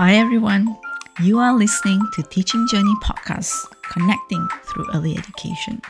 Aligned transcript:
Hi, 0.00 0.14
everyone. 0.14 0.78
You 1.20 1.40
are 1.40 1.52
listening 1.52 2.00
to 2.12 2.22
Teaching 2.22 2.68
Journey 2.68 2.94
Podcast, 3.02 3.66
connecting 3.82 4.46
through 4.62 4.86
early 4.94 5.18
education. 5.18 5.82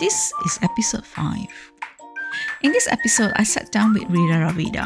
This 0.00 0.32
is 0.44 0.58
episode 0.62 1.06
5. 1.06 1.46
In 2.62 2.72
this 2.72 2.88
episode, 2.88 3.30
I 3.36 3.44
sat 3.44 3.70
down 3.70 3.92
with 3.92 4.02
Rita 4.10 4.34
Ravida. 4.34 4.84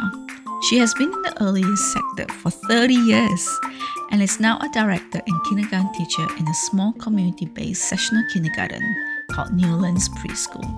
She 0.68 0.76
has 0.76 0.92
been 0.92 1.10
in 1.10 1.22
the 1.22 1.42
early 1.42 1.62
years 1.62 1.94
sector 1.94 2.30
for 2.34 2.50
30 2.50 2.92
years 2.92 3.60
and 4.10 4.20
is 4.20 4.38
now 4.38 4.58
a 4.58 4.68
director 4.74 5.22
and 5.26 5.44
kindergarten 5.48 5.90
teacher 5.94 6.26
in 6.36 6.46
a 6.46 6.54
small 6.68 6.92
community 6.92 7.46
based 7.46 7.88
sessional 7.88 8.24
kindergarten 8.30 8.82
called 9.30 9.54
Newlands 9.54 10.10
Preschool. 10.10 10.68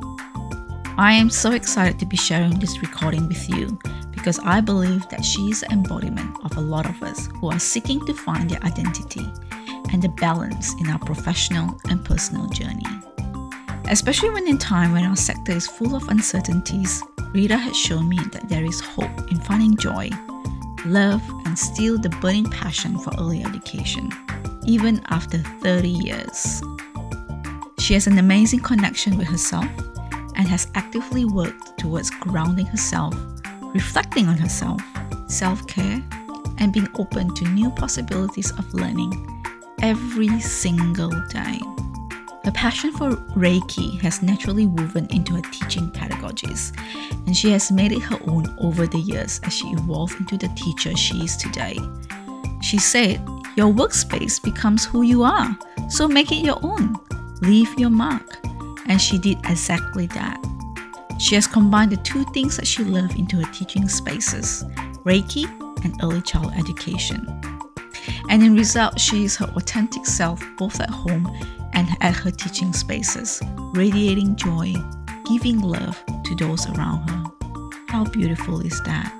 I 0.98 1.14
am 1.14 1.30
so 1.30 1.50
excited 1.50 1.98
to 1.98 2.06
be 2.06 2.16
sharing 2.16 2.60
this 2.60 2.80
recording 2.80 3.26
with 3.26 3.48
you 3.48 3.76
because 4.26 4.40
I 4.44 4.60
believe 4.60 5.08
that 5.10 5.24
she 5.24 5.50
is 5.50 5.60
the 5.60 5.70
embodiment 5.70 6.36
of 6.44 6.56
a 6.56 6.60
lot 6.60 6.90
of 6.90 7.00
us 7.00 7.28
who 7.38 7.48
are 7.48 7.60
seeking 7.60 8.04
to 8.06 8.12
find 8.12 8.50
their 8.50 8.60
identity 8.64 9.24
and 9.92 10.02
the 10.02 10.08
balance 10.08 10.74
in 10.80 10.88
our 10.88 10.98
professional 10.98 11.78
and 11.88 12.04
personal 12.04 12.48
journey. 12.48 12.82
Especially 13.88 14.30
when 14.30 14.48
in 14.48 14.58
time 14.58 14.90
when 14.90 15.04
our 15.04 15.14
sector 15.14 15.52
is 15.52 15.68
full 15.68 15.94
of 15.94 16.08
uncertainties, 16.08 17.04
Rita 17.32 17.56
has 17.56 17.76
shown 17.76 18.08
me 18.08 18.18
that 18.32 18.48
there 18.48 18.64
is 18.64 18.80
hope 18.80 19.30
in 19.30 19.38
finding 19.38 19.76
joy, 19.76 20.10
love, 20.86 21.22
and 21.44 21.56
still 21.56 21.96
the 21.96 22.08
burning 22.20 22.50
passion 22.50 22.98
for 22.98 23.12
early 23.20 23.44
education, 23.44 24.10
even 24.64 25.00
after 25.06 25.38
30 25.38 25.88
years. 25.88 26.60
She 27.78 27.94
has 27.94 28.08
an 28.08 28.18
amazing 28.18 28.58
connection 28.58 29.18
with 29.18 29.28
herself 29.28 29.70
and 30.34 30.48
has 30.48 30.66
actively 30.74 31.24
worked 31.24 31.78
towards 31.78 32.10
grounding 32.10 32.66
herself 32.66 33.14
reflecting 33.76 34.26
on 34.26 34.38
herself, 34.38 34.80
self 35.28 35.66
care, 35.66 36.02
and 36.58 36.72
being 36.72 36.88
open 36.98 37.34
to 37.34 37.44
new 37.48 37.70
possibilities 37.70 38.50
of 38.52 38.72
learning 38.72 39.12
every 39.82 40.40
single 40.40 41.10
day. 41.28 41.60
Her 42.44 42.52
passion 42.52 42.90
for 42.92 43.10
Reiki 43.36 44.00
has 44.00 44.22
naturally 44.22 44.66
woven 44.66 45.06
into 45.10 45.34
her 45.34 45.42
teaching 45.52 45.90
pedagogies, 45.90 46.72
and 47.26 47.36
she 47.36 47.50
has 47.50 47.70
made 47.70 47.92
it 47.92 48.00
her 48.00 48.18
own 48.28 48.46
over 48.58 48.86
the 48.86 48.98
years 48.98 49.40
as 49.44 49.52
she 49.52 49.66
evolved 49.68 50.18
into 50.20 50.38
the 50.38 50.48
teacher 50.56 50.96
she 50.96 51.22
is 51.22 51.36
today. 51.36 51.76
She 52.62 52.78
said, 52.78 53.20
Your 53.56 53.70
workspace 53.70 54.42
becomes 54.42 54.86
who 54.86 55.02
you 55.02 55.22
are, 55.22 55.54
so 55.90 56.08
make 56.08 56.32
it 56.32 56.42
your 56.42 56.60
own. 56.62 56.96
Leave 57.42 57.78
your 57.78 57.90
mark. 57.90 58.38
And 58.88 59.02
she 59.02 59.18
did 59.18 59.38
exactly 59.44 60.06
that. 60.18 60.45
She 61.18 61.34
has 61.34 61.46
combined 61.46 61.92
the 61.92 61.96
two 61.98 62.24
things 62.26 62.56
that 62.56 62.66
she 62.66 62.84
loves 62.84 63.14
into 63.14 63.36
her 63.36 63.52
teaching 63.52 63.88
spaces 63.88 64.64
Reiki 65.04 65.44
and 65.84 65.94
early 66.02 66.20
child 66.20 66.52
education. 66.56 67.26
And 68.28 68.42
in 68.42 68.54
result, 68.54 69.00
she 69.00 69.24
is 69.24 69.36
her 69.36 69.46
authentic 69.56 70.04
self 70.04 70.42
both 70.58 70.80
at 70.80 70.90
home 70.90 71.26
and 71.72 71.88
at 72.00 72.14
her 72.16 72.30
teaching 72.30 72.72
spaces, 72.72 73.40
radiating 73.74 74.36
joy, 74.36 74.74
giving 75.26 75.60
love 75.60 76.02
to 76.24 76.34
those 76.34 76.66
around 76.70 77.08
her. 77.08 77.24
How 77.88 78.04
beautiful 78.04 78.60
is 78.60 78.82
that? 78.82 79.12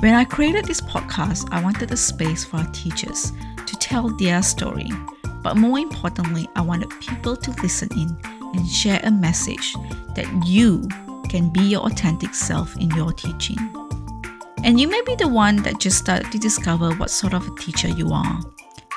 When 0.00 0.14
I 0.14 0.24
created 0.24 0.64
this 0.64 0.80
podcast, 0.80 1.48
I 1.50 1.62
wanted 1.62 1.90
a 1.90 1.96
space 1.96 2.44
for 2.44 2.58
our 2.58 2.70
teachers 2.72 3.32
to 3.66 3.76
tell 3.76 4.08
their 4.16 4.42
story, 4.42 4.90
but 5.42 5.56
more 5.56 5.78
importantly, 5.78 6.48
I 6.56 6.60
wanted 6.60 6.90
people 7.00 7.36
to 7.36 7.62
listen 7.62 7.88
in 7.96 8.37
and 8.54 8.68
share 8.68 9.00
a 9.04 9.10
message 9.10 9.74
that 10.14 10.26
you 10.46 10.88
can 11.28 11.50
be 11.50 11.60
your 11.60 11.82
authentic 11.82 12.34
self 12.34 12.76
in 12.76 12.90
your 12.90 13.12
teaching. 13.12 13.58
And 14.64 14.80
you 14.80 14.88
may 14.88 15.00
be 15.02 15.14
the 15.14 15.28
one 15.28 15.56
that 15.62 15.78
just 15.80 15.98
started 15.98 16.32
to 16.32 16.38
discover 16.38 16.94
what 16.94 17.10
sort 17.10 17.34
of 17.34 17.46
a 17.46 17.54
teacher 17.56 17.88
you 17.88 18.10
are 18.12 18.40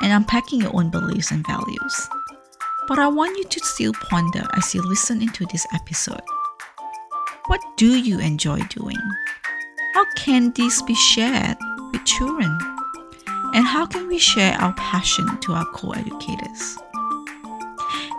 and 0.02 0.12
unpacking 0.12 0.62
your 0.62 0.76
own 0.76 0.90
beliefs 0.90 1.32
and 1.32 1.46
values. 1.46 2.10
But 2.88 3.00
I 3.00 3.08
want 3.08 3.38
you 3.38 3.44
to 3.46 3.60
still 3.66 3.94
ponder 3.94 4.44
as 4.58 4.74
you 4.74 4.82
listen 4.82 5.22
into 5.22 5.46
this 5.46 5.68
episode. 5.74 6.22
What 7.48 7.62
do 7.78 7.98
you 7.98 8.20
enjoy 8.20 8.60
doing? 8.70 8.98
How 9.94 10.06
can 10.16 10.52
this 10.52 10.82
be 10.82 10.96
shared 10.96 11.58
with 11.92 12.06
children? 12.06 12.58
And 13.54 13.66
how 13.66 13.86
can 13.86 14.08
we 14.08 14.18
share 14.18 14.54
our 14.54 14.74
passion 14.74 15.40
to 15.42 15.54
our 15.54 15.66
co 15.66 15.92
educators? 15.92 16.78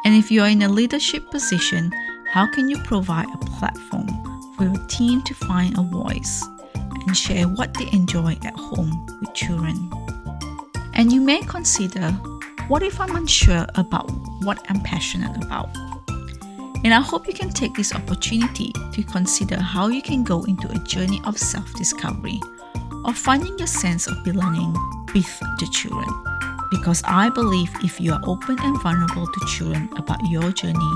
And 0.04 0.14
if 0.14 0.30
you 0.30 0.42
are 0.42 0.48
in 0.48 0.62
a 0.62 0.68
leadership 0.68 1.30
position, 1.30 1.92
how 2.30 2.46
can 2.50 2.68
you 2.68 2.78
provide 2.78 3.28
a 3.32 3.38
platform 3.38 4.08
for 4.56 4.64
your 4.64 4.86
team 4.88 5.22
to 5.22 5.34
find 5.34 5.78
a 5.78 5.82
voice 5.82 6.44
and 6.74 7.16
share 7.16 7.46
what 7.46 7.74
they 7.74 7.88
enjoy 7.92 8.38
at 8.44 8.56
home 8.56 9.06
with 9.20 9.34
children? 9.34 9.92
And 10.94 11.12
you 11.12 11.20
may 11.20 11.40
consider 11.42 12.10
what 12.68 12.82
if 12.82 13.00
I'm 13.00 13.16
unsure 13.16 13.66
about 13.74 14.10
what 14.42 14.64
I'm 14.68 14.80
passionate 14.80 15.36
about? 15.44 15.68
And 16.84 16.92
I 16.92 17.00
hope 17.00 17.28
you 17.28 17.34
can 17.34 17.50
take 17.50 17.74
this 17.74 17.94
opportunity 17.94 18.72
to 18.92 19.02
consider 19.04 19.60
how 19.60 19.88
you 19.88 20.02
can 20.02 20.24
go 20.24 20.42
into 20.44 20.70
a 20.70 20.78
journey 20.78 21.20
of 21.24 21.38
self 21.38 21.72
discovery 21.74 22.40
of 23.04 23.16
finding 23.16 23.56
your 23.58 23.66
sense 23.66 24.06
of 24.06 24.22
belonging 24.24 24.72
with 25.14 25.38
the 25.58 25.68
children. 25.72 26.31
Because 26.72 27.02
I 27.04 27.28
believe 27.28 27.70
if 27.84 28.00
you 28.00 28.14
are 28.14 28.20
open 28.24 28.58
and 28.58 28.80
vulnerable 28.80 29.26
to 29.26 29.46
children 29.46 29.90
about 29.98 30.18
your 30.30 30.50
journey, 30.52 30.92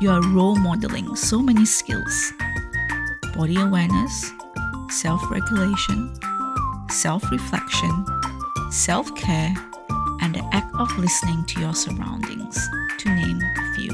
you 0.00 0.10
are 0.10 0.22
role 0.28 0.56
modeling 0.56 1.14
so 1.14 1.40
many 1.40 1.66
skills 1.66 2.32
body 3.34 3.60
awareness, 3.60 4.32
self 4.88 5.30
regulation, 5.30 6.10
self 6.88 7.30
reflection, 7.30 8.06
self 8.70 9.14
care, 9.14 9.54
and 10.22 10.34
the 10.34 10.48
act 10.52 10.74
of 10.76 10.88
listening 10.98 11.44
to 11.44 11.60
your 11.60 11.74
surroundings, 11.74 12.58
to 12.98 13.14
name 13.14 13.38
a 13.42 13.74
few. 13.74 13.92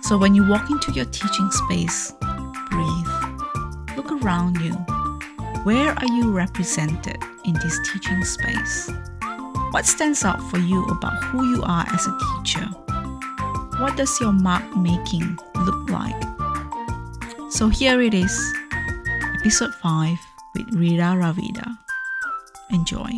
So 0.00 0.16
when 0.16 0.34
you 0.34 0.48
walk 0.48 0.70
into 0.70 0.92
your 0.92 1.04
teaching 1.06 1.50
space, 1.50 2.14
breathe, 2.70 3.96
look 3.96 4.10
around 4.10 4.60
you. 4.62 4.72
Where 5.64 5.90
are 5.90 6.08
you 6.16 6.32
represented 6.32 7.22
in 7.44 7.52
this 7.54 7.78
teaching 7.92 8.24
space? 8.24 8.90
What 9.72 9.86
stands 9.86 10.22
out 10.22 10.38
for 10.50 10.58
you 10.58 10.84
about 10.84 11.24
who 11.24 11.56
you 11.56 11.62
are 11.62 11.86
as 11.94 12.06
a 12.06 12.18
teacher? 12.18 12.66
What 13.80 13.96
does 13.96 14.20
your 14.20 14.32
mark 14.32 14.76
making 14.76 15.38
look 15.64 15.88
like? 15.88 16.22
So 17.50 17.70
here 17.70 18.02
it 18.02 18.12
is, 18.12 18.38
episode 19.40 19.74
5 19.76 20.18
with 20.54 20.74
Rita 20.74 21.16
Ravida. 21.16 21.78
Enjoy. 22.70 23.08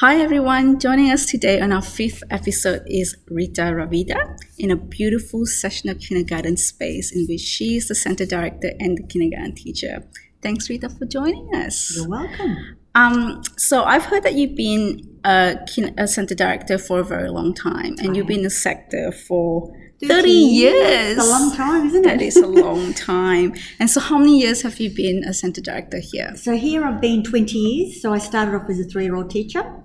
Hi 0.00 0.18
everyone, 0.18 0.80
joining 0.80 1.10
us 1.10 1.26
today 1.26 1.60
on 1.60 1.72
our 1.72 1.82
fifth 1.82 2.22
episode 2.30 2.84
is 2.86 3.18
Rita 3.28 3.60
Ravida 3.60 4.34
in 4.56 4.70
a 4.70 4.76
beautiful 4.76 5.44
sessional 5.44 5.94
kindergarten 5.94 6.56
space 6.56 7.14
in 7.14 7.26
which 7.26 7.42
she 7.42 7.76
is 7.76 7.88
the 7.88 7.94
center 7.94 8.24
director 8.24 8.72
and 8.80 8.96
the 8.96 9.02
kindergarten 9.02 9.54
teacher. 9.54 10.02
Thanks, 10.42 10.70
Rita, 10.70 10.88
for 10.88 11.04
joining 11.04 11.54
us. 11.54 11.94
You're 11.94 12.08
welcome. 12.08 12.78
Um, 12.94 13.42
so 13.58 13.84
I've 13.84 14.06
heard 14.06 14.22
that 14.22 14.32
you've 14.32 14.56
been 14.56 15.18
a, 15.22 15.58
a 15.98 16.08
center 16.08 16.34
director 16.34 16.78
for 16.78 17.00
a 17.00 17.04
very 17.04 17.28
long 17.28 17.52
time, 17.52 17.96
and 17.98 18.12
I 18.12 18.12
you've 18.14 18.26
been 18.26 18.38
in 18.38 18.44
the 18.44 18.48
sector 18.48 19.12
for 19.12 19.70
30 20.02 20.30
years. 20.30 21.18
It's 21.18 21.26
a 21.26 21.30
long 21.30 21.54
time, 21.54 21.88
isn't 21.88 22.06
it? 22.06 22.08
That 22.08 22.22
is 22.22 22.38
a 22.38 22.46
long 22.46 22.94
time. 22.94 23.52
And 23.78 23.90
so, 23.90 24.00
how 24.00 24.16
many 24.16 24.40
years 24.40 24.62
have 24.62 24.80
you 24.80 24.88
been 24.88 25.24
a 25.24 25.34
center 25.34 25.60
director 25.60 25.98
here? 26.00 26.34
So, 26.36 26.56
here 26.56 26.86
I've 26.86 27.02
been 27.02 27.22
20 27.22 27.58
years. 27.58 28.00
So, 28.00 28.14
I 28.14 28.18
started 28.18 28.54
off 28.54 28.70
as 28.70 28.80
a 28.80 28.84
three 28.84 29.04
year 29.04 29.14
old 29.14 29.28
teacher 29.28 29.79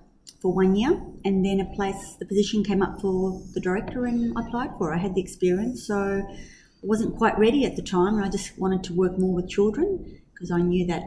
for 0.45 0.53
one 0.53 0.75
year, 0.75 0.91
and 1.23 1.43
then 1.43 1.59
a 1.59 1.65
place, 1.75 2.17
the 2.19 2.25
position 2.25 2.63
came 2.63 2.83
up 2.83 3.01
for 3.01 3.41
the 3.55 3.59
director, 3.59 4.05
and 4.05 4.31
I 4.37 4.41
applied 4.41 4.77
for 4.77 4.93
it. 4.93 4.97
I 4.97 4.99
had 4.99 5.15
the 5.15 5.21
experience. 5.21 5.87
So, 5.87 6.21
I 6.21 6.83
wasn't 6.83 7.17
quite 7.17 7.35
ready 7.39 7.65
at 7.65 7.75
the 7.75 7.81
time, 7.81 8.13
and 8.13 8.23
I 8.23 8.29
just 8.29 8.55
wanted 8.59 8.83
to 8.83 8.93
work 8.93 9.17
more 9.17 9.33
with 9.33 9.49
children 9.49 10.21
because 10.35 10.51
I 10.51 10.61
knew 10.61 10.85
that 10.85 11.01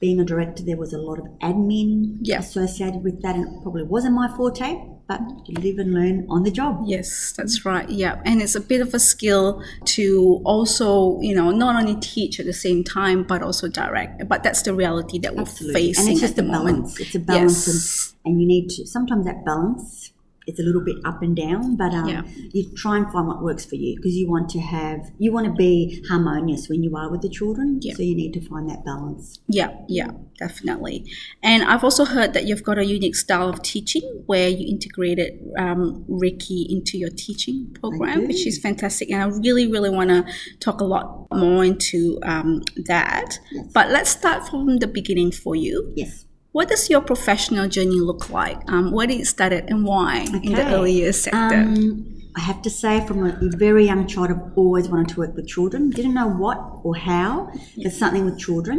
being 0.00 0.20
a 0.20 0.24
director, 0.24 0.62
there 0.64 0.78
was 0.78 0.94
a 0.94 0.98
lot 0.98 1.18
of 1.18 1.26
admin 1.42 2.16
yeah. 2.22 2.38
associated 2.38 3.04
with 3.04 3.20
that, 3.20 3.36
and 3.36 3.46
it 3.46 3.62
probably 3.62 3.82
wasn't 3.82 4.14
my 4.14 4.34
forte. 4.34 4.82
But 5.06 5.20
you 5.46 5.54
live 5.60 5.78
and 5.78 5.92
learn 5.92 6.26
on 6.30 6.44
the 6.44 6.50
job. 6.50 6.84
Yes, 6.86 7.32
that's 7.36 7.64
right. 7.64 7.88
Yeah, 7.88 8.20
and 8.24 8.40
it's 8.40 8.54
a 8.54 8.60
bit 8.60 8.80
of 8.80 8.94
a 8.94 8.98
skill 8.98 9.62
to 9.86 10.40
also, 10.44 11.20
you 11.20 11.34
know, 11.34 11.50
not 11.50 11.76
only 11.76 11.96
teach 12.00 12.38
at 12.40 12.46
the 12.46 12.52
same 12.52 12.82
time, 12.84 13.24
but 13.24 13.42
also 13.42 13.68
direct. 13.68 14.26
But 14.28 14.42
that's 14.42 14.62
the 14.62 14.74
reality 14.74 15.18
that 15.20 15.34
we're 15.34 15.42
Absolutely. 15.42 15.92
facing 15.92 16.04
and 16.04 16.12
it's 16.12 16.20
just 16.20 16.38
at 16.38 16.44
the 16.44 16.48
a 16.48 16.52
balance. 16.52 16.78
moment. 16.78 17.00
It's 17.00 17.14
a 17.14 17.20
balance, 17.20 17.66
yes. 17.66 18.14
and, 18.24 18.32
and 18.32 18.40
you 18.40 18.46
need 18.46 18.68
to. 18.70 18.86
Sometimes 18.86 19.26
that 19.26 19.44
balance 19.44 20.12
it's 20.46 20.58
a 20.58 20.62
little 20.62 20.84
bit 20.84 20.96
up 21.04 21.22
and 21.22 21.36
down, 21.36 21.76
but 21.76 21.92
um, 21.94 22.08
Yeah. 22.08 22.22
you 22.52 22.68
try 22.74 22.96
and 22.96 23.10
find 23.12 23.28
what 23.28 23.42
works 23.42 23.64
for 23.64 23.76
you 23.76 23.96
because 23.96 24.14
you 24.16 24.28
want 24.28 24.48
to 24.50 24.60
have 24.60 25.10
you 25.18 25.32
want 25.32 25.46
to 25.46 25.52
be 25.52 26.02
harmonious 26.08 26.68
when 26.68 26.82
you 26.82 26.96
are 26.96 27.10
with 27.10 27.22
the 27.22 27.28
children. 27.28 27.78
Yeah. 27.80 27.94
So 27.94 28.02
you 28.02 28.16
need 28.16 28.32
to 28.34 28.40
find 28.40 28.68
that 28.68 28.84
balance. 28.84 29.38
Yeah, 29.48 29.70
yeah, 29.88 30.10
definitely. 30.42 31.04
And 31.42 31.62
I've 31.62 31.84
also 31.84 32.04
heard 32.04 32.32
that 32.34 32.44
you've 32.46 32.64
got 32.70 32.78
a 32.78 32.84
unique 32.84 33.16
style 33.16 33.48
of 33.48 33.62
teaching 33.62 34.02
where 34.26 34.48
you 34.48 34.64
integrated 34.68 35.32
um, 35.58 36.04
Reiki 36.08 36.66
into 36.68 36.98
your 36.98 37.10
teaching 37.10 37.58
program, 37.80 38.26
which 38.26 38.46
is 38.46 38.58
fantastic. 38.58 39.10
And 39.10 39.22
I 39.22 39.26
really, 39.26 39.66
really 39.74 39.90
want 39.98 40.10
to 40.10 40.24
talk 40.60 40.80
a 40.80 40.84
lot 40.84 41.26
more 41.32 41.64
into 41.64 42.18
um, 42.24 42.62
that. 42.92 43.38
But 43.72 43.90
let's 43.90 44.10
start 44.10 44.48
from 44.48 44.78
the 44.78 44.86
beginning 44.86 45.32
for 45.32 45.54
you. 45.54 45.92
Yes. 45.96 46.24
What 46.52 46.68
does 46.68 46.90
your 46.90 47.00
professional 47.00 47.66
journey 47.68 48.00
look 48.00 48.28
like? 48.28 48.58
Um, 48.70 48.92
where 48.92 49.06
did 49.06 49.20
it 49.20 49.26
start 49.26 49.52
and 49.52 49.84
why 49.84 50.26
in 50.42 50.52
the 50.52 50.60
Okay. 50.60 50.74
early 50.74 50.92
years 50.92 51.22
sector? 51.22 51.60
Um, 51.60 52.22
I 52.34 52.40
have 52.40 52.62
to 52.62 52.70
say, 52.70 53.06
from 53.06 53.26
a 53.26 53.38
very 53.66 53.84
young 53.84 54.06
child, 54.06 54.30
I've 54.30 54.56
always 54.56 54.88
wanted 54.88 55.08
to 55.10 55.20
work 55.20 55.34
with 55.36 55.46
children. 55.46 55.90
Didn't 55.90 56.14
know 56.14 56.28
what 56.28 56.58
or 56.82 56.94
how, 56.96 57.50
but 57.82 57.92
something 57.92 58.24
with 58.24 58.38
children. 58.38 58.78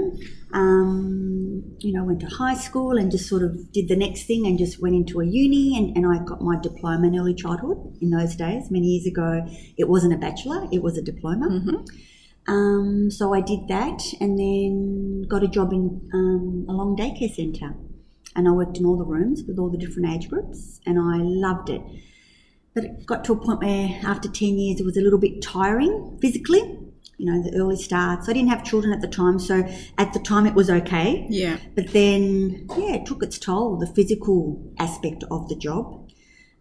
Um, 0.54 1.76
you 1.80 1.92
know, 1.92 2.04
went 2.04 2.20
to 2.22 2.28
high 2.28 2.56
school 2.56 2.98
and 2.98 3.12
just 3.12 3.28
sort 3.28 3.44
of 3.44 3.72
did 3.72 3.88
the 3.88 3.96
next 3.96 4.26
thing 4.26 4.46
and 4.46 4.58
just 4.58 4.82
went 4.82 4.96
into 4.96 5.20
a 5.20 5.26
uni 5.26 5.78
and, 5.78 5.98
and 5.98 6.06
I 6.06 6.24
got 6.24 6.42
my 6.42 6.60
diploma 6.60 7.08
in 7.08 7.20
early 7.20 7.34
childhood 7.34 7.98
in 8.02 8.12
those 8.12 8.36
days. 8.36 8.70
Many 8.70 8.88
years 8.88 9.08
ago, 9.08 9.46
it 9.78 9.90
wasn't 9.90 10.14
a 10.14 10.18
bachelor, 10.18 10.68
it 10.72 10.82
was 10.84 10.98
a 10.98 11.02
diploma. 11.02 11.84
Um, 12.48 13.10
so 13.10 13.34
I 13.34 13.42
did 13.42 13.68
that 13.70 14.02
and 14.20 14.38
then 14.38 15.24
got 15.28 15.44
a 15.44 15.48
job 15.48 15.72
in 15.72 16.10
um, 16.14 16.66
a 16.68 16.74
long 16.74 16.96
daycare 16.96 17.34
centre. 17.34 17.74
And 18.36 18.48
I 18.48 18.52
worked 18.52 18.78
in 18.78 18.86
all 18.86 18.98
the 18.98 19.06
rooms 19.06 19.44
with 19.48 19.60
all 19.60 19.70
the 19.70 19.78
different 19.78 20.10
age 20.10 20.30
groups 20.30 20.80
and 20.86 21.00
I 21.00 21.18
loved 21.18 21.70
it. 21.70 21.82
But 22.74 22.86
it 22.86 23.06
got 23.06 23.24
to 23.26 23.34
a 23.34 23.38
point 23.38 23.62
where 23.62 24.00
after 24.04 24.28
10 24.28 24.58
years 24.58 24.80
it 24.80 24.86
was 24.86 24.98
a 24.98 25.02
little 25.02 25.20
bit 25.20 25.42
tiring 25.42 26.18
physically, 26.22 26.80
you 27.18 27.32
know, 27.32 27.42
the 27.42 27.56
early 27.58 27.78
starts. 27.78 28.28
I 28.28 28.34
didn't 28.34 28.50
have 28.50 28.64
children 28.64 28.94
at 28.94 29.02
the 29.02 29.08
time, 29.08 29.40
so 29.40 29.68
at 29.98 30.14
the 30.14 30.20
time 30.20 30.46
it 30.46 30.56
was 30.56 30.70
okay. 30.70 31.26
yeah. 31.30 31.58
But 31.76 31.90
then, 31.94 32.68
yeah, 32.78 32.96
it 32.96 33.06
took 33.06 33.24
its 33.24 33.38
toll, 33.38 33.78
the 33.78 33.88
physical 33.88 34.74
aspect 34.80 35.24
of 35.30 35.48
the 35.50 35.56
job. 35.56 36.10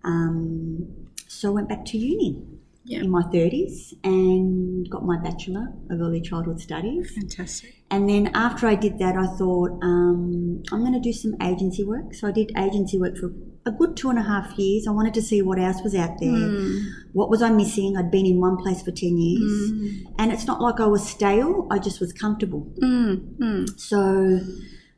Um, 0.04 1.08
so 1.26 1.48
I 1.48 1.52
went 1.52 1.68
back 1.68 1.84
to 1.86 1.98
uni 1.98 2.42
Yeah. 2.84 3.00
in 3.00 3.10
my 3.10 3.22
30s 3.22 3.94
and 4.02 4.88
got 4.90 5.04
my 5.04 5.16
Bachelor 5.22 5.72
of 5.90 6.00
Early 6.00 6.20
Childhood 6.20 6.60
Studies. 6.60 7.12
Fantastic. 7.14 7.76
And 7.90 8.08
then 8.08 8.30
after 8.34 8.66
I 8.66 8.74
did 8.74 8.98
that, 8.98 9.16
I 9.16 9.26
thought, 9.36 9.78
um, 9.82 10.62
I'm 10.72 10.80
going 10.80 10.92
to 10.94 11.00
do 11.00 11.12
some 11.12 11.34
agency 11.40 11.84
work. 11.84 12.14
So 12.14 12.26
I 12.26 12.32
did 12.32 12.50
agency 12.58 12.98
work 12.98 13.16
for 13.16 13.30
a 13.64 13.70
good 13.70 13.96
two 13.96 14.10
and 14.10 14.18
a 14.18 14.22
half 14.22 14.58
years. 14.58 14.86
I 14.88 14.90
wanted 14.90 15.14
to 15.14 15.22
see 15.22 15.42
what 15.42 15.58
else 15.58 15.80
was 15.82 15.94
out 15.94 16.18
there. 16.18 16.30
Hmm. 16.32 16.78
What 17.12 17.30
was 17.30 17.42
I 17.42 17.50
missing? 17.50 17.96
I'd 17.96 18.10
been 18.10 18.26
in 18.26 18.40
one 18.40 18.56
place 18.56 18.82
for 18.82 18.90
10 18.90 19.16
years. 19.16 19.70
And 20.18 20.32
it's 20.32 20.46
not 20.46 20.60
like 20.60 20.80
I 20.80 20.86
was 20.86 21.06
stale, 21.08 21.68
I 21.70 21.78
just 21.78 22.00
was 22.00 22.12
comfortable. 22.12 22.72
Mm, 22.82 23.36
mm, 23.38 23.80
So 23.80 24.40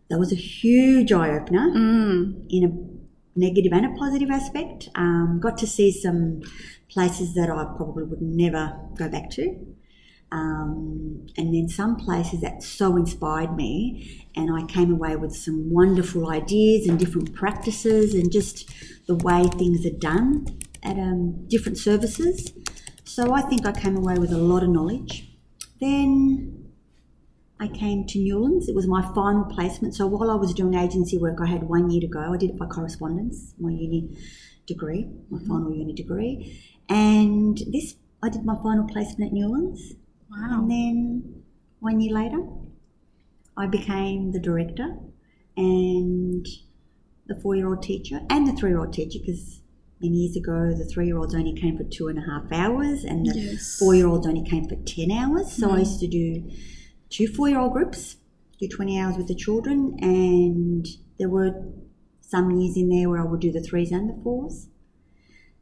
that 0.08 0.18
was 0.18 0.32
a 0.32 0.36
huge 0.36 1.12
eye 1.12 1.30
opener 1.36 1.70
mm. 1.70 2.46
in 2.48 2.64
a 2.64 3.38
negative 3.38 3.72
and 3.72 3.86
a 3.86 3.98
positive 3.98 4.30
aspect. 4.30 4.88
Um, 4.94 5.40
got 5.42 5.58
to 5.58 5.66
see 5.66 5.90
some 5.90 6.40
places 6.94 7.34
that 7.34 7.50
I 7.50 7.64
probably 7.76 8.04
would 8.04 8.22
never 8.22 8.78
go 8.96 9.08
back 9.08 9.30
to. 9.30 9.44
Um, 10.32 11.26
and 11.36 11.54
then 11.54 11.68
some 11.68 11.96
places 11.96 12.40
that 12.40 12.62
so 12.62 12.96
inspired 12.96 13.54
me, 13.54 14.26
and 14.34 14.50
I 14.52 14.64
came 14.66 14.90
away 14.92 15.16
with 15.16 15.34
some 15.36 15.70
wonderful 15.70 16.30
ideas 16.30 16.88
and 16.88 16.98
different 16.98 17.34
practices, 17.34 18.14
and 18.14 18.32
just 18.32 18.68
the 19.06 19.14
way 19.14 19.44
things 19.46 19.84
are 19.84 19.98
done 19.98 20.58
at 20.82 20.96
um, 20.98 21.46
different 21.48 21.78
services. 21.78 22.52
So 23.04 23.32
I 23.32 23.42
think 23.42 23.66
I 23.66 23.72
came 23.72 23.96
away 23.96 24.18
with 24.18 24.32
a 24.32 24.38
lot 24.38 24.62
of 24.62 24.70
knowledge. 24.70 25.28
Then 25.80 26.64
I 27.60 27.68
came 27.68 28.04
to 28.06 28.18
Newlands. 28.18 28.68
It 28.68 28.74
was 28.74 28.88
my 28.88 29.02
final 29.14 29.44
placement. 29.44 29.94
So 29.94 30.06
while 30.06 30.30
I 30.30 30.34
was 30.34 30.52
doing 30.52 30.74
agency 30.74 31.16
work, 31.18 31.38
I 31.40 31.46
had 31.46 31.64
one 31.64 31.90
year 31.90 32.00
to 32.00 32.08
go. 32.08 32.32
I 32.32 32.36
did 32.36 32.50
it 32.50 32.58
by 32.58 32.66
correspondence, 32.66 33.54
my 33.58 33.70
uni 33.70 34.16
degree, 34.66 35.08
my 35.30 35.38
final 35.46 35.72
uni 35.72 35.92
degree. 35.92 36.60
And 36.88 37.58
this, 37.72 37.94
I 38.22 38.28
did 38.28 38.44
my 38.44 38.56
final 38.62 38.86
placement 38.86 39.30
at 39.30 39.32
Newlands. 39.32 39.94
Wow. 40.30 40.60
And 40.60 40.70
then 40.70 41.42
one 41.80 42.00
year 42.00 42.14
later, 42.14 42.46
I 43.56 43.66
became 43.66 44.32
the 44.32 44.40
director 44.40 44.96
and 45.56 46.46
the 47.26 47.38
four 47.40 47.54
year 47.54 47.68
old 47.68 47.82
teacher 47.82 48.20
and 48.28 48.46
the 48.46 48.52
three 48.52 48.70
year 48.70 48.80
old 48.80 48.92
teacher 48.92 49.18
because 49.24 49.60
many 50.00 50.16
years 50.16 50.36
ago 50.36 50.74
the 50.76 50.84
three 50.84 51.06
year 51.06 51.16
olds 51.16 51.34
only 51.34 51.54
came 51.54 51.76
for 51.76 51.84
two 51.84 52.08
and 52.08 52.18
a 52.18 52.22
half 52.22 52.50
hours 52.52 53.04
and 53.04 53.26
the 53.26 53.38
Yes. 53.38 53.78
four 53.78 53.94
year 53.94 54.08
olds 54.08 54.26
only 54.26 54.42
came 54.42 54.68
for 54.68 54.76
10 54.76 55.10
hours. 55.10 55.52
So 55.52 55.66
I 55.66 55.70
mm-hmm. 55.70 55.78
used 55.80 56.00
to 56.00 56.08
do 56.08 56.50
two 57.10 57.28
four 57.28 57.48
year 57.48 57.60
old 57.60 57.72
groups, 57.72 58.16
do 58.58 58.68
20 58.68 58.98
hours 58.98 59.16
with 59.16 59.28
the 59.28 59.34
children, 59.34 59.96
and 60.00 60.86
there 61.18 61.28
were 61.28 61.52
some 62.20 62.50
years 62.50 62.76
in 62.76 62.88
there 62.88 63.08
where 63.08 63.20
I 63.20 63.24
would 63.24 63.40
do 63.40 63.52
the 63.52 63.60
threes 63.60 63.92
and 63.92 64.10
the 64.10 64.22
fours. 64.22 64.68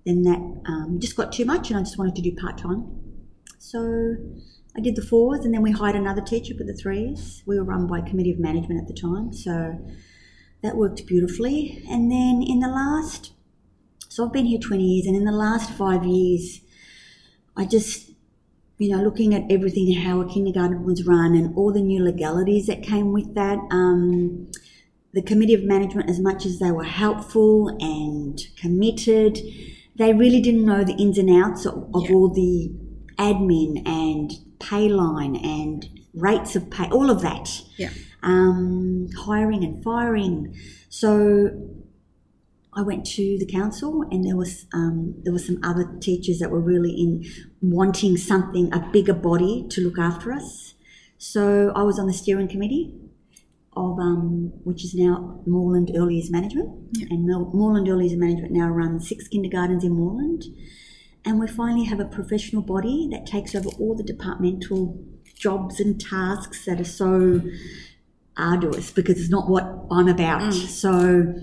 Then 0.04 0.22
that 0.22 0.62
um, 0.66 0.99
just 0.99 1.16
got 1.16 1.32
too 1.32 1.44
much 1.44 1.70
and 1.70 1.78
I 1.78 1.82
just 1.82 1.99
wanted 1.99 2.16
to 2.16 2.22
do 2.22 2.34
part 2.34 2.58
time. 2.58 3.02
So 3.58 4.16
I 4.76 4.81
did 4.81 4.96
the 4.96 5.02
fours 5.02 5.44
and 5.44 5.54
then 5.54 5.62
we 5.62 5.70
hired 5.70 5.96
another 5.96 6.22
teacher 6.22 6.54
for 6.56 6.64
the 6.64 6.75
threes. 6.75 7.43
We 7.46 7.58
were 7.58 7.64
run 7.64 7.87
by 7.87 8.00
committee 8.00 8.32
of 8.32 8.38
management 8.38 8.81
at 8.81 8.88
the 8.88 9.00
time, 9.00 9.32
so 9.32 9.78
that 10.62 10.76
worked 10.76 11.06
beautifully. 11.06 11.84
And 11.88 12.10
then 12.10 12.43
in 12.46 12.60
the 12.60 12.69
last, 12.69 13.32
so 14.08 14.25
I've 14.25 14.32
been 14.32 14.46
here 14.46 14.58
20 14.58 14.82
years, 14.82 15.06
and 15.06 15.16
in 15.16 15.25
the 15.25 15.32
last 15.32 15.70
five 15.70 16.04
years, 16.04 16.60
I 17.56 17.66
just, 17.66 18.10
you 18.78 18.96
know, 18.96 19.02
looking 19.02 19.34
at 19.34 19.50
everything, 19.50 19.93
how 19.94 20.20
a 20.20 20.28
kindergarten 20.28 20.84
was 20.84 21.06
run 21.06 21.34
and 21.34 21.56
all 21.56 21.72
the 21.72 21.82
new 21.82 22.02
legalities 22.02 22.66
that 22.66 22.82
came 22.82 23.12
with 23.12 23.34
that. 23.34 23.58
Um, 23.70 24.50
the 25.12 25.22
committee 25.22 25.52
of 25.54 25.62
management, 25.62 26.08
as 26.08 26.19
much 26.19 26.46
as 26.46 26.58
they 26.58 26.70
were 26.70 26.84
helpful 26.84 27.76
and 27.81 28.40
committed, 28.56 29.38
they 29.97 30.12
really 30.12 30.41
didn't 30.41 30.65
know 30.65 30.85
the 30.85 30.94
ins 30.94 31.19
and 31.19 31.31
outs 31.31 31.67
of, 31.67 31.75
of 31.94 32.05
Yeah. 32.09 32.15
all 32.15 32.29
the 32.29 32.73
admin 33.19 33.87
and 33.87 34.33
pay 34.59 34.89
line 34.89 35.37
and 35.37 35.89
rates 36.15 36.56
of 36.56 36.71
pay, 36.71 36.89
all 36.91 37.11
of 37.11 37.21
that 37.23 37.62
Yeah. 37.77 37.91
um, 38.23 39.09
hiring 39.27 39.65
and 39.65 39.83
firing. 39.83 40.55
So 40.89 41.50
I 42.75 42.81
went 42.83 43.05
to 43.19 43.37
the 43.39 43.44
council, 43.44 44.03
and 44.11 44.25
there 44.25 44.37
was 44.37 44.65
um, 44.73 45.15
there 45.25 45.33
were 45.33 45.39
some 45.39 45.59
other 45.62 45.85
teachers 46.00 46.38
that 46.38 46.50
were 46.50 46.61
really 46.61 46.91
in 46.93 47.25
wanting 47.61 48.17
something 48.17 48.73
a 48.73 48.81
bigger 48.93 49.12
body 49.12 49.67
to 49.71 49.83
look 49.83 49.99
after 49.99 50.33
us. 50.33 50.73
So 51.19 51.71
I 51.77 51.83
was 51.83 51.99
on 51.99 52.06
the 52.06 52.15
steering 52.15 52.49
committee 52.49 52.95
of 53.75 53.99
um, 53.99 54.53
which 54.64 54.85
is 54.85 54.95
now 54.95 55.41
Moreland 55.47 55.91
Early 55.95 56.17
Years 56.17 56.31
Management, 56.31 56.71
Yeah. 56.93 57.07
and 57.11 57.26
Moreland 57.26 57.88
Early 57.88 58.07
Years 58.09 58.19
Management 58.19 58.52
now 58.52 58.69
runs 58.69 59.09
six 59.09 59.29
kindergartens 59.29 59.83
in 59.85 59.93
Moreland, 59.93 60.45
and 61.25 61.41
we 61.41 61.47
finally 61.47 61.85
have 61.85 62.00
a 62.00 62.05
professional 62.05 62.62
body 62.62 63.09
that 63.12 63.26
takes 63.26 63.55
over 63.55 63.71
all 63.79 63.95
the 63.95 64.02
departmental 64.02 65.02
jobs 65.35 65.81
and 65.81 66.00
tasks 66.00 66.64
that 66.67 66.81
are 66.81 66.85
so 66.85 67.41
arduous 68.37 68.91
because 68.91 69.19
it's 69.21 69.31
not 69.31 69.49
what 69.49 69.64
I'm 69.91 70.09
about. 70.09 70.52
So 70.52 71.35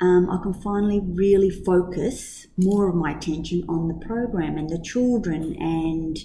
um, 0.00 0.30
I 0.30 0.38
can 0.42 0.54
finally 0.54 1.00
really 1.00 1.50
focus 1.50 2.46
more 2.56 2.88
of 2.88 2.94
my 2.94 3.12
attention 3.12 3.64
on 3.68 3.88
the 3.88 3.94
program 3.94 4.56
and 4.58 4.68
the 4.68 4.78
children 4.82 5.56
and, 5.60 6.18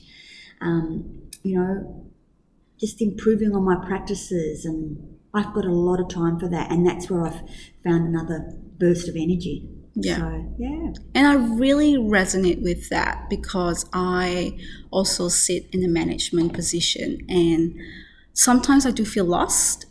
um, 0.62 1.22
you 1.44 1.56
know, 1.60 2.06
just 2.80 3.02
improving 3.02 3.54
on 3.56 3.64
my 3.64 3.76
practices. 3.86 4.66
And 4.66 5.09
I've 5.34 5.54
got 5.54 5.66
a 5.66 5.72
lot 5.72 6.00
of 6.00 6.10
time 6.10 6.40
for 6.40 6.48
that. 6.50 6.72
And 6.72 6.86
that's 6.86 7.10
where 7.10 7.26
I've 7.26 7.42
found 7.84 8.08
another 8.08 8.54
burst 8.78 9.08
of 9.08 9.16
energy. 9.16 9.70
Yeah. 9.96 10.18
So, 10.18 10.56
yeah. 10.58 10.94
And 11.14 11.28
I 11.28 11.34
really 11.34 11.96
resonate 11.96 12.62
with 12.64 12.90
that 12.90 13.30
because 13.30 13.86
I 13.94 14.58
also 14.92 15.28
sit 15.28 15.68
in 15.72 15.84
a 15.84 15.88
management 15.88 16.54
position 16.54 17.20
and 17.28 17.76
sometimes 18.34 18.86
I 18.86 18.92
do 18.92 19.06
feel 19.06 19.26
lost 19.26 19.86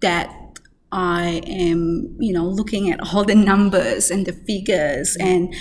that 0.00 0.30
I 0.92 1.42
am, 1.46 2.16
you 2.18 2.32
know, 2.32 2.46
looking 2.46 2.90
at 2.90 3.00
all 3.12 3.24
the 3.24 3.34
numbers 3.34 4.10
and 4.10 4.24
the 4.26 4.32
figures 4.32 5.16
and 5.20 5.54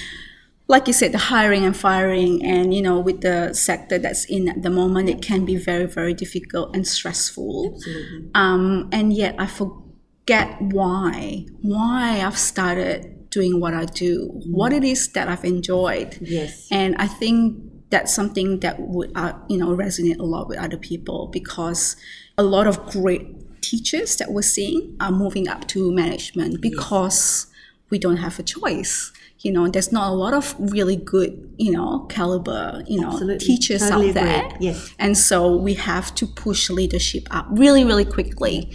like 0.68 0.88
you 0.88 0.94
said, 0.94 1.14
the 1.14 1.18
hiring 1.18 1.64
and 1.64 1.76
firing 1.76 2.44
and, 2.46 2.74
you 2.74 2.82
know, 2.82 3.00
with 3.00 3.22
the 3.22 3.54
sector 3.54 3.98
that's 3.98 4.26
in 4.26 4.50
at 4.50 4.64
the 4.64 4.70
moment, 4.70 5.10
it 5.10 5.22
can 5.22 5.46
be 5.46 5.56
very, 5.56 5.86
very 5.86 6.14
difficult 6.14 6.76
and 6.76 6.86
stressful. 6.86 7.74
Absolutely. 7.76 8.30
Um, 8.36 8.90
and 8.92 9.14
yet 9.14 9.36
I 9.40 9.48
forget 9.48 10.62
why, 10.62 11.46
why 11.62 12.22
I've 12.22 12.38
started 12.38 13.30
doing 13.30 13.60
what 13.60 13.74
I 13.74 13.86
do, 13.86 14.30
what 14.46 14.74
it 14.74 14.84
is 14.84 15.08
that 15.14 15.30
I've 15.30 15.46
enjoyed. 15.46 16.18
Yes. 16.20 16.68
And 16.70 16.96
I 16.98 17.08
think 17.08 17.64
that's 17.90 18.14
something 18.14 18.60
that 18.60 18.80
would, 18.80 19.12
uh, 19.16 19.34
you 19.48 19.58
know, 19.58 19.70
resonate 19.70 20.20
a 20.20 20.24
lot 20.24 20.50
with 20.50 20.58
other 20.58 20.78
people 20.78 21.30
because 21.32 21.96
a 22.38 22.44
lot 22.44 22.68
of 22.68 22.86
great 22.88 23.62
teachers 23.62 24.18
that 24.18 24.32
we're 24.32 24.42
seeing 24.42 24.98
are 25.00 25.12
moving 25.12 25.48
up 25.48 25.68
to 25.70 25.92
management 25.94 26.62
because 26.62 27.48
we 27.90 27.98
don't 27.98 28.18
have 28.18 28.38
a 28.38 28.44
choice. 28.44 29.14
You 29.40 29.52
know, 29.52 29.68
there's 29.68 29.92
not 29.92 30.10
a 30.10 30.14
lot 30.14 30.34
of 30.34 30.56
really 30.60 30.96
good, 30.96 31.54
you 31.58 31.72
know, 31.72 32.06
caliber, 32.10 32.84
you 32.88 33.00
know, 33.00 33.10
Absolutely. 33.12 33.46
teachers 33.46 33.82
Totally 33.82 34.10
out 34.10 34.14
there. 34.16 34.46
agree. 34.46 34.58
Yes. 34.68 34.94
And 35.00 35.18
so 35.18 35.56
we 35.56 35.76
have 35.76 36.14
to 36.16 36.26
push 36.26 36.70
leadership 36.70 37.28
up 37.32 37.46
really, 37.52 37.84
really 37.86 38.06
quickly. 38.06 38.72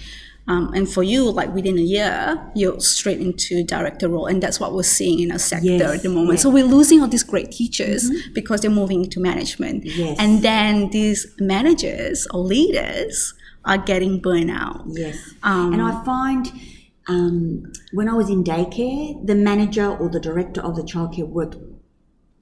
Um, 0.49 0.73
and 0.75 0.89
for 0.89 1.03
you, 1.05 1.31
like 1.31 1.55
within 1.55 1.79
a 1.79 1.83
year, 1.83 2.41
you're 2.57 2.81
straight 2.81 3.21
into 3.21 3.63
director 3.63 4.09
role, 4.09 4.27
and 4.27 4.43
that's 4.43 4.59
what 4.59 4.73
we're 4.75 4.83
seeing 4.83 5.21
in 5.21 5.31
our 5.31 5.39
sector 5.39 5.67
Yes, 5.69 5.95
at 5.97 6.03
the 6.03 6.09
moment. 6.09 6.33
yes. 6.33 6.43
So 6.43 6.51
we're 6.51 6.65
losing 6.65 7.01
all 7.01 7.07
these 7.09 7.23
great 7.23 7.53
teachers 7.53 8.11
because 8.33 8.61
they're 8.61 8.71
moving 8.71 9.05
into 9.05 9.21
management, 9.21 9.85
Yes. 9.85 10.17
and 10.19 10.43
then 10.43 10.91
these 10.91 11.27
managers 11.39 12.27
or 12.35 12.41
leaders 12.41 13.35
are 13.65 13.79
getting 13.79 14.21
burnout. 14.21 14.83
Yes. 14.89 15.17
Um, 15.45 15.75
and 15.75 15.81
I 15.83 16.05
find 16.05 16.51
um, 17.09 17.73
when 17.93 18.09
I 18.09 18.15
was 18.15 18.31
in 18.31 18.45
daycare, 18.45 19.27
the 19.27 19.35
manager 19.35 19.89
or 19.89 20.09
the 20.09 20.21
director 20.21 20.61
of 20.61 20.77
the 20.77 20.83
childcare 20.83 21.29
worked 21.29 21.57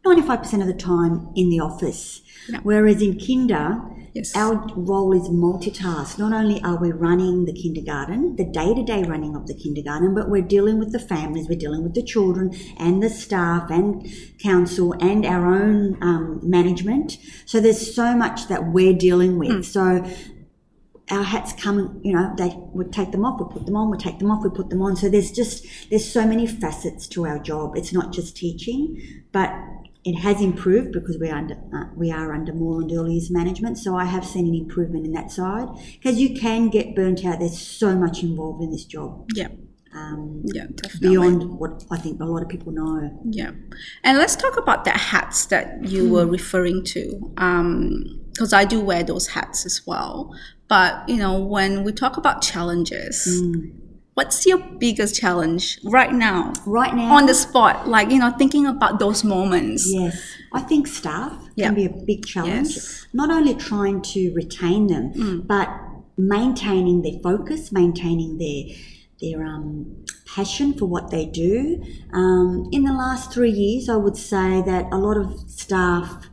95% 0.05 0.61
of 0.61 0.67
the 0.67 0.75
time 0.75 1.29
in 1.35 1.51
the 1.51 1.61
office. 1.61 2.23
Yeah. 2.49 2.61
Whereas 2.63 3.03
in 3.03 3.19
kinder, 3.19 3.83
Yes. 4.13 4.35
our 4.35 4.67
role 4.75 5.13
is 5.13 5.29
multitask. 5.29 6.19
Not 6.19 6.33
only 6.33 6.61
are 6.63 6.77
we 6.77 6.91
running 6.91 7.45
the 7.45 7.53
kindergarten, 7.53 8.35
the 8.37 8.45
day 8.45 8.75
to 8.75 8.83
day 8.83 9.05
running 9.05 9.37
of 9.37 9.47
the 9.47 9.55
kindergarten, 9.55 10.15
but 10.15 10.29
we're 10.29 10.43
dealing 10.43 10.79
with 10.79 10.91
the 10.91 10.99
families, 10.99 11.49
we're 11.49 11.59
dealing 11.59 11.85
with 11.85 11.95
the 11.95 12.03
children 12.03 12.53
and 12.77 13.03
the 13.03 13.11
staff 13.11 13.71
and 13.71 14.05
council 14.43 14.95
and 15.01 15.25
our 15.25 15.47
own 15.55 15.97
um, 16.03 16.41
management. 16.43 17.19
So 17.47 17.61
there's 17.61 17.95
so 17.95 18.17
much 18.17 18.49
that 18.49 18.73
we're 18.73 18.95
dealing 18.99 19.39
with. 19.39 19.65
So 19.65 20.05
our 21.11 21.23
hats 21.25 21.53
come, 21.53 22.01
you 22.05 22.13
know, 22.13 22.33
they 22.37 22.53
would 22.73 22.93
take 22.93 23.11
them 23.13 23.25
off, 23.25 23.41
we 23.41 23.47
put 23.53 23.67
them 23.67 23.77
on, 23.77 23.91
we 23.91 23.99
take 23.99 24.19
them 24.19 24.31
off, 24.31 24.43
we 24.45 24.51
put 24.51 24.71
them 24.71 24.83
on. 24.83 24.97
So 24.97 25.09
there's 25.09 25.31
just 25.33 25.67
there's 25.91 26.11
so 26.11 26.27
many 26.27 26.47
facets 26.47 27.07
to 27.09 27.27
our 27.27 27.39
job. 27.39 27.77
It's 27.77 27.93
not 27.93 28.13
just 28.13 28.37
teaching, 28.37 29.25
but 29.33 29.53
it 30.05 30.15
has 30.21 30.41
improved 30.41 30.93
because 30.93 31.19
we 31.19 31.29
are 31.29 31.37
under 31.37 31.55
uh, 31.75 31.85
we 31.97 32.11
are 32.11 32.33
under 32.33 32.53
Moreland 32.55 32.93
early 32.93 33.15
years 33.15 33.31
management. 33.31 33.77
So 33.79 33.97
I 33.97 34.05
have 34.05 34.25
seen 34.25 34.47
an 34.47 34.55
improvement 34.55 35.05
in 35.05 35.13
that 35.13 35.31
side 35.31 35.69
because 35.95 36.19
you 36.21 36.39
can 36.39 36.69
get 36.69 36.95
burnt 36.95 37.25
out. 37.25 37.41
There's 37.41 37.59
so 37.61 37.95
much 37.97 38.23
involved 38.23 38.63
in 38.63 38.71
this 38.71 38.85
job 38.85 39.29
Yeah, 39.35 39.49
um, 39.95 40.43
yeah, 40.47 40.67
definitely. 40.75 41.09
beyond 41.09 41.59
what 41.59 41.85
I 41.91 41.99
think 41.99 42.21
a 42.21 42.25
lot 42.25 42.43
of 42.43 42.49
people 42.49 42.73
know. 42.73 43.21
Yeah. 43.25 43.51
And 44.05 44.17
let's 44.19 44.37
talk 44.37 44.57
about 44.57 44.85
the 44.85 44.93
hats 44.93 45.47
that 45.47 45.85
you 45.85 46.09
were 46.09 46.27
referring 46.27 46.85
to. 46.85 47.33
Because 47.35 48.53
I 48.53 48.65
do 48.65 48.81
wear 48.81 49.03
those 49.03 49.27
hats 49.29 49.67
as 49.67 49.87
well. 49.87 50.35
But, 50.71 51.09
you 51.09 51.17
know, 51.17 51.41
when 51.41 51.83
we 51.83 51.93
talk 51.93 52.17
about 52.17 52.43
challenges, 52.43 53.43
what's 54.15 54.47
your 54.47 54.59
biggest 54.79 55.17
challenge 55.17 55.81
right 55.85 56.13
now? 56.15 56.53
Right 56.65 56.95
now, 56.95 57.17
On 57.17 57.27
the 57.27 57.35
spot, 57.35 57.89
like, 57.89 58.11
you 58.13 58.21
know, 58.21 58.31
thinking 58.39 58.67
about 58.67 59.01
those 59.01 59.25
moments. 59.25 59.93
Yes, 59.93 60.17
I 60.53 60.61
think 60.61 60.87
staff 60.87 61.33
Yeah. 61.57 61.67
can 61.67 61.75
be 61.75 61.87
a 61.87 61.91
big 61.91 62.25
challenge. 62.25 62.69
Yes. 62.77 63.05
Not 63.13 63.31
only 63.31 63.55
trying 63.55 64.01
to 64.15 64.33
retain 64.33 64.87
them, 64.87 65.43
but 65.45 65.69
maintaining 66.17 67.03
their 67.03 67.19
focus, 67.21 67.73
maintaining 67.73 68.39
their 68.39 68.63
their 69.23 69.45
um, 69.45 69.85
passion 70.35 70.73
for 70.73 70.87
what 70.87 71.11
they 71.11 71.27
do. 71.27 71.83
Um, 72.15 72.71
in 72.73 72.85
the 72.85 72.93
last 72.95 73.31
three 73.35 73.51
years, 73.51 73.87
I 73.91 73.97
would 73.97 74.17
say 74.17 74.63
that 74.65 74.87
a 74.91 74.97
lot 74.97 75.19
of 75.19 75.39
staff, 75.51 76.30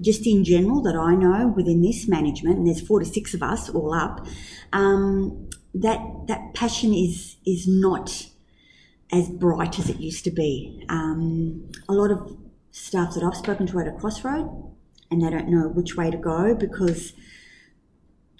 just 0.00 0.26
in 0.26 0.44
general, 0.44 0.82
that 0.82 0.94
I 0.96 1.14
know 1.14 1.48
within 1.48 1.82
this 1.82 2.06
management, 2.08 2.58
and 2.58 2.66
there's 2.66 2.86
four 2.86 3.00
to 3.00 3.06
six 3.06 3.34
of 3.34 3.42
us 3.42 3.68
all 3.68 3.92
up, 3.92 4.26
um, 4.72 5.50
that 5.74 6.00
that 6.28 6.54
passion 6.54 6.94
is 6.94 7.36
is 7.46 7.66
not 7.66 8.28
as 9.12 9.28
bright 9.28 9.78
as 9.78 9.88
it 9.88 9.98
used 9.98 10.24
to 10.24 10.30
be. 10.30 10.84
Um, 10.88 11.70
a 11.88 11.92
lot 11.92 12.10
of 12.10 12.36
staff 12.70 13.14
that 13.14 13.24
I've 13.24 13.36
spoken 13.36 13.66
to 13.68 13.80
at 13.80 13.88
a 13.88 13.92
crossroad, 13.92 14.72
and 15.10 15.22
they 15.22 15.30
don't 15.30 15.48
know 15.48 15.68
which 15.68 15.96
way 15.96 16.10
to 16.10 16.16
go 16.16 16.54
because 16.54 17.12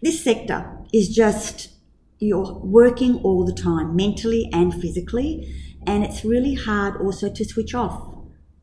this 0.03 0.23
sector 0.23 0.79
is 0.93 1.09
just 1.09 1.71
you're 2.19 2.55
working 2.59 3.17
all 3.23 3.45
the 3.45 3.53
time, 3.53 3.95
mentally 3.95 4.49
and 4.53 4.75
physically, 4.75 5.55
and 5.87 6.05
it's 6.05 6.25
really 6.25 6.55
hard 6.55 7.00
also 7.00 7.33
to 7.33 7.45
switch 7.45 7.75
off. 7.75 8.18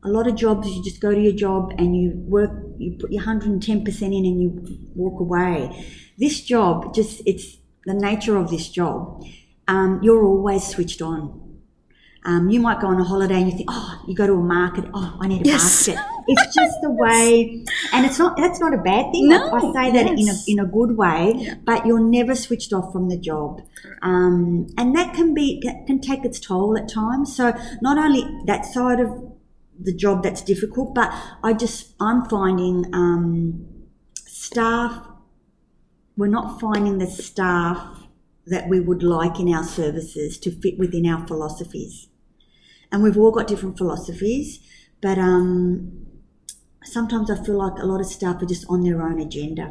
A 0.06 0.08
lot 0.08 0.28
of 0.28 0.36
jobs, 0.36 0.68
you 0.68 0.82
just 0.84 1.00
go 1.00 1.12
to 1.12 1.20
your 1.20 1.32
job 1.32 1.72
and 1.78 1.96
you 1.96 2.12
work, 2.28 2.50
you 2.78 2.96
put 2.98 3.10
your 3.10 3.24
110% 3.24 4.02
in 4.02 4.24
and 4.24 4.40
you 4.40 4.50
walk 4.94 5.20
away. 5.20 5.84
This 6.16 6.40
job, 6.40 6.94
just 6.94 7.22
it's 7.26 7.56
the 7.84 7.94
nature 7.94 8.36
of 8.36 8.48
this 8.48 8.68
job. 8.68 9.24
Um, 9.66 9.98
you're 10.04 10.24
always 10.24 10.64
switched 10.64 11.02
on. 11.02 11.42
Um, 12.24 12.50
you 12.50 12.60
might 12.60 12.80
go 12.80 12.86
on 12.88 13.00
a 13.00 13.04
holiday 13.04 13.34
and 13.40 13.50
you 13.50 13.56
think, 13.56 13.68
oh, 13.72 14.02
you 14.06 14.14
go 14.14 14.26
to 14.26 14.32
a 14.34 14.36
market, 14.42 14.84
oh, 14.94 15.18
I 15.20 15.26
need 15.28 15.42
a 15.42 15.48
Yes. 15.50 15.86
basket. 15.86 16.04
It's 16.28 16.54
just 16.60 16.76
the 16.82 16.90
way, 16.90 17.64
and 17.92 18.04
it's 18.04 18.18
not. 18.18 18.36
That's 18.36 18.58
not 18.58 18.74
a 18.74 18.78
bad 18.78 19.12
thing. 19.12 19.28
No, 19.28 19.52
I, 19.52 19.60
say 19.60 19.92
that 19.92 20.06
in 20.18 20.28
a 20.28 20.34
in 20.48 20.58
a 20.58 20.66
good 20.66 20.96
way, 20.96 21.34
Yeah. 21.36 21.54
but 21.64 21.86
you're 21.86 22.00
never 22.00 22.34
switched 22.34 22.72
off 22.72 22.92
from 22.92 23.08
the 23.08 23.16
job, 23.16 23.60
um, 24.02 24.66
and 24.76 24.96
that 24.96 25.14
can 25.14 25.34
be 25.34 25.62
can 25.86 26.00
take 26.00 26.24
its 26.24 26.40
toll 26.40 26.76
at 26.76 26.88
times. 26.88 27.36
So 27.36 27.52
not 27.80 27.96
only 27.96 28.24
that 28.46 28.64
side 28.66 28.98
of 28.98 29.10
the 29.80 29.94
job 29.94 30.22
that's 30.22 30.42
difficult, 30.42 30.94
but 30.94 31.12
I 31.42 31.52
just 31.52 31.94
I'm 32.00 32.24
finding 32.26 32.92
um, 32.94 33.66
staff. 34.16 35.06
We're 36.16 36.28
not 36.28 36.60
finding 36.60 36.98
the 36.98 37.06
staff 37.06 38.06
that 38.46 38.68
we 38.68 38.80
would 38.80 39.02
like 39.02 39.38
in 39.38 39.52
our 39.52 39.64
services 39.64 40.38
to 40.38 40.50
fit 40.50 40.78
within 40.78 41.06
our 41.06 41.26
philosophies, 41.26 42.08
and 42.90 43.02
we've 43.02 43.18
all 43.18 43.30
got 43.32 43.46
different 43.46 43.76
philosophies, 43.76 44.60
but 45.02 45.18
um, 45.18 46.06
sometimes 46.84 47.30
I 47.30 47.42
feel 47.42 47.56
like 47.58 47.82
a 47.82 47.86
lot 47.86 48.00
of 48.00 48.06
staff 48.06 48.40
are 48.42 48.46
just 48.46 48.64
on 48.68 48.82
their 48.82 49.02
own 49.02 49.20
agenda. 49.20 49.64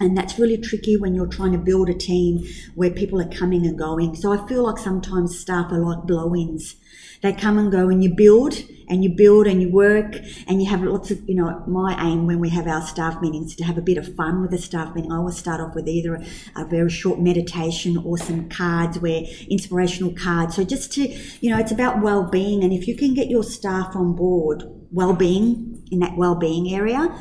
And 0.00 0.16
that's 0.16 0.38
really 0.38 0.56
tricky 0.58 0.96
when 0.96 1.14
you're 1.14 1.26
trying 1.26 1.52
to 1.52 1.58
build 1.58 1.88
a 1.88 1.94
team 1.94 2.44
where 2.74 2.90
people 2.90 3.20
are 3.20 3.28
coming 3.28 3.66
and 3.66 3.78
going. 3.78 4.14
So 4.16 4.32
I 4.32 4.46
feel 4.48 4.62
like 4.64 4.78
sometimes 4.78 5.38
staff 5.38 5.70
are 5.72 5.78
like 5.78 6.04
blow 6.04 6.34
ins. 6.34 6.76
They 7.22 7.32
come 7.32 7.58
and 7.58 7.70
go, 7.70 7.88
and 7.88 8.02
you 8.02 8.14
build 8.14 8.54
and 8.88 9.02
you 9.02 9.10
build 9.10 9.46
and 9.46 9.62
you 9.62 9.70
work 9.70 10.16
and 10.46 10.60
you 10.60 10.68
have 10.68 10.82
lots 10.82 11.10
of, 11.10 11.26
you 11.26 11.34
know, 11.34 11.64
my 11.66 11.96
aim 12.04 12.26
when 12.26 12.40
we 12.40 12.50
have 12.50 12.66
our 12.66 12.82
staff 12.82 13.22
meetings 13.22 13.52
is 13.52 13.56
to 13.56 13.64
have 13.64 13.78
a 13.78 13.82
bit 13.82 13.96
of 13.96 14.14
fun 14.16 14.42
with 14.42 14.50
the 14.50 14.58
staff 14.58 14.94
meeting. 14.94 15.10
I 15.10 15.16
always 15.16 15.38
start 15.38 15.60
off 15.60 15.74
with 15.74 15.88
either 15.88 16.16
a, 16.16 16.24
a 16.56 16.66
very 16.66 16.90
short 16.90 17.18
meditation 17.18 17.96
or 17.96 18.18
some 18.18 18.50
cards 18.50 18.98
where 18.98 19.22
inspirational 19.48 20.12
cards. 20.12 20.56
So 20.56 20.64
just 20.64 20.92
to, 20.94 21.08
you 21.40 21.50
know, 21.50 21.58
it's 21.58 21.72
about 21.72 22.02
well 22.02 22.28
being. 22.28 22.62
And 22.62 22.72
if 22.72 22.86
you 22.86 22.96
can 22.96 23.14
get 23.14 23.28
your 23.28 23.44
staff 23.44 23.96
on 23.96 24.14
board, 24.14 24.64
well 24.90 25.14
being 25.14 25.86
in 25.90 26.00
that 26.00 26.16
well 26.16 26.34
being 26.34 26.74
area, 26.74 27.18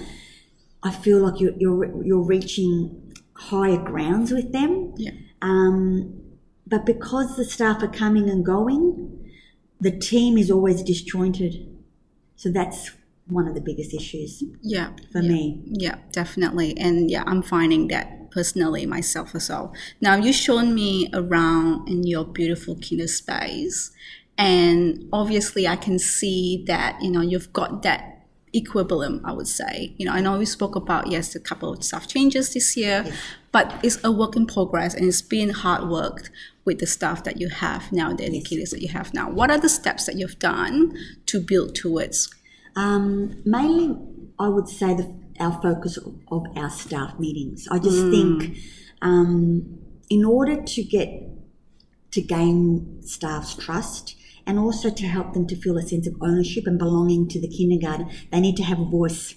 I 0.83 0.91
feel 0.91 1.19
like 1.19 1.39
you're 1.39 1.53
you're 1.57 2.03
you're 2.03 2.25
reaching 2.25 3.13
higher 3.35 3.77
grounds 3.77 4.31
with 4.31 4.51
them. 4.51 4.93
Yeah. 4.97 5.11
Um, 5.41 6.21
but 6.67 6.85
because 6.85 7.37
the 7.37 7.45
staff 7.45 7.81
are 7.81 7.87
coming 7.87 8.29
and 8.29 8.45
going, 8.45 9.20
the 9.81 9.91
team 9.91 10.37
is 10.37 10.49
always 10.49 10.81
disjointed. 10.83 11.67
So 12.35 12.49
that's 12.51 12.91
one 13.27 13.47
of 13.47 13.55
the 13.55 13.61
biggest 13.61 13.93
issues 13.93 14.43
Yeah. 14.61 14.91
for 15.11 15.21
yeah. 15.21 15.29
me. 15.31 15.61
Yeah, 15.65 15.95
definitely. 16.11 16.77
And 16.77 17.09
yeah, 17.09 17.23
I'm 17.25 17.41
finding 17.41 17.87
that 17.89 18.31
personally 18.31 18.85
myself 18.85 19.35
as 19.35 19.49
well. 19.49 19.73
Now, 19.99 20.15
you've 20.15 20.35
shown 20.35 20.73
me 20.73 21.09
around 21.13 21.87
in 21.89 22.03
your 22.03 22.25
beautiful 22.25 22.75
kinder 22.77 23.07
space, 23.07 23.91
and 24.37 25.07
obviously, 25.11 25.67
I 25.67 25.75
can 25.75 25.99
see 25.99 26.63
that, 26.67 26.99
you 27.01 27.11
know, 27.11 27.21
you've 27.21 27.51
got 27.53 27.83
that 27.83 28.25
equilibrium, 28.55 29.21
I 29.23 29.33
would 29.33 29.47
say. 29.47 29.93
You 29.97 30.05
know, 30.05 30.13
I 30.13 30.21
know 30.21 30.37
we 30.37 30.45
spoke 30.45 30.75
about, 30.75 31.07
yes, 31.07 31.35
a 31.35 31.39
couple 31.39 31.73
of 31.73 31.83
staff 31.83 32.07
changes 32.07 32.53
this 32.53 32.75
year, 32.75 33.05
but 33.51 33.73
it's 33.83 34.01
a 34.03 34.11
work 34.11 34.35
in 34.35 34.45
progress 34.45 34.93
and 34.93 35.05
it's 35.05 35.21
been 35.21 35.49
hard 35.49 35.89
worked 35.89 36.29
with 36.63 36.79
the 36.79 36.87
staff 36.87 37.23
that 37.23 37.39
you 37.39 37.49
have 37.49 37.91
now, 37.91 38.13
the 38.13 38.25
educators 38.25 38.69
that 38.71 38.81
you 38.81 38.89
have 38.89 39.13
now. 39.13 39.29
What 39.29 39.51
are 39.51 39.59
the 39.59 39.69
steps 39.69 40.05
that 40.05 40.15
you've 40.15 40.39
done 40.39 40.95
to 41.25 41.41
build 41.41 41.75
towards? 41.75 42.33
Um, 42.75 43.41
mainly, 43.45 43.97
I 44.39 44.47
would 44.47 44.69
say 44.69 44.93
the, 44.93 45.13
our 45.39 45.59
focus 45.61 45.97
of, 45.97 46.15
of 46.31 46.45
our 46.55 46.69
staff 46.69 47.19
meetings. 47.19 47.67
I 47.69 47.79
just 47.79 48.09
think 48.09 48.57
um, 49.01 49.79
in 50.09 50.23
order 50.23 50.61
to 50.61 50.83
get 50.83 51.09
to 52.11 52.21
gain 52.21 53.01
staff's 53.01 53.55
trust 53.55 54.15
and 54.45 54.59
also 54.59 54.89
to 54.89 55.07
help 55.07 55.33
them 55.33 55.47
to 55.47 55.55
feel 55.55 55.77
a 55.77 55.81
sense 55.81 56.07
of 56.07 56.15
ownership 56.21 56.65
and 56.67 56.77
belonging 56.77 57.27
to 57.29 57.39
the 57.39 57.47
kindergarten, 57.47 58.09
they 58.31 58.39
need 58.39 58.57
to 58.57 58.63
have 58.63 58.79
a 58.79 58.85
voice 58.85 59.35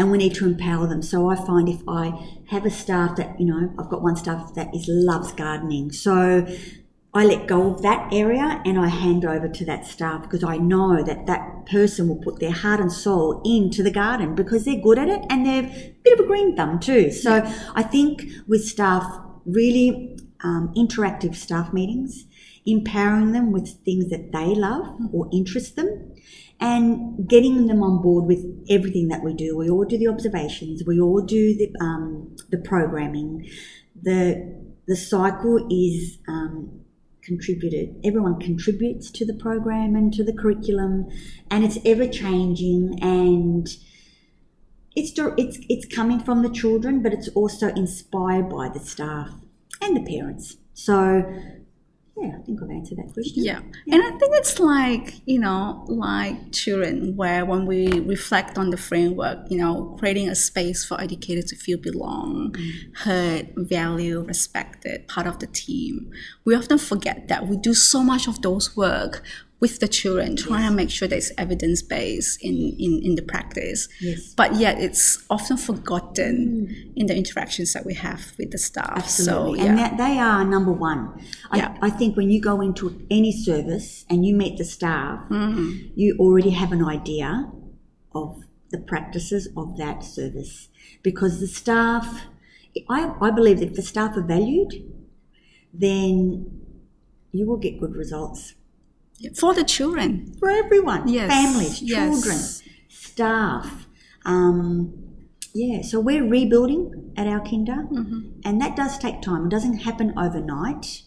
and 0.00 0.10
we 0.10 0.16
need 0.16 0.34
to 0.34 0.46
empower 0.46 0.86
them. 0.86 1.02
So 1.02 1.28
I 1.28 1.36
find 1.36 1.68
if 1.68 1.82
I 1.86 2.12
have 2.48 2.64
a 2.64 2.70
staff 2.70 3.16
that, 3.16 3.38
you 3.38 3.44
know, 3.44 3.70
I've 3.78 3.90
got 3.90 4.00
one 4.00 4.16
staff 4.16 4.54
that 4.54 4.74
is 4.74 4.86
loves 4.88 5.30
gardening. 5.32 5.92
So 5.92 6.46
I 7.12 7.26
let 7.26 7.46
go 7.46 7.74
of 7.74 7.82
that 7.82 8.10
area 8.10 8.62
and 8.64 8.78
I 8.78 8.88
hand 8.88 9.26
over 9.26 9.46
to 9.46 9.64
that 9.66 9.84
staff 9.86 10.22
because 10.22 10.42
I 10.42 10.56
know 10.56 11.02
that 11.02 11.26
that 11.26 11.66
person 11.66 12.08
will 12.08 12.16
put 12.16 12.40
their 12.40 12.50
heart 12.50 12.80
and 12.80 12.90
soul 12.90 13.42
into 13.44 13.82
the 13.82 13.90
garden 13.90 14.34
because 14.34 14.64
they're 14.64 14.80
good 14.80 14.98
at 14.98 15.08
it 15.08 15.22
and 15.28 15.44
they're 15.44 15.64
a 15.64 15.94
bit 16.02 16.18
of 16.18 16.24
a 16.24 16.26
green 16.26 16.56
thumb 16.56 16.80
too. 16.80 17.12
So 17.12 17.42
I 17.74 17.82
think 17.82 18.24
with 18.48 18.64
staff, 18.64 19.04
really 19.44 20.18
um, 20.42 20.72
interactive 20.74 21.34
staff 21.34 21.74
meetings, 21.74 22.24
empowering 22.64 23.32
them 23.32 23.52
with 23.52 23.68
things 23.84 24.08
that 24.08 24.32
they 24.32 24.54
love 24.54 24.98
or 25.12 25.28
interest 25.30 25.76
them, 25.76 26.14
and 26.60 27.28
getting 27.28 27.66
them 27.66 27.82
on 27.82 28.02
board 28.02 28.26
with 28.26 28.44
everything 28.68 29.08
that 29.08 29.22
we 29.24 29.34
do. 29.34 29.56
We 29.56 29.70
all 29.70 29.84
do 29.84 29.98
the 29.98 30.08
observations, 30.08 30.82
we 30.86 31.00
all 31.00 31.22
do 31.22 31.56
the, 31.56 31.72
um, 31.80 32.36
the 32.50 32.58
programming. 32.58 33.48
The, 34.02 34.60
the 34.86 34.96
cycle 34.96 35.66
is 35.70 36.18
um, 36.28 36.80
contributed. 37.22 38.00
Everyone 38.04 38.38
contributes 38.40 39.10
to 39.12 39.24
the 39.24 39.34
program 39.34 39.94
and 39.94 40.12
to 40.14 40.24
the 40.24 40.32
curriculum, 40.32 41.08
and 41.50 41.64
it's 41.64 41.78
ever 41.84 42.06
changing 42.06 42.98
and 43.02 43.68
it's 44.96 45.12
it's 45.16 45.58
it's 45.68 45.94
coming 45.94 46.18
from 46.20 46.42
the 46.42 46.50
children, 46.50 47.02
but 47.02 47.12
it's 47.12 47.28
also 47.28 47.68
inspired 47.68 48.48
by 48.48 48.68
the 48.68 48.80
staff 48.80 49.30
and 49.80 49.96
the 49.96 50.02
parents. 50.02 50.56
So 50.74 51.22
yeah, 52.20 52.36
I 52.38 52.42
think 52.42 52.62
I've 52.62 52.70
answered 52.70 52.98
that 52.98 53.12
question. 53.12 53.44
Yeah. 53.44 53.60
yeah. 53.86 53.94
And 53.94 54.04
I 54.04 54.10
think 54.18 54.34
it's 54.34 54.58
like, 54.58 55.20
you 55.26 55.38
know, 55.38 55.84
like 55.88 56.52
children, 56.52 57.16
where 57.16 57.44
when 57.44 57.66
we 57.66 58.00
reflect 58.00 58.58
on 58.58 58.70
the 58.70 58.76
framework, 58.76 59.50
you 59.50 59.58
know, 59.58 59.96
creating 59.98 60.28
a 60.28 60.34
space 60.34 60.84
for 60.84 61.00
educators 61.00 61.46
to 61.46 61.56
feel 61.56 61.78
belong, 61.78 62.52
mm. 62.52 62.96
heard, 62.98 63.52
valued, 63.56 64.26
respected, 64.26 65.08
part 65.08 65.26
of 65.26 65.38
the 65.38 65.46
team. 65.46 66.10
We 66.44 66.54
often 66.54 66.78
forget 66.78 67.28
that 67.28 67.46
we 67.46 67.56
do 67.56 67.72
so 67.74 68.02
much 68.02 68.28
of 68.28 68.42
those 68.42 68.76
work 68.76 69.22
with 69.60 69.78
the 69.78 69.88
children, 69.88 70.36
trying 70.36 70.62
yes. 70.62 70.70
to 70.70 70.76
make 70.76 70.90
sure 70.90 71.06
there's 71.06 71.30
evidence 71.36 71.82
based 71.82 72.42
in, 72.42 72.74
in, 72.78 73.00
in 73.04 73.14
the 73.14 73.22
practice. 73.22 73.88
Yes. 74.00 74.32
But 74.34 74.54
yet 74.54 74.80
it's 74.80 75.22
often 75.28 75.58
forgotten 75.58 76.66
mm. 76.66 76.92
in 76.96 77.06
the 77.06 77.14
interactions 77.14 77.74
that 77.74 77.84
we 77.84 77.92
have 77.94 78.32
with 78.38 78.52
the 78.52 78.58
staff. 78.58 78.96
Absolutely. 78.96 79.58
So, 79.58 79.64
yeah. 79.64 79.70
And 79.70 79.78
that 79.78 79.98
they 79.98 80.18
are 80.18 80.44
number 80.44 80.72
one. 80.72 81.22
I, 81.50 81.58
yeah. 81.58 81.76
I 81.82 81.90
think 81.90 82.16
when 82.16 82.30
you 82.30 82.40
go 82.40 82.62
into 82.62 83.06
any 83.10 83.32
service 83.32 84.06
and 84.08 84.24
you 84.24 84.34
meet 84.34 84.56
the 84.56 84.64
staff, 84.64 85.28
mm-hmm. 85.28 85.88
you 85.94 86.16
already 86.18 86.50
have 86.50 86.72
an 86.72 86.82
idea 86.82 87.50
of 88.14 88.42
the 88.70 88.78
practices 88.78 89.46
of 89.58 89.76
that 89.76 90.02
service. 90.02 90.68
Because 91.02 91.38
the 91.40 91.46
staff, 91.46 92.22
I, 92.88 93.12
I 93.20 93.30
believe 93.30 93.58
that 93.60 93.68
if 93.68 93.74
the 93.74 93.82
staff 93.82 94.16
are 94.16 94.22
valued, 94.22 94.72
then 95.74 96.62
you 97.30 97.46
will 97.46 97.58
get 97.58 97.78
good 97.78 97.94
results 97.94 98.54
for 99.36 99.54
the 99.54 99.64
children, 99.64 100.34
for 100.38 100.50
everyone, 100.50 101.08
yes. 101.08 101.30
families, 101.30 101.78
children, 101.80 102.36
yes. 102.36 102.62
staff. 102.88 103.86
Um, 104.24 104.94
yeah, 105.52 105.82
so 105.82 105.98
we're 105.98 106.26
rebuilding 106.26 107.12
at 107.16 107.26
our 107.26 107.40
kinder, 107.40 107.86
mm-hmm. 107.90 108.40
and 108.44 108.60
that 108.60 108.76
does 108.76 108.98
take 108.98 109.20
time. 109.20 109.46
It 109.46 109.50
doesn't 109.50 109.78
happen 109.78 110.14
overnight. 110.16 111.02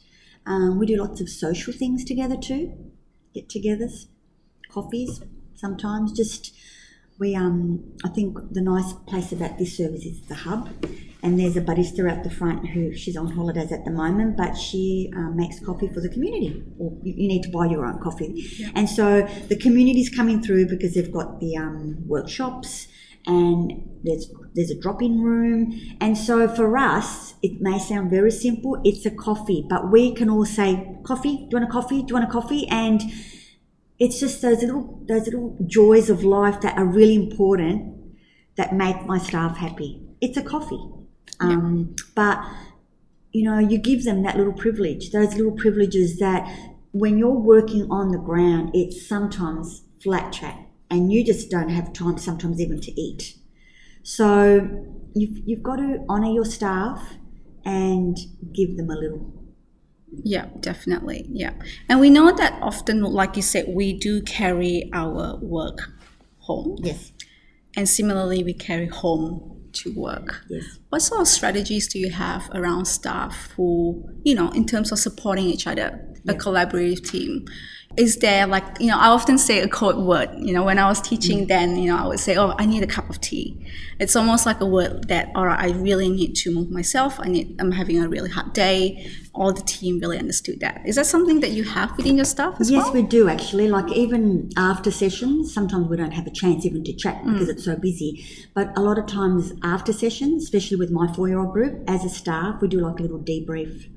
Um, 0.46 0.78
we 0.80 0.86
do 0.86 0.98
lots 0.98 1.22
of 1.22 1.30
social 1.30 1.74
things 1.74 2.04
together 2.04 2.36
too, 2.36 2.74
get-togethers, 3.34 4.08
coffees, 4.70 5.22
sometimes. 5.56 6.12
Just 6.12 6.54
we 7.20 7.36
um, 7.36 7.94
I 8.04 8.10
think 8.10 8.38
the 8.52 8.62
nice 8.62 8.94
place 9.08 9.32
about 9.32 9.58
this 9.58 9.78
service 9.78 10.06
is 10.06 10.22
the 10.28 10.36
hub, 10.36 10.70
and 11.24 11.40
there's 11.40 11.56
a 11.56 11.62
barista 11.62 12.12
out 12.12 12.24
the 12.24 12.30
front 12.30 12.68
who 12.68 12.94
she's 12.94 13.16
on 13.16 13.32
holidays 13.32 13.72
at 13.72 13.86
the 13.86 13.92
moment, 13.92 14.36
but 14.36 14.56
she 14.56 15.10
um, 15.16 15.36
makes 15.38 15.60
coffee 15.60 15.88
for 15.88 16.02
the 16.02 16.10
community. 16.10 16.64
Or 16.78 16.92
you, 17.02 17.14
you 17.16 17.28
need 17.30 17.44
to 17.44 17.50
buy 17.50 17.68
your 17.68 17.86
own 17.86 18.00
coffee, 18.00 18.34
yeah. 18.58 18.70
and 18.76 18.90
so 18.90 19.22
the 19.48 19.56
community's 19.56 20.10
coming 20.10 20.44
through 20.44 20.68
because 20.68 20.94
they've 20.94 21.12
got 21.12 21.40
the 21.40 21.56
um, 21.56 22.06
workshops 22.06 22.88
and 23.26 23.72
there's 24.04 24.30
there's 24.54 24.70
a 24.70 24.80
drop-in 24.80 25.22
room. 25.22 25.80
And 26.02 26.18
so 26.18 26.48
for 26.48 26.78
us 26.78 27.36
it 27.42 27.62
may 27.62 27.80
sound 27.80 28.12
very 28.12 28.32
simple 28.32 28.82
it's 28.84 29.06
a 29.06 29.12
coffee 29.12 29.66
but 29.70 29.92
we 29.92 30.14
can 30.14 30.30
all 30.30 30.46
say 30.46 30.98
coffee 31.06 31.38
do 31.38 31.48
you 31.52 31.58
want 31.58 31.64
a 31.64 31.72
coffee? 31.72 32.02
Do 32.02 32.08
you 32.10 32.14
want 32.16 32.28
a 32.30 32.32
coffee? 32.32 32.68
And 32.68 33.02
it's 33.98 34.20
just 34.20 34.42
those 34.42 34.62
little 34.62 35.02
those 35.08 35.26
little 35.26 35.58
joys 35.66 36.10
of 36.10 36.24
life 36.26 36.60
that 36.62 36.78
are 36.78 36.86
really 36.86 37.16
important 37.16 37.96
that 38.58 38.76
make 38.76 39.06
my 39.06 39.18
staff 39.18 39.58
happy. 39.58 40.02
It's 40.20 40.38
a 40.38 40.44
coffee 40.44 40.82
um, 41.40 41.96
But 42.16 42.44
you 43.32 43.44
know, 43.44 43.58
you 43.58 43.78
give 43.78 44.04
them 44.04 44.22
that 44.24 44.38
little 44.38 44.54
privilege, 44.54 45.12
those 45.12 45.34
little 45.34 45.54
privileges 45.54 46.20
that 46.20 46.48
when 46.92 47.18
you're 47.18 47.32
working 47.32 47.90
on 47.90 48.12
the 48.12 48.20
ground, 48.20 48.70
it's 48.76 49.08
sometimes 49.08 49.82
flat 50.02 50.32
track 50.32 50.68
and 50.92 51.12
you 51.12 51.26
just 51.26 51.50
don't 51.50 51.70
have 51.70 51.92
time 51.94 52.18
sometimes 52.20 52.62
even 52.62 52.80
to 52.82 52.92
eat. 53.00 53.36
So 54.04 54.86
you've 55.16 55.38
you've 55.48 55.64
got 55.64 55.78
to 55.78 56.06
honour 56.10 56.32
your 56.32 56.46
staff 56.46 57.14
and 57.66 58.18
give 58.54 58.78
them 58.78 58.90
a 58.90 58.96
little 58.96 59.44
yeah, 60.22 60.46
definitely. 60.60 61.26
Yeah. 61.30 61.54
And 61.90 62.00
we 62.00 62.12
know 62.12 62.32
that 62.36 62.62
often, 62.62 63.02
like 63.02 63.36
you 63.36 63.42
said, 63.42 63.66
we 63.68 63.94
do 63.94 64.22
carry 64.22 64.90
our 64.94 65.38
work 65.38 65.80
home. 66.40 66.78
Yes. 66.84 67.12
And 67.76 67.90
similarly, 67.90 68.44
we 68.44 68.54
carry 68.54 68.86
home 68.86 69.63
to 69.74 69.94
work. 69.94 70.42
Yes. 70.50 70.64
What 70.90 71.02
sort 71.02 71.22
of 71.22 71.28
strategies 71.28 71.88
do 71.88 72.00
you 72.00 72.12
have 72.12 72.50
around 72.54 72.86
staff 72.86 73.52
who, 73.56 74.04
you 74.24 74.36
know, 74.36 74.50
in 74.52 74.66
terms 74.66 74.92
of 74.92 75.00
supporting 75.00 75.46
each 75.46 75.68
other, 75.68 76.00
a 76.28 76.34
collaborative 76.34 77.10
team? 77.10 77.46
Is 77.96 78.18
there 78.18 78.48
like, 78.48 78.64
you 78.80 78.88
know, 78.88 78.98
I 78.98 79.08
often 79.08 79.38
say 79.38 79.60
a 79.60 79.68
code 79.68 79.98
word. 79.98 80.30
You 80.38 80.54
know, 80.54 80.64
when 80.64 80.80
I 80.80 80.88
was 80.88 81.00
teaching 81.02 81.46
mm. 81.46 81.48
then, 81.48 81.78
you 81.78 81.92
know, 81.92 81.98
I 81.98 82.08
would 82.08 82.20
say, 82.20 82.36
oh, 82.36 82.56
I 82.58 82.66
need 82.66 82.82
a 82.84 82.88
cup 82.88 83.10
of 83.10 83.22
tea. 83.22 83.66
It's 84.00 84.16
almost 84.16 84.46
like 84.46 84.60
a 84.62 84.66
word 84.66 85.08
that, 85.10 85.32
all 85.36 85.46
right, 85.46 85.60
I 85.60 85.78
really 85.78 86.10
need 86.10 86.34
to 86.38 86.54
move 86.54 86.72
myself. 86.72 87.20
I 87.20 87.28
need, 87.28 87.56
I'm 87.60 87.72
having 87.72 88.02
a 88.04 88.10
really 88.10 88.30
hard 88.30 88.54
day. 88.54 89.10
All 89.36 89.54
the 89.54 89.62
team 89.62 90.00
really 90.00 90.18
understood 90.18 90.60
that. 90.62 90.82
Is 90.86 90.96
that 90.96 91.06
something 91.06 91.40
that 91.42 91.52
you 91.52 91.64
have 91.64 91.96
within 91.98 92.16
your 92.16 92.26
staff 92.26 92.56
as 92.60 92.72
yes, 92.72 92.84
well? 92.84 92.94
we 92.94 93.02
do 93.04 93.30
actually. 93.30 93.68
Like 93.68 93.92
even 93.92 94.50
after 94.58 94.90
sessions, 94.90 95.54
sometimes 95.54 95.88
we 95.88 95.98
don't 95.98 96.12
have 96.12 96.28
a 96.28 96.32
chance 96.32 96.66
even 96.66 96.84
to 96.84 96.94
chat 96.94 97.24
because 97.24 97.48
mm. 97.48 97.52
it's 97.52 97.66
so 97.66 97.76
busy. 97.76 98.26
But 98.54 98.76
a 98.78 98.82
lot 98.82 98.98
of 98.98 99.06
times 99.06 99.54
after 99.64 99.94
sessions, 99.94 100.44
especially 100.44 100.78
with 100.78 100.92
my 100.92 101.12
four-year-old 101.14 101.54
group, 101.54 101.84
as 101.88 102.04
a 102.04 102.10
staff, 102.10 102.62
we 102.62 102.68
do 102.68 102.80
like 102.80 103.00
a 103.00 103.04
little 103.04 103.20
debrief 103.20 103.90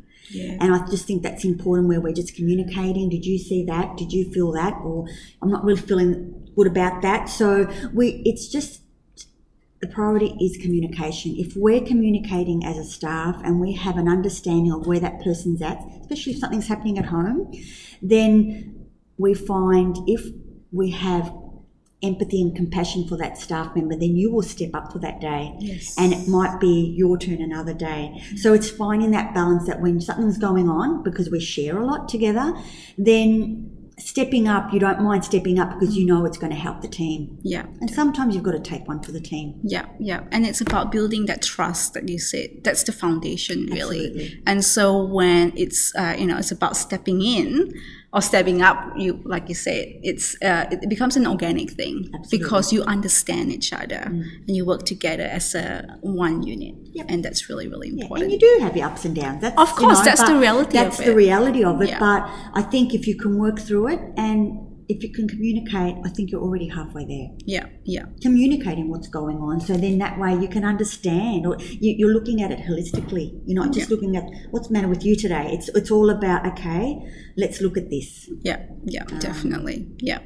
And 0.60 0.74
I 0.74 0.86
just 0.88 1.06
think 1.06 1.22
that's 1.22 1.44
important 1.44 1.88
where 1.88 2.00
we're 2.00 2.12
just 2.12 2.34
communicating. 2.34 3.08
Did 3.08 3.24
you 3.24 3.38
see 3.38 3.64
that? 3.66 3.96
Did 3.96 4.12
you 4.12 4.30
feel 4.32 4.52
that? 4.52 4.74
Or 4.84 5.06
I'm 5.42 5.50
not 5.50 5.64
really 5.64 5.80
feeling 5.80 6.50
good 6.56 6.66
about 6.66 7.02
that. 7.02 7.28
So 7.28 7.70
we, 7.92 8.22
it's 8.24 8.48
just 8.48 8.80
the 9.80 9.86
priority 9.86 10.36
is 10.40 10.56
communication. 10.56 11.34
If 11.36 11.54
we're 11.54 11.82
communicating 11.82 12.64
as 12.64 12.78
a 12.78 12.84
staff 12.84 13.40
and 13.44 13.60
we 13.60 13.74
have 13.74 13.98
an 13.98 14.08
understanding 14.08 14.72
of 14.72 14.86
where 14.86 15.00
that 15.00 15.22
person's 15.22 15.60
at, 15.62 15.78
especially 16.00 16.32
if 16.32 16.38
something's 16.38 16.68
happening 16.68 16.98
at 16.98 17.06
home, 17.06 17.52
then 18.00 18.88
we 19.18 19.34
find 19.34 19.96
if 20.06 20.26
we 20.72 20.90
have 20.90 21.32
empathy 22.02 22.42
and 22.42 22.54
compassion 22.54 23.06
for 23.08 23.16
that 23.16 23.38
staff 23.38 23.74
member, 23.74 23.96
then 23.96 24.16
you 24.16 24.30
will 24.30 24.42
step 24.42 24.70
up 24.74 24.92
for 24.92 24.98
that 24.98 25.20
day. 25.20 25.54
Yes. 25.58 25.94
And 25.98 26.12
it 26.12 26.28
might 26.28 26.60
be 26.60 26.94
your 26.96 27.16
turn 27.18 27.40
another 27.40 27.72
day. 27.72 28.12
Mm-hmm. 28.14 28.36
So 28.36 28.52
it's 28.52 28.70
finding 28.70 29.10
that 29.12 29.34
balance 29.34 29.66
that 29.66 29.80
when 29.80 30.00
something's 30.00 30.38
going 30.38 30.68
on, 30.68 31.02
because 31.02 31.30
we 31.30 31.40
share 31.40 31.78
a 31.78 31.86
lot 31.86 32.08
together, 32.08 32.54
then 32.98 33.72
stepping 33.98 34.46
up, 34.46 34.72
you 34.74 34.78
don't 34.78 35.00
mind 35.00 35.24
stepping 35.24 35.58
up 35.58 35.70
because 35.78 35.96
you 35.96 36.04
know 36.04 36.26
it's 36.26 36.36
going 36.36 36.52
to 36.52 36.58
help 36.58 36.82
the 36.82 36.88
team. 36.88 37.38
Yeah. 37.42 37.64
And 37.80 37.90
sometimes 37.90 38.34
you've 38.34 38.44
got 38.44 38.52
to 38.52 38.60
take 38.60 38.86
one 38.86 39.02
for 39.02 39.10
the 39.10 39.20
team. 39.20 39.58
Yeah, 39.62 39.86
yeah. 39.98 40.24
And 40.32 40.44
it's 40.44 40.60
about 40.60 40.92
building 40.92 41.24
that 41.26 41.40
trust 41.40 41.94
that 41.94 42.06
you 42.08 42.18
said. 42.18 42.62
That's 42.62 42.82
the 42.82 42.92
foundation, 42.92 43.66
really. 43.66 44.06
Absolutely. 44.06 44.42
And 44.46 44.64
so 44.64 45.02
when 45.02 45.56
it's, 45.56 45.94
uh, 45.96 46.14
you 46.18 46.26
know, 46.26 46.36
it's 46.36 46.52
about 46.52 46.76
stepping 46.76 47.22
in, 47.22 47.72
or 48.16 48.22
stepping 48.30 48.58
up, 48.68 48.78
you 49.04 49.10
like 49.34 49.46
you 49.50 49.54
said, 49.68 49.84
it's 50.10 50.26
uh, 50.48 50.64
it 50.74 50.88
becomes 50.94 51.14
an 51.20 51.26
organic 51.34 51.68
thing 51.80 51.96
Absolutely. 52.14 52.38
because 52.38 52.66
you 52.74 52.80
understand 52.96 53.46
each 53.56 53.70
other 53.80 54.02
Mm. 54.10 54.22
and 54.46 54.52
you 54.56 54.62
work 54.72 54.82
together 54.94 55.26
as 55.38 55.46
a 55.54 55.66
one 56.00 56.36
unit, 56.54 56.74
Yep. 56.98 57.06
and 57.10 57.18
that's 57.24 57.42
really 57.50 57.68
really 57.72 57.90
Yeah, 57.90 58.02
important. 58.04 58.22
and 58.24 58.32
you 58.34 58.40
do 58.48 58.52
have 58.64 58.74
your 58.78 58.86
ups 58.90 59.04
and 59.08 59.14
downs. 59.22 59.38
That's, 59.42 59.58
Of 59.64 59.68
you 59.68 59.74
course, 59.82 59.98
know, 59.98 60.04
that's 60.08 60.24
the 60.32 60.36
reality 60.46 60.74
of 60.78 60.84
That's 60.84 61.00
it. 61.00 61.06
the 61.08 61.14
reality 61.24 61.62
of 61.70 61.76
it. 61.84 61.90
Yeah. 61.90 61.98
But 62.06 62.20
I 62.60 62.62
think 62.72 62.86
if 62.98 63.02
you 63.08 63.16
can 63.22 63.32
work 63.44 63.58
through 63.66 63.86
it 63.94 64.00
and 64.16 64.40
if 64.88 65.02
you 65.02 65.10
can 65.12 65.26
communicate, 65.28 65.96
I 66.04 66.08
think 66.10 66.30
you're 66.30 66.42
already 66.42 66.68
halfway 66.68 67.04
there. 67.04 67.28
yeah, 67.44 67.66
yeah, 67.84 68.04
Communicating 68.22 68.88
what's 68.88 69.08
going 69.08 69.38
on, 69.38 69.60
so 69.60 69.74
then 69.74 69.98
that 69.98 70.18
way 70.18 70.34
you 70.34 70.48
can 70.48 70.64
understand, 70.64 71.46
or 71.46 71.56
you, 71.58 71.94
you're 71.98 72.12
looking 72.12 72.42
at 72.42 72.50
it 72.52 72.60
holistically. 72.60 73.26
You're 73.46 73.62
not 73.64 73.72
just 73.74 73.88
Yeah. 73.90 73.94
looking 73.94 74.16
at 74.16 74.24
what's 74.52 74.68
the 74.68 74.72
matter 74.74 74.88
with 74.88 75.04
you 75.04 75.16
today. 75.16 75.50
It's 75.52 75.68
it's 75.70 75.90
all 75.90 76.08
about 76.10 76.46
okay, 76.52 76.98
let's 77.36 77.60
look 77.60 77.76
at 77.76 77.90
this. 77.90 78.28
yeah, 78.42 78.60
yeah, 78.84 79.04
definitely, 79.18 79.88
yeah. 79.98 80.20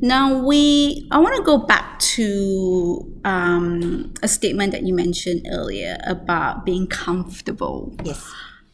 Now 0.00 0.42
we, 0.46 1.06
I 1.10 1.18
want 1.18 1.36
to 1.36 1.42
go 1.42 1.58
back 1.58 1.98
to 2.16 3.20
um, 3.26 4.14
a 4.22 4.28
statement 4.28 4.72
that 4.72 4.82
you 4.84 4.94
mentioned 4.94 5.46
earlier 5.52 5.98
about 6.06 6.64
being 6.64 6.86
comfortable. 6.86 7.94
Yes. 8.02 8.24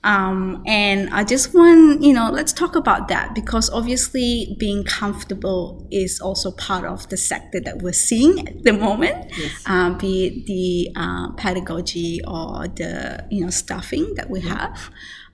Um, 0.03 0.63
and 0.67 1.11
I 1.11 1.25
just 1.25 1.53
want, 1.53 2.03
you 2.03 2.15
know, 2.15 2.31
let's 2.31 2.55
talk 2.55 2.75
about 2.75 3.09
that 3.09 3.35
because 3.35 3.69
obviously 3.69 4.57
being 4.59 4.83
comfortable 4.83 5.87
is 5.91 6.21
also 6.21 6.53
part 6.53 6.87
of 6.87 7.07
the 7.11 7.19
sector 7.19 7.61
that 7.61 7.83
we're 7.83 7.93
seeing 7.93 8.49
at 8.49 8.63
the 8.63 8.73
moment, 8.73 9.31
Yes. 9.37 9.63
uh, 9.67 9.91
be 9.99 10.27
it 10.27 10.47
the 10.47 10.91
uh, 10.99 11.33
pedagogy 11.33 12.21
or 12.27 12.67
the, 12.69 13.27
you 13.31 13.45
know, 13.45 13.51
staffing 13.51 14.15
that 14.15 14.31
we 14.31 14.41
have. 14.41 14.91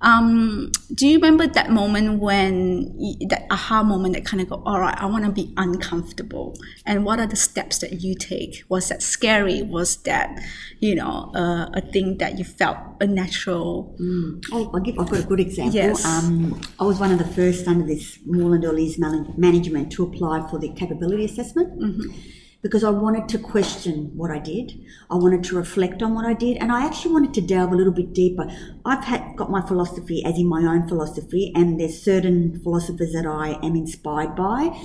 Um, 0.07 0.71
do 0.95 1.09
you 1.09 1.17
remember 1.17 1.49
that 1.49 1.69
moment 1.71 2.21
when 2.21 2.95
you, 2.97 3.27
that 3.27 3.45
aha 3.51 3.83
moment 3.83 4.15
that 4.15 4.25
kind 4.25 4.41
of 4.41 4.49
go, 4.49 4.63
all 4.65 4.79
right, 4.79 4.97
I 4.97 5.07
want 5.07 5.25
to 5.25 5.33
be 5.33 5.53
uncomfortable, 5.57 6.57
and 6.87 7.05
what 7.05 7.19
are 7.19 7.27
the 7.27 7.35
steps 7.35 7.79
that 7.79 8.01
you 8.01 8.15
take? 8.15 8.63
Was 8.69 8.89
that 8.91 9.03
scary? 9.03 9.63
Was 9.63 9.97
that, 10.05 10.39
you 10.79 10.95
know, 10.95 11.33
uh, 11.35 11.71
a 11.75 11.81
thing 11.81 12.19
that 12.19 12.39
you 12.39 12.45
felt 12.45 12.79
a 13.01 13.07
natural? 13.09 13.97
Mm. 14.01 14.45
Oh, 14.53 14.71
I'll 14.73 14.81
give. 14.81 14.97
I've 14.97 15.11
got 15.11 15.25
a 15.25 15.27
good 15.27 15.41
example. 15.41 15.75
Yes. 15.75 16.05
Um, 16.05 16.61
I 16.79 16.85
was 16.85 17.01
one 17.01 17.11
of 17.11 17.19
the 17.19 17.27
first 17.27 17.67
under 17.67 17.85
this 17.85 18.21
Moreland 18.25 18.65
Early's 18.65 19.01
management 19.01 19.91
to 19.93 20.05
apply 20.05 20.49
for 20.49 20.61
the 20.61 20.69
capability 20.75 21.25
assessment. 21.25 21.81
Mm-hmm 21.81 22.36
because 22.63 22.83
I 22.83 22.91
wanted 22.91 23.29
to 23.29 23.39
question 23.39 24.11
what 24.17 24.31
I 24.31 24.39
did. 24.39 24.73
I 25.11 25.15
wanted 25.15 25.45
to 25.45 25.57
reflect 25.57 26.03
on 26.03 26.15
what 26.15 26.25
I 26.25 26.35
did, 26.35 26.57
and 26.57 26.73
I 26.73 26.85
actually 26.85 27.13
wanted 27.13 27.35
to 27.35 27.41
delve 27.41 27.73
a 27.73 27.77
little 27.77 27.93
bit 27.93 28.13
deeper. 28.13 28.49
I've 28.85 29.05
had, 29.05 29.37
got 29.37 29.51
my 29.51 29.65
philosophy 29.67 30.25
as 30.25 30.37
in 30.39 30.47
my 30.47 30.63
own 30.63 30.89
philosophy, 30.89 31.53
and 31.55 31.79
there's 31.79 32.03
certain 32.03 32.61
philosophers 32.63 33.13
that 33.13 33.27
I 33.27 33.59
am 33.65 33.77
inspired 33.77 34.35
by. 34.35 34.77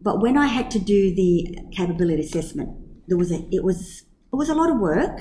But 0.00 0.20
when 0.20 0.36
I 0.36 0.46
had 0.46 0.70
to 0.72 0.78
do 0.78 1.14
the 1.14 1.58
capability 1.72 2.22
assessment, 2.22 2.76
there 3.08 3.16
was 3.16 3.32
a, 3.32 3.46
it 3.50 3.64
was 3.64 4.04
it 4.32 4.36
was 4.36 4.48
a 4.48 4.54
lot 4.54 4.70
of 4.70 4.78
work, 4.78 5.20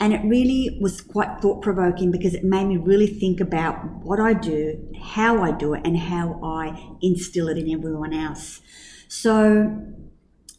and 0.00 0.12
it 0.12 0.22
really 0.24 0.78
was 0.80 1.00
quite 1.00 1.40
thought 1.40 1.62
provoking 1.62 2.10
because 2.10 2.34
it 2.34 2.42
made 2.42 2.66
me 2.66 2.76
really 2.76 3.06
think 3.06 3.40
about 3.40 3.84
what 4.02 4.18
I 4.18 4.32
do, 4.32 4.92
how 5.00 5.42
I 5.42 5.52
do 5.52 5.74
it, 5.74 5.82
and 5.84 5.96
how 5.96 6.40
I 6.42 6.96
instill 7.02 7.48
it 7.48 7.58
in 7.58 7.70
everyone 7.70 8.14
else. 8.14 8.60
So 9.08 9.84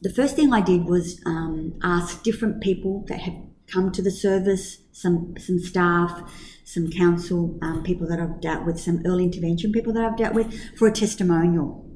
the 0.04 0.10
first 0.10 0.36
thing 0.36 0.54
I 0.54 0.60
did 0.60 0.84
was 0.84 1.22
um, 1.26 1.80
ask 1.82 2.22
different 2.24 2.62
people 2.62 3.06
that 3.08 3.22
had 3.22 3.42
come 3.68 3.90
to 3.94 4.02
the 4.02 4.12
service, 4.12 4.80
some 4.92 5.36
some 5.40 5.60
staff, 5.60 6.30
some 6.66 6.92
council 6.92 7.58
um, 7.62 7.84
people 7.84 8.08
that 8.10 8.20
I've 8.20 8.42
dealt 8.42 8.66
with, 8.66 8.80
some 8.80 9.02
early 9.06 9.24
intervention 9.24 9.72
people 9.72 9.94
that 9.94 10.04
I've 10.04 10.18
dealt 10.18 10.34
with, 10.34 10.54
for 10.78 10.90
a 10.90 10.92
testimonial 10.92 11.90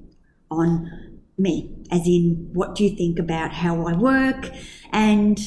on 0.50 1.20
me, 1.38 1.76
as 1.92 2.08
in 2.08 2.50
what 2.54 2.76
do 2.76 2.86
you 2.86 2.96
think 2.96 3.20
about 3.20 3.52
how 3.52 3.86
I 3.86 3.94
work, 3.94 4.52
and 4.94 5.38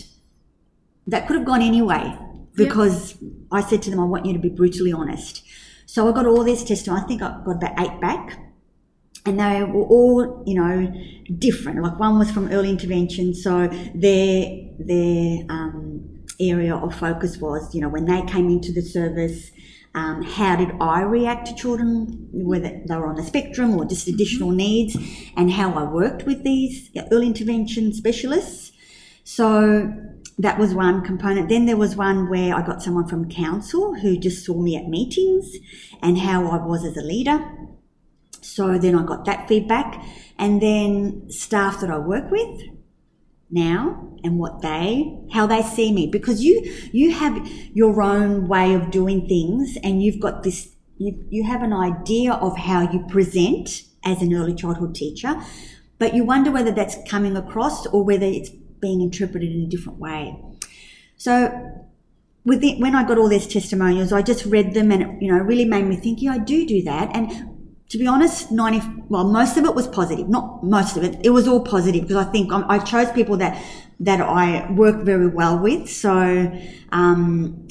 that 1.07 1.27
could 1.27 1.37
have 1.37 1.47
gone 1.47 1.63
anyway 1.63 2.17
because 2.55 3.17
yep. 3.23 3.33
I 3.51 3.63
said 3.63 3.81
to 3.83 3.91
them, 3.91 4.01
I 4.01 4.05
want 4.05 4.27
you 4.27 4.35
to 4.35 4.39
be 4.39 4.51
brutally 4.51 4.93
honest. 4.93 5.43
So 5.87 6.07
I 6.09 6.13
got 6.13 6.27
all 6.27 6.45
these 6.45 6.63
testimonials. 6.63 7.05
I 7.05 7.09
think 7.09 7.23
I 7.23 7.29
got 7.43 7.57
about 7.57 7.81
eight 7.81 8.01
back 8.03 8.39
and 9.27 9.39
they 9.39 9.63
were 9.63 9.85
all, 9.85 10.43
you 10.47 10.55
know, 10.55 10.93
different. 11.39 11.83
Like 11.83 11.99
one 11.99 12.19
was 12.19 12.31
from 12.31 12.49
early 12.51 12.71
intervention, 12.71 13.35
so 13.35 13.69
their 13.95 14.69
their 14.79 15.45
um, 15.49 16.25
area 16.41 16.75
of 16.75 16.95
focus 16.95 17.37
was, 17.39 17.75
you 17.75 17.81
know, 17.81 17.89
when 17.89 18.07
they 18.07 18.23
came 18.23 18.49
into 18.49 18.73
the 18.73 18.83
service, 18.83 19.51
um, 19.95 20.23
how 20.23 20.57
did 20.57 20.71
I 20.81 21.03
react 21.03 21.49
to 21.49 21.55
children, 21.55 22.29
whether 22.33 22.81
they 22.87 22.97
were 22.97 23.07
on 23.07 23.17
the 23.17 23.25
spectrum 23.25 23.77
or 23.77 23.85
just 23.85 24.09
additional 24.09 24.49
mm-hmm. 24.49 24.59
needs, 24.59 24.97
and 25.37 25.53
how 25.53 25.75
I 25.75 25.85
worked 25.85 26.25
with 26.25 26.43
these 26.45 26.91
early 27.11 27.27
intervention 27.27 27.93
specialists. 27.93 28.73
So 29.25 29.93
that 30.39 30.59
was 30.59 30.75
one 30.75 31.05
component. 31.05 31.49
Then 31.49 31.67
there 31.67 31.77
was 31.77 31.97
one 31.97 32.31
where 32.31 32.55
I 32.55 32.67
got 32.67 32.83
someone 32.83 33.07
from 33.07 33.29
council 33.29 33.95
who 33.95 34.17
just 34.17 34.45
saw 34.45 34.61
me 34.61 34.77
at 34.77 34.89
meetings 34.89 35.57
and 36.03 36.19
how 36.19 36.51
I 36.51 36.65
was 36.65 36.85
as 36.85 36.97
a 36.97 37.03
leader 37.03 37.39
so 38.55 38.79
then 38.79 38.95
I 38.95 39.05
got 39.05 39.25
that 39.27 39.49
feedback. 39.49 40.05
And 40.39 40.61
then 40.61 41.31
staff 41.31 41.81
that 41.81 41.91
I 41.91 41.99
work 41.99 42.31
with 42.31 42.63
now 43.51 44.17
and 44.25 44.39
what 44.39 44.63
they, 44.63 45.19
how 45.33 45.47
they 45.47 45.63
see 45.63 45.93
me. 45.93 46.07
Because 46.07 46.43
you, 46.43 46.63
you 46.93 47.13
have 47.13 47.47
your 47.75 48.03
own 48.03 48.49
way 48.49 48.75
of 48.75 48.91
doing 48.91 49.29
things 49.29 49.77
and 49.83 50.03
you've 50.03 50.21
got 50.21 50.43
this, 50.43 50.71
you, 50.99 51.25
you 51.31 51.45
have 51.45 51.63
an 51.63 51.73
idea 51.73 52.33
of 52.33 52.57
how 52.57 52.91
you 52.91 53.05
present 53.09 53.83
as 54.05 54.23
an 54.23 54.35
early 54.35 54.55
childhood 54.55 54.95
teacher, 54.95 55.41
but 55.99 56.15
you 56.15 56.25
wonder 56.25 56.51
whether 56.51 56.71
that's 56.71 56.97
coming 57.09 57.37
across 57.37 57.87
or 57.87 58.03
whether 58.03 58.27
it's 58.27 58.51
being 58.81 59.01
interpreted 59.03 59.53
in 59.53 59.63
a 59.63 59.67
different 59.67 59.99
way. 59.99 60.43
So 61.17 61.87
it, 62.47 62.81
when 62.81 62.95
I 62.95 63.07
got 63.07 63.19
all 63.19 63.29
these 63.29 63.47
testimonials, 63.47 64.13
I 64.13 64.23
just 64.23 64.47
read 64.47 64.73
them 64.75 64.91
and 64.91 65.03
it, 65.03 65.23
you 65.23 65.31
know, 65.31 65.39
really 65.39 65.67
made 65.67 65.87
me 65.87 65.97
think, 65.97 66.23
yeah, 66.23 66.33
I 66.33 66.39
do 66.39 66.67
do 66.67 66.83
that. 66.85 67.15
And 67.15 67.50
to 67.91 67.99
be 67.99 68.07
honest, 68.07 68.53
90, 68.53 69.05
well, 69.09 69.25
most 69.25 69.57
of 69.57 69.65
it 69.65 69.75
was 69.75 69.89
positive. 69.89 70.29
Not 70.29 70.65
most 70.65 70.97
of 70.97 71.03
it. 71.03 71.19
It 71.25 71.31
was 71.31 71.49
all 71.49 71.61
positive 71.61 72.03
because 72.03 72.25
I 72.25 72.31
think 72.31 72.53
I 72.53 72.79
chose 72.79 73.11
people 73.11 73.37
that, 73.39 73.63
that 73.99 74.21
I 74.21 74.71
work 74.73 75.05
very 75.05 75.27
well 75.27 75.59
with. 75.59 75.89
So, 75.91 76.53
um, 76.93 77.67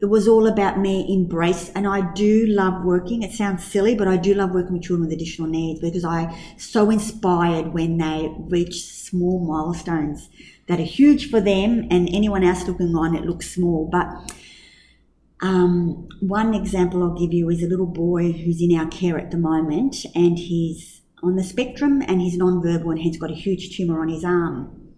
it 0.00 0.06
was 0.06 0.28
all 0.28 0.46
about 0.46 0.78
me 0.78 1.06
embrace 1.08 1.70
and 1.70 1.86
I 1.86 2.12
do 2.12 2.46
love 2.46 2.84
working. 2.84 3.22
It 3.22 3.32
sounds 3.32 3.64
silly, 3.64 3.94
but 3.94 4.06
I 4.06 4.16
do 4.16 4.34
love 4.34 4.50
working 4.50 4.74
with 4.74 4.82
children 4.82 5.08
with 5.08 5.16
additional 5.16 5.48
needs 5.48 5.80
because 5.80 6.04
I 6.04 6.38
so 6.58 6.90
inspired 6.90 7.72
when 7.72 7.96
they 7.96 8.30
reach 8.38 8.84
small 8.84 9.40
milestones 9.40 10.28
that 10.68 10.80
are 10.80 10.84
huge 10.84 11.30
for 11.30 11.40
them 11.40 11.86
and 11.90 12.08
anyone 12.10 12.44
else 12.44 12.66
looking 12.66 12.94
on 12.94 13.16
it 13.16 13.24
looks 13.24 13.50
small. 13.50 13.88
But 13.90 14.06
um, 15.40 16.08
one 16.20 16.54
example 16.54 17.02
I'll 17.02 17.18
give 17.18 17.32
you 17.32 17.48
is 17.50 17.62
a 17.62 17.68
little 17.68 17.86
boy 17.86 18.32
who's 18.32 18.62
in 18.62 18.76
our 18.76 18.88
care 18.88 19.18
at 19.18 19.30
the 19.30 19.36
moment, 19.36 20.06
and 20.14 20.38
he's 20.38 21.02
on 21.22 21.36
the 21.36 21.44
spectrum 21.44 22.02
and 22.02 22.20
he's 22.20 22.36
non-verbal 22.36 22.90
and 22.90 23.00
he's 23.00 23.18
got 23.18 23.30
a 23.30 23.34
huge 23.34 23.76
tumour 23.76 24.00
on 24.00 24.08
his 24.08 24.24
arm. 24.24 24.94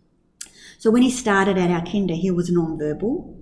So 0.79 0.91
when 0.91 1.03
he 1.03 1.11
started 1.11 1.59
at 1.59 1.71
our 1.71 1.85
kinder, 1.85 2.15
he 2.15 2.31
was 2.31 2.51
non-verbal, 2.51 3.37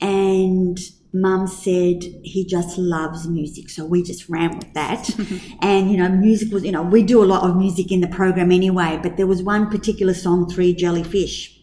and 0.00 0.78
Mum 1.12 1.46
said 1.46 2.02
he 2.22 2.46
just 2.48 2.78
loves 2.78 3.28
music, 3.28 3.68
so 3.68 3.84
we 3.84 4.02
just 4.02 4.30
ran 4.30 4.56
with 4.58 4.72
that. 4.72 5.10
and 5.60 5.90
you 5.90 5.98
know, 5.98 6.08
music 6.08 6.50
was 6.50 6.64
you 6.64 6.72
know 6.72 6.82
we 6.82 7.02
do 7.02 7.22
a 7.22 7.26
lot 7.26 7.48
of 7.48 7.56
music 7.58 7.92
in 7.92 8.00
the 8.00 8.08
program 8.08 8.50
anyway, 8.50 8.98
but 9.02 9.18
there 9.18 9.26
was 9.26 9.42
one 9.42 9.70
particular 9.70 10.14
song, 10.14 10.48
Three 10.48 10.74
Jellyfish 10.74 11.61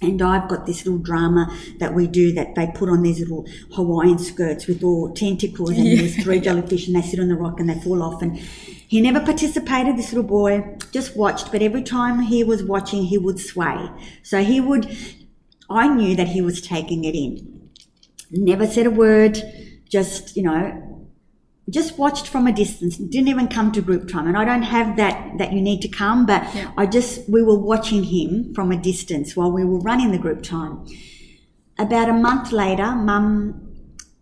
and 0.00 0.22
I've 0.22 0.48
got 0.48 0.66
this 0.66 0.86
little 0.86 1.00
drama 1.00 1.52
that 1.78 1.92
we 1.92 2.06
do 2.06 2.32
that 2.34 2.54
they 2.54 2.68
put 2.68 2.88
on 2.88 3.02
these 3.02 3.18
little 3.18 3.46
Hawaiian 3.74 4.18
skirts 4.18 4.66
with 4.66 4.84
all 4.84 5.12
tentacles 5.12 5.70
and 5.70 5.84
yeah. 5.86 5.96
there's 5.96 6.22
three 6.22 6.38
jellyfish 6.40 6.86
and 6.86 6.96
they 6.96 7.02
sit 7.02 7.18
on 7.18 7.28
the 7.28 7.34
rock 7.34 7.58
and 7.58 7.68
they 7.68 7.80
fall 7.80 8.02
off. 8.02 8.22
And 8.22 8.36
he 8.36 9.00
never 9.00 9.20
participated, 9.20 9.96
this 9.96 10.12
little 10.12 10.28
boy, 10.28 10.76
just 10.92 11.16
watched, 11.16 11.50
but 11.50 11.62
every 11.62 11.82
time 11.82 12.20
he 12.20 12.44
was 12.44 12.62
watching, 12.62 13.04
he 13.04 13.18
would 13.18 13.40
sway. 13.40 13.90
So 14.22 14.44
he 14.44 14.60
would, 14.60 14.96
I 15.68 15.88
knew 15.88 16.14
that 16.14 16.28
he 16.28 16.40
was 16.40 16.60
taking 16.60 17.04
it 17.04 17.16
in. 17.16 17.70
Never 18.30 18.66
said 18.66 18.86
a 18.86 18.90
word, 18.90 19.42
just, 19.88 20.36
you 20.36 20.44
know, 20.44 20.87
just 21.70 21.98
watched 21.98 22.26
from 22.26 22.46
a 22.46 22.52
distance 22.52 22.96
didn't 22.96 23.28
even 23.28 23.48
come 23.48 23.72
to 23.72 23.80
group 23.80 24.08
time. 24.08 24.26
And 24.26 24.36
i 24.36 24.44
don't 24.44 24.62
have 24.62 24.96
that 24.96 25.38
that 25.38 25.52
you 25.52 25.60
need 25.60 25.80
to 25.82 25.88
come 25.88 26.26
but 26.26 26.42
yeah. 26.54 26.72
i 26.76 26.86
just 26.86 27.28
we 27.28 27.42
were 27.42 27.58
watching 27.58 28.04
him 28.04 28.54
from 28.54 28.72
a 28.72 28.76
distance 28.76 29.36
while 29.36 29.52
we 29.52 29.64
were 29.64 29.80
running 29.80 30.10
the 30.12 30.18
group 30.18 30.42
time. 30.42 30.86
About 31.78 32.08
a 32.08 32.12
month 32.12 32.52
later 32.52 32.94
mum 32.94 33.68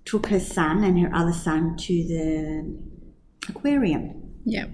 took 0.04 0.26
her 0.26 0.40
son 0.40 0.84
and 0.84 0.98
her 0.98 1.14
other 1.14 1.32
son 1.32 1.76
to 1.76 1.92
the 1.92 2.78
aquarium. 3.48 4.34
Yeah. 4.44 4.66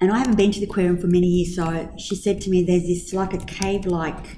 And 0.00 0.12
i 0.12 0.18
haven't 0.18 0.36
been 0.36 0.52
to 0.52 0.60
the 0.60 0.66
aquarium 0.66 0.98
for 0.98 1.08
many 1.08 1.26
years 1.26 1.56
so 1.56 1.92
she 1.98 2.14
said 2.14 2.40
to 2.42 2.50
me 2.50 2.62
there's 2.62 2.84
this 2.84 3.12
like 3.12 3.34
a 3.34 3.44
cave 3.44 3.84
like 3.84 4.36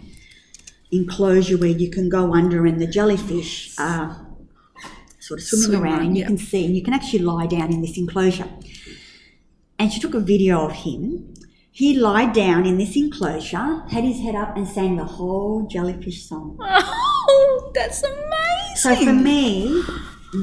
enclosure 0.92 1.56
where 1.56 1.70
you 1.70 1.90
can 1.90 2.08
go 2.08 2.34
under 2.34 2.66
and 2.66 2.80
the 2.80 2.86
jellyfish 2.86 3.78
are 3.78 4.29
sort 5.30 5.40
of 5.40 5.46
swimming 5.46 5.66
Swim 5.68 5.82
around, 5.82 6.06
and 6.06 6.16
you 6.16 6.22
yeah. 6.22 6.26
can 6.26 6.38
see, 6.38 6.64
and 6.66 6.76
you 6.76 6.82
can 6.82 6.92
actually 6.92 7.20
lie 7.20 7.46
down 7.46 7.72
in 7.72 7.80
this 7.80 7.96
enclosure. 7.96 8.48
And 9.78 9.92
she 9.92 10.00
took 10.00 10.14
a 10.14 10.20
video 10.20 10.66
of 10.66 10.72
him. 10.72 11.34
He 11.70 11.96
lied 11.96 12.32
down 12.32 12.66
in 12.66 12.78
this 12.78 12.96
enclosure, 12.96 13.84
had 13.90 14.02
his 14.04 14.20
head 14.20 14.34
up, 14.34 14.56
and 14.56 14.66
sang 14.66 14.96
the 14.96 15.04
whole 15.04 15.66
jellyfish 15.68 16.28
song. 16.28 16.58
Oh, 17.32 17.70
that's 17.74 18.02
amazing! 18.02 18.76
So 18.76 18.96
for 18.96 19.12
me, 19.12 19.84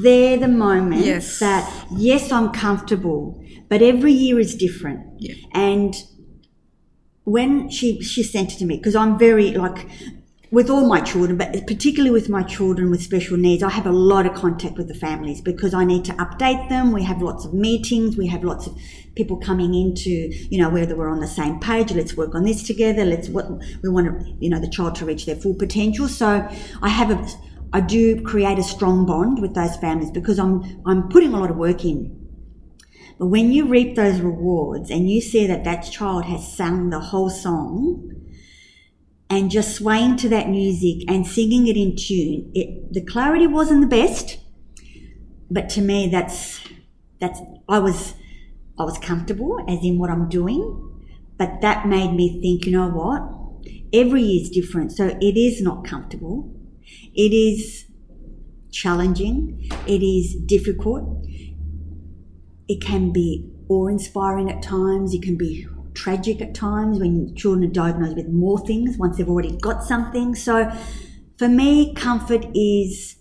they're 0.02 0.38
the 0.38 0.48
moments 0.48 1.06
yes. 1.06 1.38
that 1.40 1.86
yes, 1.90 2.32
I'm 2.32 2.50
comfortable, 2.50 3.44
but 3.68 3.82
every 3.82 4.12
year 4.12 4.38
is 4.38 4.54
different. 4.56 5.04
Yeah. 5.18 5.34
And 5.52 5.94
when 7.24 7.68
she 7.68 8.00
she 8.00 8.22
sent 8.22 8.54
it 8.54 8.58
to 8.60 8.64
me 8.64 8.78
because 8.78 8.96
I'm 8.96 9.18
very 9.18 9.52
like 9.52 9.86
with 10.50 10.70
all 10.70 10.86
my 10.86 11.00
children, 11.00 11.36
but 11.36 11.52
particularly 11.66 12.10
with 12.10 12.30
my 12.30 12.42
children 12.42 12.90
with 12.90 13.02
special 13.02 13.36
needs, 13.36 13.62
I 13.62 13.68
have 13.68 13.86
a 13.86 13.92
lot 13.92 14.24
of 14.24 14.32
contact 14.34 14.78
with 14.78 14.88
the 14.88 14.94
families 14.94 15.42
because 15.42 15.74
I 15.74 15.84
need 15.84 16.06
to 16.06 16.12
update 16.12 16.70
them. 16.70 16.92
We 16.92 17.02
have 17.04 17.20
lots 17.20 17.44
of 17.44 17.52
meetings. 17.52 18.16
We 18.16 18.28
have 18.28 18.44
lots 18.44 18.66
of 18.66 18.74
people 19.14 19.36
coming 19.36 19.74
into, 19.74 20.10
you 20.10 20.58
know, 20.58 20.70
whether 20.70 20.96
we're 20.96 21.10
on 21.10 21.20
the 21.20 21.28
same 21.28 21.60
page, 21.60 21.92
let's 21.92 22.16
work 22.16 22.34
on 22.34 22.44
this 22.44 22.62
together. 22.62 23.04
Let's 23.04 23.28
what 23.28 23.50
we 23.82 23.90
want 23.90 24.06
to, 24.06 24.34
you 24.40 24.48
know, 24.48 24.58
the 24.58 24.70
child 24.70 24.94
to 24.96 25.04
reach 25.04 25.26
their 25.26 25.36
full 25.36 25.54
potential. 25.54 26.08
So 26.08 26.48
I 26.80 26.88
have 26.88 27.10
a, 27.10 27.28
I 27.74 27.80
do 27.82 28.22
create 28.22 28.58
a 28.58 28.62
strong 28.62 29.04
bond 29.04 29.42
with 29.42 29.54
those 29.54 29.76
families 29.76 30.10
because 30.10 30.38
I'm, 30.38 30.80
I'm 30.86 31.10
putting 31.10 31.34
a 31.34 31.40
lot 31.40 31.50
of 31.50 31.56
work 31.56 31.84
in. 31.84 32.14
But 33.18 33.26
when 33.26 33.52
you 33.52 33.66
reap 33.66 33.96
those 33.96 34.20
rewards 34.20 34.90
and 34.90 35.10
you 35.10 35.20
see 35.20 35.46
that 35.46 35.64
that 35.64 35.82
child 35.82 36.24
has 36.26 36.56
sung 36.56 36.88
the 36.88 37.00
whole 37.00 37.28
song, 37.28 38.17
and 39.30 39.50
just 39.50 39.76
swaying 39.76 40.16
to 40.16 40.28
that 40.30 40.48
music 40.48 41.04
and 41.08 41.26
singing 41.26 41.66
it 41.66 41.76
in 41.76 41.96
tune. 41.96 42.50
It, 42.54 42.92
the 42.92 43.02
clarity 43.02 43.46
wasn't 43.46 43.82
the 43.82 43.86
best, 43.86 44.38
but 45.50 45.68
to 45.70 45.80
me, 45.80 46.08
that's 46.08 46.60
that's 47.20 47.40
I 47.68 47.78
was 47.78 48.14
I 48.78 48.84
was 48.84 48.98
comfortable 48.98 49.58
as 49.68 49.82
in 49.82 49.98
what 49.98 50.10
I'm 50.10 50.28
doing, 50.28 51.04
but 51.36 51.60
that 51.60 51.86
made 51.86 52.14
me 52.14 52.40
think. 52.40 52.66
You 52.66 52.72
know 52.72 52.88
what? 52.88 53.22
Every 53.92 54.22
year 54.22 54.42
is 54.42 54.50
different, 54.50 54.92
so 54.92 55.16
it 55.20 55.36
is 55.36 55.60
not 55.60 55.84
comfortable. 55.84 56.54
It 57.14 57.32
is 57.32 57.86
challenging. 58.70 59.70
It 59.86 60.02
is 60.02 60.34
difficult. 60.34 61.24
It 62.68 62.82
can 62.82 63.12
be 63.12 63.50
awe-inspiring 63.68 64.50
at 64.50 64.62
times. 64.62 65.14
It 65.14 65.22
can 65.22 65.36
be 65.36 65.66
tragic 65.98 66.40
at 66.40 66.54
times 66.54 67.00
when 67.00 67.34
children 67.34 67.68
are 67.68 67.72
diagnosed 67.72 68.16
with 68.16 68.28
more 68.28 68.58
things 68.64 68.96
once 68.96 69.16
they've 69.16 69.28
already 69.28 69.56
got 69.56 69.82
something. 69.82 70.34
So, 70.34 70.70
for 71.36 71.48
me, 71.48 71.94
comfort 71.94 72.46
is 72.54 73.16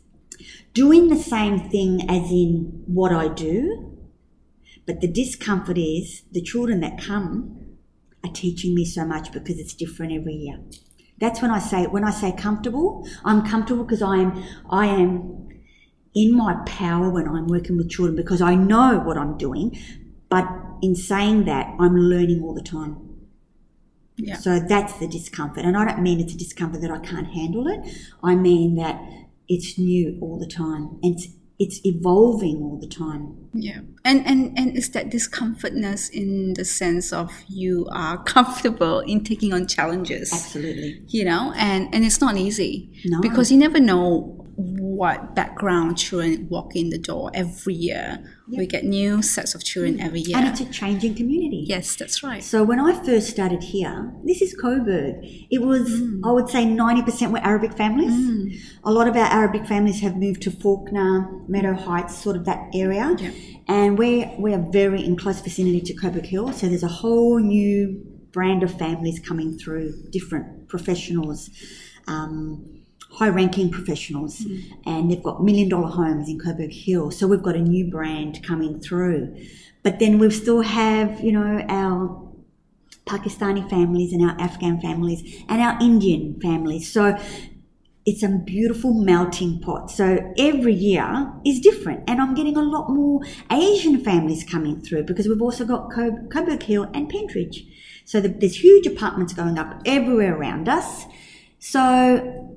doing 0.74 1.10
the 1.10 1.18
same 1.18 1.70
thing 1.70 2.10
as 2.10 2.30
in 2.32 2.84
what 2.86 3.12
I 3.12 3.28
do, 3.30 3.98
but 4.86 5.02
the 5.02 5.08
discomfort 5.08 5.78
is 5.78 6.24
the 6.32 6.42
children 6.42 6.80
that 6.82 7.02
come 7.02 7.78
are 8.24 8.32
teaching 8.32 8.76
me 8.76 8.86
so 8.86 9.06
much 9.06 9.32
because 9.32 9.58
it's 9.60 9.74
different 9.74 10.13
every 10.13 10.34
year. 10.34 10.60
That's 11.20 11.42
when 11.42 11.50
I 11.50 11.60
say 11.60 11.86
when 11.88 12.04
I 12.04 12.12
say 12.12 12.32
comfortable, 12.32 13.08
I'm 13.26 13.42
comfortable 13.44 13.84
because 13.84 14.04
I 14.04 14.18
am 14.18 14.44
I 14.70 14.86
am 14.86 15.48
in 16.13 16.36
my 16.36 16.56
power 16.66 17.10
when 17.10 17.28
I'm 17.28 17.48
working 17.48 17.78
with 17.78 17.90
children 17.90 18.16
because 18.16 18.42
I 18.42 18.54
know 18.56 19.00
what 19.00 19.18
I'm 19.18 19.38
doing, 19.38 19.78
but 20.30 20.46
in 20.82 20.96
saying 20.96 21.46
that, 21.46 21.76
I'm 21.80 21.98
learning 21.98 22.42
all 22.44 22.54
the 22.54 22.62
time. 22.62 23.08
Yeah. 24.18 24.36
So 24.36 24.60
that's 24.60 24.94
the 24.94 25.08
discomfort. 25.08 25.63
And 25.63 25.78
I 25.78 25.86
don't 25.86 26.02
mean 26.02 26.20
it's 26.20 26.34
a 26.34 26.38
discomfort 26.38 26.82
that 26.82 26.92
I 26.92 27.00
can't 27.00 27.28
handle 27.28 27.68
it. 27.68 27.80
I 28.24 28.36
mean 28.36 28.76
that 28.76 29.00
it's 29.48 29.78
new 29.78 30.18
all 30.22 30.40
the 30.40 30.48
time 30.48 31.00
and 31.04 31.16
it's, 31.16 31.28
it's 31.60 31.80
evolving 31.86 32.58
all 32.58 32.80
the 32.80 32.88
time. 32.88 33.50
Yeah. 33.54 33.80
And, 34.06 34.26
and 34.28 34.58
and 34.58 34.78
is 34.78 34.90
that 34.92 35.10
discomfortness 35.10 36.10
in 36.10 36.54
the 36.54 36.66
sense 36.66 37.12
of 37.12 37.32
you 37.48 37.88
are 37.92 38.22
comfortable 38.24 39.00
in 39.02 39.24
taking 39.24 39.54
on 39.54 39.68
challenges. 39.68 40.32
Absolutely. 40.34 41.02
You 41.08 41.26
know, 41.26 41.54
and, 41.56 41.94
and 41.94 42.06
it's 42.06 42.22
not 42.22 42.38
easy. 42.38 42.92
No. 43.06 43.22
Because 43.22 43.52
you 43.52 43.58
never 43.58 43.80
know 43.80 44.37
what 44.98 45.36
background 45.36 45.96
children 45.96 46.48
walk 46.50 46.76
in 46.76 46.90
the 46.90 46.98
door 46.98 47.30
every 47.36 47.76
year. 47.76 48.18
We 48.48 48.66
get 48.66 48.84
new 48.84 49.22
sets 49.22 49.54
of 49.54 49.64
children 49.64 50.00
hmm. 50.00 50.06
every 50.06 50.22
year. 50.22 50.38
And 50.38 50.48
it's 50.48 50.60
a 50.60 50.66
changing 50.72 51.14
community. 51.16 51.64
yes, 51.68 51.96
that's 51.96 52.24
right. 52.24 52.44
So 52.44 52.64
when 52.64 52.80
I 52.80 53.04
first 53.06 53.30
started 53.30 53.62
here, 53.62 54.12
this 54.26 54.42
is 54.42 54.56
Coburg. 54.60 55.16
It 55.22 55.62
was, 55.62 55.88
hmm. 56.00 56.26
I 56.26 56.32
would 56.32 56.50
say, 56.50 56.66
90% 56.66 57.32
were 57.32 57.40
Arabic 57.40 57.74
families. 57.78 58.12
Hmm. 58.12 58.48
A 58.86 58.92
lot 58.92 59.08
of 59.08 59.16
our 59.16 59.28
Arabic 59.28 59.68
families 59.68 60.02
have 60.02 60.16
moved 60.18 60.42
to 60.44 60.52
Fawkner, 60.52 61.48
Meadow 61.48 61.76
Heights, 61.76 62.18
sort 62.18 62.36
of 62.36 62.46
that 62.46 62.70
area. 62.74 63.16
Yeah. 63.20 63.32
And 63.68 64.00
we're, 64.00 64.32
we're 64.40 64.66
very 64.72 65.06
in 65.06 65.16
close 65.16 65.42
vicinity 65.42 65.82
to 65.82 65.94
Coburg 65.94 66.26
Hill. 66.26 66.54
So 66.54 66.68
there's 66.68 66.84
a 66.84 66.88
whole 66.88 67.38
new 67.38 68.04
brand 68.32 68.64
of 68.64 68.76
families 68.78 69.20
coming 69.20 69.60
through, 69.60 69.94
different 70.10 70.70
professionals. 70.70 71.50
Um, 72.08 72.77
high 73.17 73.30
ranking 73.30 73.71
professionals 73.71 74.41
mm. 74.41 74.63
and 74.86 75.10
they've 75.10 75.23
got 75.23 75.43
million 75.43 75.67
dollar 75.67 75.88
homes 75.88 76.30
in 76.30 76.39
Coburg 76.39 76.71
Hill. 76.71 77.10
So 77.10 77.25
we've 77.25 77.41
got 77.41 77.56
a 77.56 77.62
new 77.62 77.89
brand 77.89 78.43
coming 78.43 78.80
through. 78.80 79.36
But 79.82 79.97
then 79.99 80.19
we 80.19 80.30
still 80.30 80.62
have, 80.62 81.19
you 81.21 81.32
know, 81.32 81.65
our 81.67 82.23
Pakistani 83.08 83.67
families 83.69 84.13
and 84.13 84.21
our 84.21 84.39
Afghan 84.39 84.80
families 84.80 85.43
and 85.49 85.62
our 85.62 85.80
Indian 85.82 86.39
families. 86.39 86.91
So 86.91 87.17
it's 88.06 88.21
a 88.21 88.30
beautiful 88.30 88.93
melting 88.93 89.62
pot. 89.62 89.89
So 89.89 90.34
every 90.38 90.73
year 90.73 91.34
is 91.43 91.60
different. 91.60 92.03
And 92.08 92.21
I'm 92.21 92.36
getting 92.36 92.56
a 92.56 92.62
lot 92.62 92.89
more 92.89 93.21
Asian 93.51 94.03
families 94.03 94.43
coming 94.43 94.80
through 94.82 95.06
because 95.06 95.27
we've 95.27 95.41
also 95.41 95.65
got 95.65 95.91
Co- 95.91 96.27
Coburg 96.32 96.62
Hill 96.62 96.88
and 96.93 97.10
Pentridge. 97.10 97.65
So 98.06 98.21
the, 98.21 98.30
there's 98.30 98.63
huge 98.63 98.86
apartments 98.86 99.34
going 99.34 99.58
up 99.58 99.82
everywhere 99.86 100.38
around 100.38 100.69
us. 100.69 101.06
So 101.60 102.57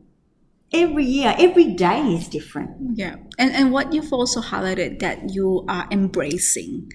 every 0.72 1.04
year, 1.04 1.34
every 1.38 1.72
day 1.74 2.00
is 2.14 2.28
different. 2.28 2.96
Yeah, 2.96 3.16
and 3.38 3.52
and 3.52 3.72
what 3.72 3.92
you've 3.92 4.12
also 4.12 4.40
highlighted 4.40 5.00
that 5.00 5.30
you 5.30 5.64
are 5.68 5.86
embracing 5.90 6.90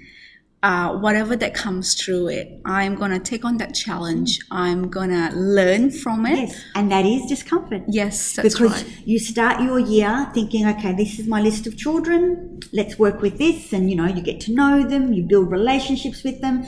uh, 0.66 0.98
whatever 0.98 1.36
that 1.36 1.54
comes 1.54 1.94
through 1.94 2.28
it. 2.30 2.60
I'm 2.66 2.96
gonna 2.96 3.20
take 3.20 3.46
on 3.46 3.58
that 3.58 3.76
challenge. 3.76 4.40
I'm 4.50 4.90
gonna 4.90 5.30
learn 5.36 5.92
from 5.92 6.26
it. 6.26 6.40
Yes. 6.40 6.64
And 6.74 6.92
that 6.92 7.06
is 7.06 7.28
discomfort. 7.28 7.84
Yes, 7.88 8.34
that's 8.34 8.56
because 8.56 8.84
right. 8.84 9.02
you 9.06 9.20
start 9.20 9.62
your 9.62 9.78
year 9.78 10.28
thinking, 10.34 10.66
okay, 10.66 10.94
this 10.96 11.20
is 11.20 11.28
my 11.28 11.40
list 11.40 11.68
of 11.68 11.78
children. 11.78 12.60
Let's 12.74 12.98
work 12.98 13.22
with 13.22 13.38
this, 13.38 13.74
and 13.74 13.92
you 13.92 13.96
know, 13.96 14.08
you 14.08 14.24
get 14.24 14.40
to 14.42 14.54
know 14.54 14.84
them, 14.84 15.14
you 15.14 15.22
build 15.22 15.52
relationships 15.52 16.24
with 16.24 16.42
them. 16.42 16.66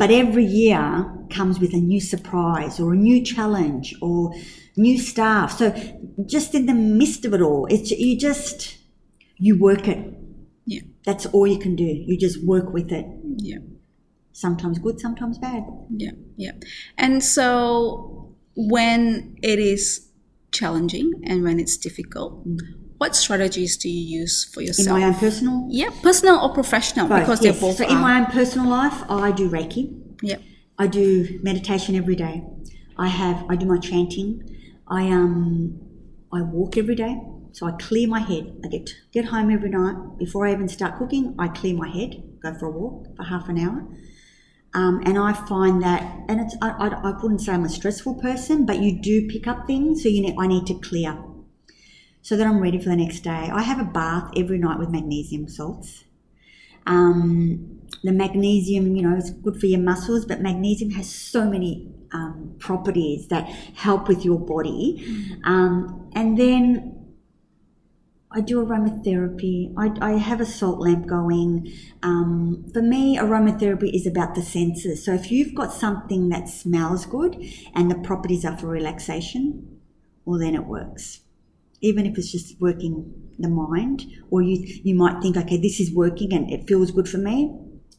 But 0.00 0.10
every 0.10 0.44
year 0.46 0.84
comes 1.30 1.60
with 1.60 1.72
a 1.74 1.82
new 1.92 2.00
surprise 2.00 2.80
or 2.80 2.92
a 2.94 2.96
new 2.96 3.22
challenge 3.22 3.94
or 4.00 4.32
new 4.76 4.98
staff. 4.98 5.52
So 5.58 5.66
just 6.26 6.54
in 6.54 6.64
the 6.66 6.74
midst 6.74 7.24
of 7.26 7.34
it 7.34 7.42
all, 7.42 7.66
it's 7.66 7.90
you 7.90 8.18
just 8.18 8.78
you 9.36 9.58
work 9.60 9.86
it. 9.88 10.00
Yeah, 10.64 10.82
That's 11.04 11.26
all 11.26 11.46
you 11.46 11.58
can 11.58 11.74
do. 11.76 11.84
You 11.84 12.16
just 12.16 12.38
work 12.46 12.72
with 12.72 12.90
it. 12.92 13.06
yeah. 13.38 13.58
Sometimes 14.34 14.78
good, 14.78 14.98
sometimes 14.98 15.36
bad. 15.38 15.62
Yeah, 15.94 16.12
yeah. 16.36 16.52
And 16.96 17.22
so 17.22 18.34
when 18.56 19.36
it 19.42 19.58
is 19.58 20.08
challenging 20.52 21.12
and 21.24 21.42
when 21.44 21.60
it's 21.60 21.76
difficult, 21.76 22.42
what 23.02 23.16
strategies 23.16 23.76
do 23.82 23.88
you 23.88 24.20
use 24.20 24.34
for 24.52 24.60
yourself? 24.66 24.96
In 24.96 25.02
my 25.02 25.08
own 25.08 25.14
personal 25.14 25.56
yeah, 25.80 25.90
personal 26.08 26.36
or 26.44 26.50
professional 26.60 27.08
both, 27.08 27.20
because 27.20 27.40
yes. 27.44 27.44
they're 27.44 27.60
both 27.66 27.76
So 27.78 27.88
in 27.94 27.98
my 28.08 28.12
own 28.18 28.26
personal 28.38 28.68
life, 28.80 28.98
I 29.10 29.32
do 29.40 29.50
Reiki. 29.56 29.82
yeah, 30.30 30.40
I 30.78 30.86
do 30.86 31.04
meditation 31.42 31.92
every 32.02 32.16
day. 32.26 32.36
I 33.06 33.08
have 33.08 33.38
I 33.52 33.54
do 33.62 33.66
my 33.74 33.80
chanting. 33.88 34.30
I 35.00 35.02
um 35.18 35.36
I 36.38 36.40
walk 36.56 36.72
every 36.82 36.94
day. 37.04 37.14
So 37.56 37.66
I 37.70 37.72
clear 37.86 38.06
my 38.16 38.22
head. 38.30 38.44
I 38.64 38.68
get 38.74 38.86
get 39.16 39.24
home 39.32 39.48
every 39.56 39.72
night 39.80 39.96
before 40.24 40.42
I 40.46 40.52
even 40.56 40.68
start 40.68 40.92
cooking. 41.00 41.24
I 41.44 41.48
clear 41.48 41.74
my 41.84 41.90
head, 41.98 42.10
go 42.42 42.50
for 42.58 42.66
a 42.72 42.74
walk 42.80 43.16
for 43.16 43.24
half 43.24 43.48
an 43.52 43.58
hour, 43.64 43.80
um, 44.80 44.94
and 45.08 45.18
I 45.18 45.32
find 45.52 45.82
that, 45.82 46.00
and 46.28 46.40
it's 46.40 46.56
I, 46.62 46.70
I, 46.84 46.86
I 47.08 47.10
wouldn't 47.20 47.42
say 47.42 47.52
I'm 47.52 47.64
a 47.64 47.68
stressful 47.68 48.14
person, 48.28 48.64
but 48.64 48.78
you 48.84 48.90
do 49.10 49.28
pick 49.28 49.46
up 49.52 49.66
things. 49.66 50.02
So 50.02 50.08
you 50.08 50.22
need 50.22 50.36
I 50.38 50.46
need 50.46 50.66
to 50.72 50.76
clear, 50.88 51.12
so 52.22 52.36
that 52.36 52.46
I'm 52.46 52.60
ready 52.60 52.78
for 52.78 52.88
the 52.88 52.96
next 52.96 53.20
day. 53.20 53.50
I 53.52 53.62
have 53.62 53.80
a 53.80 53.84
bath 53.84 54.30
every 54.36 54.58
night 54.58 54.78
with 54.78 54.90
magnesium 54.90 55.48
salts. 55.48 56.04
Um, 56.86 57.80
the 58.02 58.12
magnesium, 58.12 58.96
you 58.96 59.02
know, 59.02 59.16
is 59.16 59.30
good 59.30 59.60
for 59.60 59.66
your 59.66 59.80
muscles, 59.80 60.24
but 60.24 60.40
magnesium 60.40 60.92
has 60.92 61.12
so 61.12 61.44
many 61.48 61.92
um, 62.12 62.56
properties 62.58 63.28
that 63.28 63.44
help 63.74 64.08
with 64.08 64.24
your 64.24 64.38
body. 64.38 65.04
Um, 65.44 66.10
and 66.14 66.38
then 66.38 67.02
I 68.30 68.40
do 68.40 68.64
aromatherapy. 68.64 69.74
I, 69.76 69.90
I 70.00 70.12
have 70.12 70.40
a 70.40 70.46
salt 70.46 70.80
lamp 70.80 71.06
going. 71.06 71.72
Um, 72.02 72.64
for 72.72 72.82
me, 72.82 73.18
aromatherapy 73.18 73.94
is 73.94 74.06
about 74.06 74.34
the 74.34 74.42
senses. 74.42 75.04
So 75.04 75.12
if 75.12 75.30
you've 75.30 75.54
got 75.54 75.72
something 75.72 76.28
that 76.30 76.48
smells 76.48 77.04
good 77.04 77.36
and 77.74 77.90
the 77.90 77.98
properties 77.98 78.44
are 78.44 78.56
for 78.56 78.68
relaxation, 78.68 79.80
well, 80.24 80.38
then 80.38 80.54
it 80.54 80.64
works. 80.66 81.21
Even 81.82 82.06
if 82.06 82.16
it's 82.16 82.30
just 82.32 82.60
working 82.60 83.12
the 83.38 83.48
mind, 83.48 84.06
or 84.30 84.40
you 84.42 84.56
you 84.84 84.94
might 84.94 85.20
think, 85.22 85.36
okay, 85.36 85.56
this 85.60 85.80
is 85.80 85.92
working 85.94 86.32
and 86.32 86.50
it 86.50 86.66
feels 86.68 86.90
good 86.90 87.08
for 87.08 87.18
me, 87.18 87.54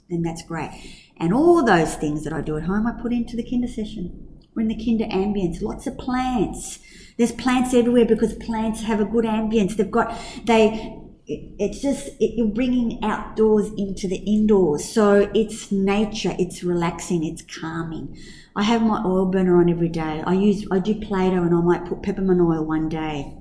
then 0.09 0.21
that's 0.21 0.43
great. 0.43 0.71
And 1.17 1.33
all 1.33 1.63
those 1.63 1.95
things 1.95 2.23
that 2.23 2.33
I 2.33 2.41
do 2.41 2.57
at 2.57 2.63
home, 2.63 2.87
I 2.87 2.93
put 3.01 3.13
into 3.13 3.35
the 3.35 3.43
kinder 3.49 3.67
session. 3.67 4.39
We're 4.55 4.61
in 4.63 4.67
the 4.69 4.85
kinder 4.85 5.05
ambience, 5.05 5.61
lots 5.61 5.87
of 5.87 5.97
plants. 5.97 6.79
There's 7.17 7.31
plants 7.31 7.73
everywhere 7.73 8.05
because 8.05 8.33
plants 8.35 8.81
have 8.83 8.99
a 8.99 9.05
good 9.05 9.25
ambience. 9.25 9.75
They've 9.75 9.89
got, 9.89 10.15
they, 10.45 10.99
it- 11.25 11.55
it's 11.59 11.81
just, 11.81 12.07
it, 12.19 12.35
you're 12.37 12.47
bringing 12.47 13.03
outdoors 13.03 13.69
into 13.77 14.07
the 14.07 14.17
indoors. 14.17 14.85
So 14.85 15.29
it's 15.33 15.71
nature, 15.71 16.35
it's 16.39 16.63
relaxing, 16.63 17.23
it's 17.23 17.43
calming. 17.59 18.17
I 18.55 18.63
have 18.63 18.81
my 18.83 19.01
oil 19.05 19.25
burner 19.25 19.57
on 19.59 19.69
every 19.69 19.89
day. 19.89 20.23
I 20.25 20.33
use, 20.33 20.65
I 20.71 20.79
do 20.79 20.95
Play-Doh 20.99 21.43
and 21.43 21.55
I 21.55 21.61
might 21.61 21.85
put 21.85 22.03
peppermint 22.03 22.41
oil 22.41 22.63
one 22.65 22.89
day 22.89 23.35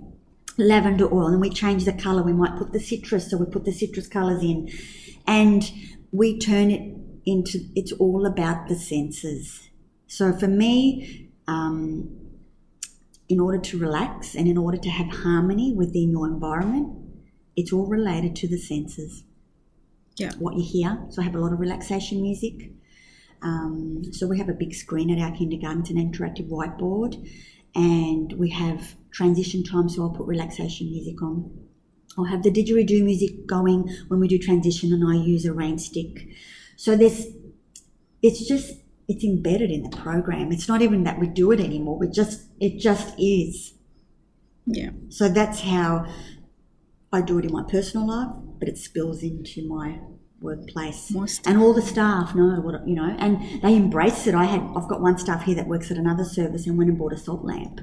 lavender 0.58 1.12
oil 1.12 1.28
and 1.28 1.40
we 1.40 1.50
change 1.50 1.84
the 1.84 1.92
color 1.92 2.22
we 2.22 2.32
might 2.32 2.56
put 2.56 2.72
the 2.72 2.80
citrus 2.80 3.30
so 3.30 3.36
we 3.36 3.46
put 3.46 3.64
the 3.64 3.72
citrus 3.72 4.06
colors 4.06 4.42
in. 4.42 4.70
And 5.26 5.70
we 6.10 6.38
turn 6.38 6.70
it 6.70 6.96
into 7.24 7.60
it's 7.74 7.92
all 7.92 8.26
about 8.26 8.68
the 8.68 8.74
senses. 8.74 9.68
So 10.06 10.32
for 10.32 10.48
me 10.48 11.30
um, 11.48 12.18
in 13.28 13.40
order 13.40 13.58
to 13.58 13.78
relax 13.78 14.34
and 14.34 14.46
in 14.48 14.58
order 14.58 14.78
to 14.78 14.90
have 14.90 15.08
harmony 15.08 15.72
within 15.72 16.10
your 16.10 16.26
environment 16.26 16.98
it's 17.56 17.72
all 17.72 17.86
related 17.86 18.34
to 18.36 18.48
the 18.48 18.58
senses. 18.58 19.24
Yeah, 20.16 20.32
what 20.38 20.56
you 20.56 20.62
hear. 20.62 21.06
So 21.10 21.22
i 21.22 21.24
have 21.24 21.34
a 21.34 21.40
lot 21.40 21.52
of 21.52 21.60
relaxation 21.60 22.22
music. 22.22 22.72
Um, 23.42 24.02
so 24.12 24.26
we 24.26 24.38
have 24.38 24.48
a 24.48 24.54
big 24.54 24.74
screen 24.74 25.10
at 25.10 25.18
our 25.18 25.36
kindergarten 25.36 25.80
it's 25.80 25.90
an 25.90 25.96
interactive 25.96 26.48
whiteboard 26.48 27.28
and 27.74 28.32
we 28.34 28.50
have 28.50 28.94
transition 29.12 29.62
time 29.62 29.88
so 29.88 30.02
i'll 30.02 30.10
put 30.10 30.26
relaxation 30.26 30.90
music 30.90 31.22
on 31.22 31.50
I'll 32.18 32.24
have 32.24 32.42
the 32.42 32.50
didgeridoo 32.50 33.02
music 33.02 33.46
going 33.46 33.88
when 34.08 34.20
we 34.20 34.28
do 34.28 34.38
transition, 34.38 34.92
and 34.92 35.08
I 35.08 35.16
use 35.16 35.44
a 35.44 35.52
rain 35.52 35.78
stick. 35.78 36.28
So 36.76 36.96
there's, 36.96 37.26
it's 38.22 38.46
just 38.46 38.74
it's 39.08 39.24
embedded 39.24 39.70
in 39.70 39.82
the 39.82 39.96
program. 39.96 40.52
It's 40.52 40.68
not 40.68 40.82
even 40.82 41.04
that 41.04 41.18
we 41.18 41.26
do 41.26 41.52
it 41.52 41.60
anymore. 41.60 41.98
We 41.98 42.08
just 42.08 42.48
it 42.60 42.78
just 42.78 43.14
is. 43.18 43.74
Yeah. 44.66 44.90
So 45.08 45.28
that's 45.28 45.60
how 45.60 46.06
I 47.12 47.20
do 47.20 47.38
it 47.38 47.44
in 47.44 47.52
my 47.52 47.64
personal 47.64 48.06
life, 48.06 48.36
but 48.58 48.68
it 48.68 48.78
spills 48.78 49.22
into 49.22 49.66
my 49.66 49.98
workplace. 50.40 51.10
Most- 51.10 51.46
and 51.46 51.58
all 51.58 51.72
the 51.72 51.82
staff 51.82 52.34
know 52.34 52.60
what 52.60 52.86
you 52.86 52.94
know, 52.94 53.16
and 53.18 53.62
they 53.62 53.74
embrace 53.74 54.26
it. 54.26 54.34
I 54.34 54.44
had 54.44 54.60
I've 54.76 54.88
got 54.88 55.00
one 55.00 55.18
staff 55.18 55.44
here 55.44 55.54
that 55.54 55.66
works 55.66 55.90
at 55.90 55.96
another 55.96 56.24
service 56.24 56.66
and 56.66 56.76
went 56.76 56.90
and 56.90 56.98
bought 56.98 57.12
a 57.12 57.18
salt 57.18 57.44
lamp 57.44 57.80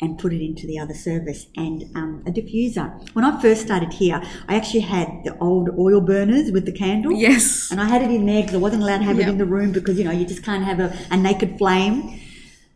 and 0.00 0.18
put 0.18 0.32
it 0.32 0.40
into 0.44 0.66
the 0.66 0.78
other 0.78 0.94
service 0.94 1.46
and 1.56 1.84
um, 1.96 2.22
a 2.26 2.30
diffuser. 2.30 2.86
When 3.14 3.24
I 3.24 3.40
first 3.42 3.62
started 3.62 3.92
here, 3.92 4.22
I 4.48 4.54
actually 4.54 4.80
had 4.80 5.08
the 5.24 5.36
old 5.38 5.70
oil 5.78 6.00
burners 6.00 6.52
with 6.52 6.66
the 6.66 6.72
candle. 6.72 7.12
Yes. 7.12 7.70
And 7.70 7.80
I 7.80 7.86
had 7.86 8.02
it 8.02 8.10
in 8.10 8.24
there 8.26 8.42
because 8.42 8.54
I 8.54 8.58
wasn't 8.58 8.82
allowed 8.84 8.98
to 8.98 9.04
have 9.04 9.18
Yeah. 9.18 9.26
it 9.26 9.30
in 9.30 9.38
the 9.38 9.44
room 9.46 9.72
because 9.72 9.98
you 9.98 10.04
know 10.04 10.12
you 10.12 10.24
just 10.24 10.44
can't 10.44 10.64
have 10.64 10.78
a, 10.80 10.96
a 11.10 11.16
naked 11.16 11.58
flame. 11.58 12.20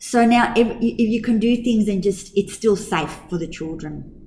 So 0.00 0.26
now 0.26 0.52
if, 0.56 0.66
if 0.80 1.08
you 1.14 1.22
can 1.22 1.38
do 1.38 1.54
things 1.62 1.86
and 1.86 2.02
just 2.02 2.36
it's 2.36 2.54
still 2.54 2.74
safe 2.76 3.14
for 3.30 3.38
the 3.38 3.46
children. 3.46 4.18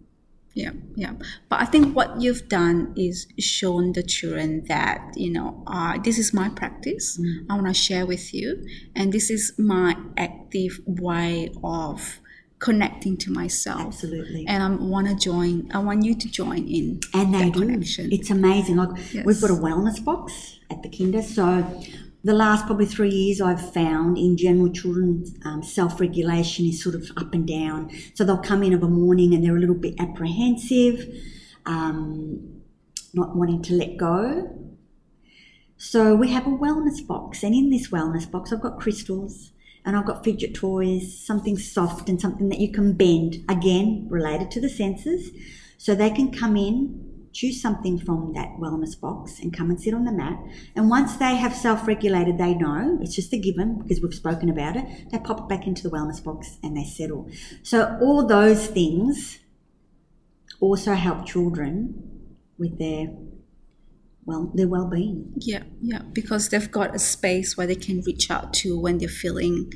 Yeah, 0.54 0.72
yeah. 0.96 1.12
But 1.50 1.60
I 1.60 1.66
think 1.66 1.94
what 1.98 2.22
you've 2.22 2.48
done 2.48 2.94
is 2.96 3.28
shown 3.38 3.92
the 3.92 4.02
children 4.04 4.64
that, 4.70 5.02
you 5.18 5.30
know, 5.30 5.62
uh, 5.68 5.98
this 6.02 6.18
is 6.18 6.34
my 6.34 6.48
practice. 6.48 7.20
I 7.50 7.56
want 7.56 7.68
to 7.68 7.74
share 7.74 8.06
with 8.06 8.34
you. 8.34 8.66
And 8.96 9.12
this 9.12 9.30
is 9.30 9.52
my 9.60 9.98
active 10.16 10.80
way 10.86 11.52
of 11.62 12.22
connecting 12.60 13.18
to 13.18 13.32
myself. 13.32 13.82
Absolutely. 13.82 14.46
And 14.48 14.64
I 14.64 14.70
want 14.70 15.08
to 15.08 15.16
join, 15.16 15.70
I 15.74 15.80
want 15.80 16.04
you 16.04 16.16
to 16.16 16.28
join 16.30 16.68
in 16.68 17.00
And 17.14 17.34
they 17.34 17.44
that 17.46 17.54
do. 17.54 17.60
connection. 17.60 18.12
It's 18.12 18.30
amazing. 18.30 18.78
Like 18.78 18.90
Yes. 19.14 19.26
we've 19.26 19.42
got 19.42 19.52
a 19.52 19.56
wellness 19.56 20.04
box 20.04 20.60
at 20.72 20.82
the 20.82 20.90
kinder. 20.90 21.22
So 21.22 21.82
the 22.24 22.34
last 22.34 22.66
probably 22.66 22.86
three 22.86 23.10
years 23.12 23.42
I've 23.42 23.74
found 23.74 24.18
in 24.18 24.36
general 24.38 24.70
children's 24.72 25.34
um, 25.46 25.62
self-regulation 25.64 26.66
is 26.66 26.82
sort 26.82 26.96
of 26.96 27.10
up 27.18 27.34
and 27.34 27.46
down. 27.48 27.92
So 28.16 28.24
they'll 28.24 28.38
come 28.38 28.64
in 28.64 28.74
of 28.74 28.82
a 28.84 28.88
morning 28.90 29.34
and 29.34 29.44
they're 29.44 29.58
a 29.58 29.60
little 29.60 29.76
bit 29.76 29.96
apprehensive, 30.00 31.08
um, 31.66 32.62
not 33.14 33.36
wanting 33.36 33.62
to 33.64 33.74
let 33.74 33.98
go. 33.98 34.50
So 35.78 36.16
we 36.16 36.32
have 36.32 36.48
a 36.48 36.52
wellness 36.52 37.06
box, 37.06 37.44
and 37.44 37.54
in 37.54 37.70
this 37.70 37.90
wellness 37.90 38.30
box, 38.32 38.54
I've 38.54 38.62
got 38.62 38.80
crystals 38.80 39.52
and 39.86 39.96
I've 39.96 40.06
got 40.06 40.24
fidget 40.24 40.56
toys, 40.56 41.18
something 41.26 41.58
soft 41.58 42.10
and 42.10 42.20
something 42.20 42.50
that 42.50 42.60
you 42.60 42.72
can 42.72 42.94
bend, 42.94 43.46
again, 43.48 44.08
related 44.10 44.50
to 44.52 44.62
the 44.62 44.70
senses. 44.70 45.30
So 45.78 45.94
they 45.94 46.10
can 46.10 46.32
come 46.32 46.58
in, 46.58 47.28
choose 47.34 47.62
something 47.62 48.00
from 48.00 48.34
that 48.34 48.50
wellness 48.60 49.00
box, 49.00 49.40
and 49.40 49.56
come 49.56 49.70
and 49.70 49.80
sit 49.80 49.94
on 49.94 50.06
the 50.06 50.12
mat. 50.12 50.40
And 50.76 50.90
once 50.90 51.18
they 51.18 51.36
have 51.36 51.56
self 51.56 51.88
regulated, 51.88 52.40
they 52.40 52.56
know 52.56 52.98
it's 53.02 53.16
just 53.16 53.32
a 53.34 53.38
given 53.38 53.80
because 53.80 54.02
we've 54.02 54.14
spoken 54.14 54.50
about 54.50 54.76
it. 54.76 55.12
They 55.12 55.20
pop 55.20 55.48
back 55.48 55.68
into 55.68 55.84
the 55.84 55.92
wellness 55.92 56.24
box 56.24 56.58
and 56.64 56.76
they 56.76 56.86
settle. 56.86 57.30
So 57.62 57.98
all 58.02 58.26
those 58.26 58.66
things 58.66 59.40
also 60.60 60.94
help 60.94 61.28
children 61.28 62.32
with 62.58 62.80
their 62.80 63.10
well 64.26 64.52
their 64.56 64.68
well-being 64.68 65.34
Yeah, 65.38 65.64
yeah, 65.82 66.02
because 66.14 66.50
they've 66.50 66.72
got 66.72 66.96
a 66.96 67.00
space 67.00 67.56
where 67.56 67.68
they 67.68 67.76
can 67.76 68.02
reach 68.02 68.30
out 68.32 68.54
to 68.56 68.80
when 68.80 68.98
they're 68.98 69.08
feeling 69.08 69.72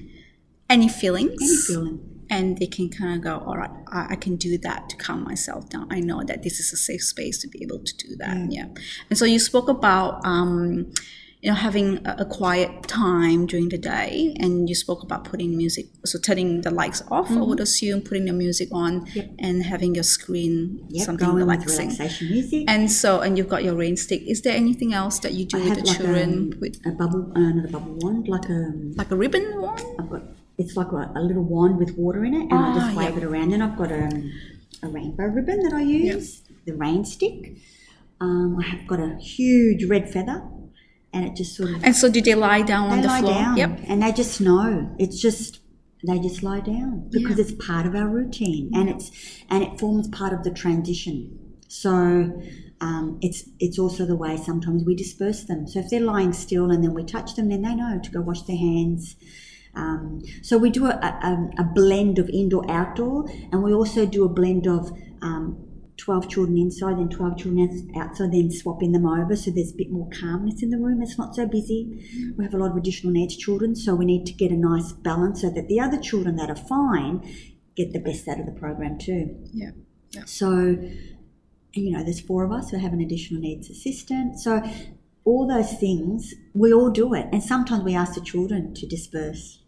any 0.70 0.90
feelings. 0.90 1.42
any 1.42 1.56
feeling 1.58 2.20
And 2.32 2.60
they 2.60 2.68
can 2.68 2.90
kind 2.90 3.18
of 3.18 3.24
go, 3.24 3.44
all 3.44 3.58
right, 3.58 3.72
I, 3.88 4.10
I 4.12 4.16
can 4.16 4.36
do 4.36 4.60
that 4.60 4.88
to 4.90 4.96
calm 4.98 5.24
myself 5.24 5.68
down. 5.70 5.88
I 5.90 6.00
know 6.00 6.24
that 6.24 6.44
this 6.44 6.60
is 6.60 6.72
a 6.72 6.78
safe 6.78 7.04
space 7.04 7.40
to 7.40 7.48
be 7.48 7.64
able 7.64 7.80
to 7.80 7.98
do 7.98 8.16
that. 8.18 8.52
Yeah. 8.52 8.68
And 9.10 9.18
so 9.18 9.26
you 9.26 9.40
spoke 9.40 9.68
about, 9.68 10.24
um, 10.24 10.94
you 11.42 11.50
know, 11.50 11.56
having 11.56 12.06
a, 12.06 12.16
a 12.20 12.26
quiet 12.26 12.84
time 12.88 13.46
during 13.46 13.70
the 13.70 13.78
day, 13.78 14.36
and 14.42 14.68
you 14.68 14.76
spoke 14.76 15.04
about 15.04 15.24
putting 15.24 15.56
music, 15.56 15.86
so 16.06 16.20
turning 16.20 16.62
the 16.62 16.72
lights 16.72 17.02
off. 17.10 17.32
I 17.32 17.42
would 17.42 17.62
assume 17.62 18.02
putting 18.02 18.26
the 18.26 18.34
music 18.34 18.68
on 18.74 18.92
Mm-hmm. 19.06 19.18
Yep. 19.20 19.30
and 19.40 19.64
having 19.64 19.96
your 19.96 20.04
screen 20.04 20.86
yep, 20.90 21.06
something 21.06 21.32
relaxing. 21.34 21.90
relaxation 21.90 22.30
music 22.30 22.66
And 22.68 22.92
so, 22.92 23.22
and 23.22 23.38
you've 23.38 23.48
got 23.48 23.64
your 23.64 23.76
rain 23.76 23.96
stick. 23.96 24.22
Is 24.28 24.42
there 24.42 24.56
anything 24.56 24.94
else 24.94 25.20
that 25.20 25.32
you 25.34 25.46
do 25.46 25.58
I 25.58 25.70
with 25.70 25.76
the 25.80 25.86
like 25.86 25.98
children 25.98 26.54
a, 26.56 26.60
with 26.60 26.76
a 26.86 26.92
bubble 26.92 27.32
uh, 27.36 27.40
not 27.56 27.66
a 27.66 27.72
bubble 27.72 27.96
wand 28.02 28.28
like 28.28 28.48
a 28.50 28.72
like 29.02 29.12
a 29.12 29.16
ribbon 29.16 29.46
one? 29.62 29.80
I've 30.00 30.10
got 30.10 30.24
it's 30.58 30.76
like 30.76 30.92
a, 30.92 31.12
a 31.16 31.22
little 31.22 31.44
wand 31.44 31.78
with 31.78 31.92
water 31.98 32.26
in 32.26 32.34
it, 32.34 32.42
and 32.52 32.54
I 32.54 32.68
Ah, 32.72 32.76
just 32.80 32.98
wave 32.98 33.10
yep. 33.16 33.18
it 33.20 33.24
around. 33.24 33.54
and 33.54 33.64
I've 33.64 33.78
got 33.78 33.92
um, 33.94 34.32
a 34.84 34.88
rainbow 34.90 35.24
ribbon 35.38 35.62
that 35.64 35.72
I 35.74 35.84
use, 35.84 36.42
the 36.66 36.74
rain 36.74 37.06
stick. 37.06 37.56
Um, 38.20 38.58
I 38.60 38.66
have 38.68 38.86
got 38.86 39.00
a 39.00 39.16
huge 39.16 39.86
red 39.86 40.12
feather, 40.12 40.44
and 41.14 41.26
it 41.26 41.36
just 41.36 41.56
sort 41.56 41.70
of 41.72 41.84
And 41.84 41.96
so, 41.96 42.10
do 42.10 42.22
they 42.22 42.36
lie 42.36 42.62
down 42.62 42.90
on 42.90 42.98
they 42.98 43.02
the 43.04 43.08
lie 43.08 43.22
floor? 43.22 43.34
down, 43.34 43.58
Yep. 43.58 43.80
and 43.88 44.04
they 44.04 44.12
just 44.12 44.40
know 44.42 44.90
it's 45.00 45.20
just 45.20 45.60
they 46.08 46.18
just 46.20 46.44
lie 46.44 46.62
down 46.62 47.10
because 47.12 47.38
Yeah. 47.38 47.44
it's 47.46 47.52
part 47.68 47.86
of 47.86 47.94
our 47.96 48.08
routine, 48.08 48.72
and 48.74 48.90
it's 48.90 49.12
and 49.50 49.64
it 49.64 49.80
forms 49.80 50.08
part 50.08 50.34
of 50.34 50.44
the 50.44 50.52
transition. 50.52 51.38
So. 51.68 52.42
Um, 52.82 53.18
it's 53.22 53.44
it's 53.60 53.78
also 53.78 54.06
the 54.06 54.16
way 54.16 54.38
sometimes 54.38 54.86
we 54.86 54.96
disperse 54.96 55.44
them. 55.44 55.68
So 55.68 55.80
if 55.80 55.90
they're 55.90 56.00
lying 56.00 56.32
still 56.32 56.72
and 56.72 56.82
then 56.82 56.94
we 56.94 57.04
touch 57.04 57.36
them, 57.36 57.50
then 57.50 57.62
they 57.64 57.76
know 57.76 58.00
to 58.02 58.10
go 58.10 58.22
wash 58.22 58.44
their 58.44 58.56
hands. 58.56 59.18
Um, 59.76 60.22
so 60.42 60.58
we 60.58 60.70
do 60.70 60.86
a, 60.86 60.92
a, 60.92 61.50
a 61.58 61.64
blend 61.66 62.20
of 62.20 62.30
indoor 62.30 62.64
outdoor, 62.72 63.26
and 63.52 63.64
we 63.64 63.74
also 63.74 64.06
do 64.06 64.24
a 64.24 64.30
blend 64.30 64.66
of 64.66 64.94
um, 65.22 65.58
12 66.00 66.30
children 66.30 66.58
inside 66.58 66.98
and 66.98 67.12
12 67.12 67.38
children 67.38 67.92
outside, 67.96 68.32
then 68.32 68.52
swapping 68.52 68.92
them 68.92 69.06
over 69.06 69.36
so 69.36 69.52
there's 69.52 69.72
a 69.72 69.76
bit 69.76 69.92
more 69.92 70.10
calmness 70.10 70.64
in 70.64 70.70
the 70.70 70.78
room. 70.78 71.02
It's 71.02 71.18
not 71.18 71.36
so 71.36 71.46
busy. 71.46 72.34
We 72.38 72.44
have 72.44 72.54
a 72.54 72.58
lot 72.58 72.72
of 72.72 72.78
additional 72.78 73.14
needs 73.14 73.36
children, 73.38 73.76
so 73.76 73.96
we 73.96 74.06
need 74.06 74.26
to 74.26 74.34
get 74.34 74.52
a 74.52 74.56
nice 74.56 74.92
balance 74.92 75.42
so 75.42 75.50
that 75.50 75.68
the 75.68 75.80
other 75.80 76.00
children 76.00 76.36
that 76.38 76.50
are 76.50 76.56
fine 76.56 77.22
get 77.76 77.94
the 77.94 78.00
best 78.00 78.28
out 78.28 78.40
of 78.40 78.46
the 78.46 78.52
program 78.52 78.98
too. 78.98 79.38
Yeah. 79.54 79.72
So, 80.26 80.78
you 81.74 81.92
know, 81.92 82.04
there's 82.04 82.20
four 82.20 82.44
of 82.44 82.52
us 82.52 82.72
who 82.72 82.78
have 82.78 82.94
an 82.94 83.02
additional 83.02 83.42
needs 83.42 83.70
assistant. 83.70 84.40
So, 84.40 84.64
all 85.26 85.48
those 85.48 85.74
things, 85.74 86.34
we 86.54 86.74
all 86.74 86.90
do 86.90 87.14
it. 87.14 87.28
And 87.32 87.44
sometimes 87.44 87.84
we 87.84 87.94
ask 87.94 88.16
the 88.16 88.22
children 88.22 88.74
to 88.74 88.88
disperse. 88.88 89.60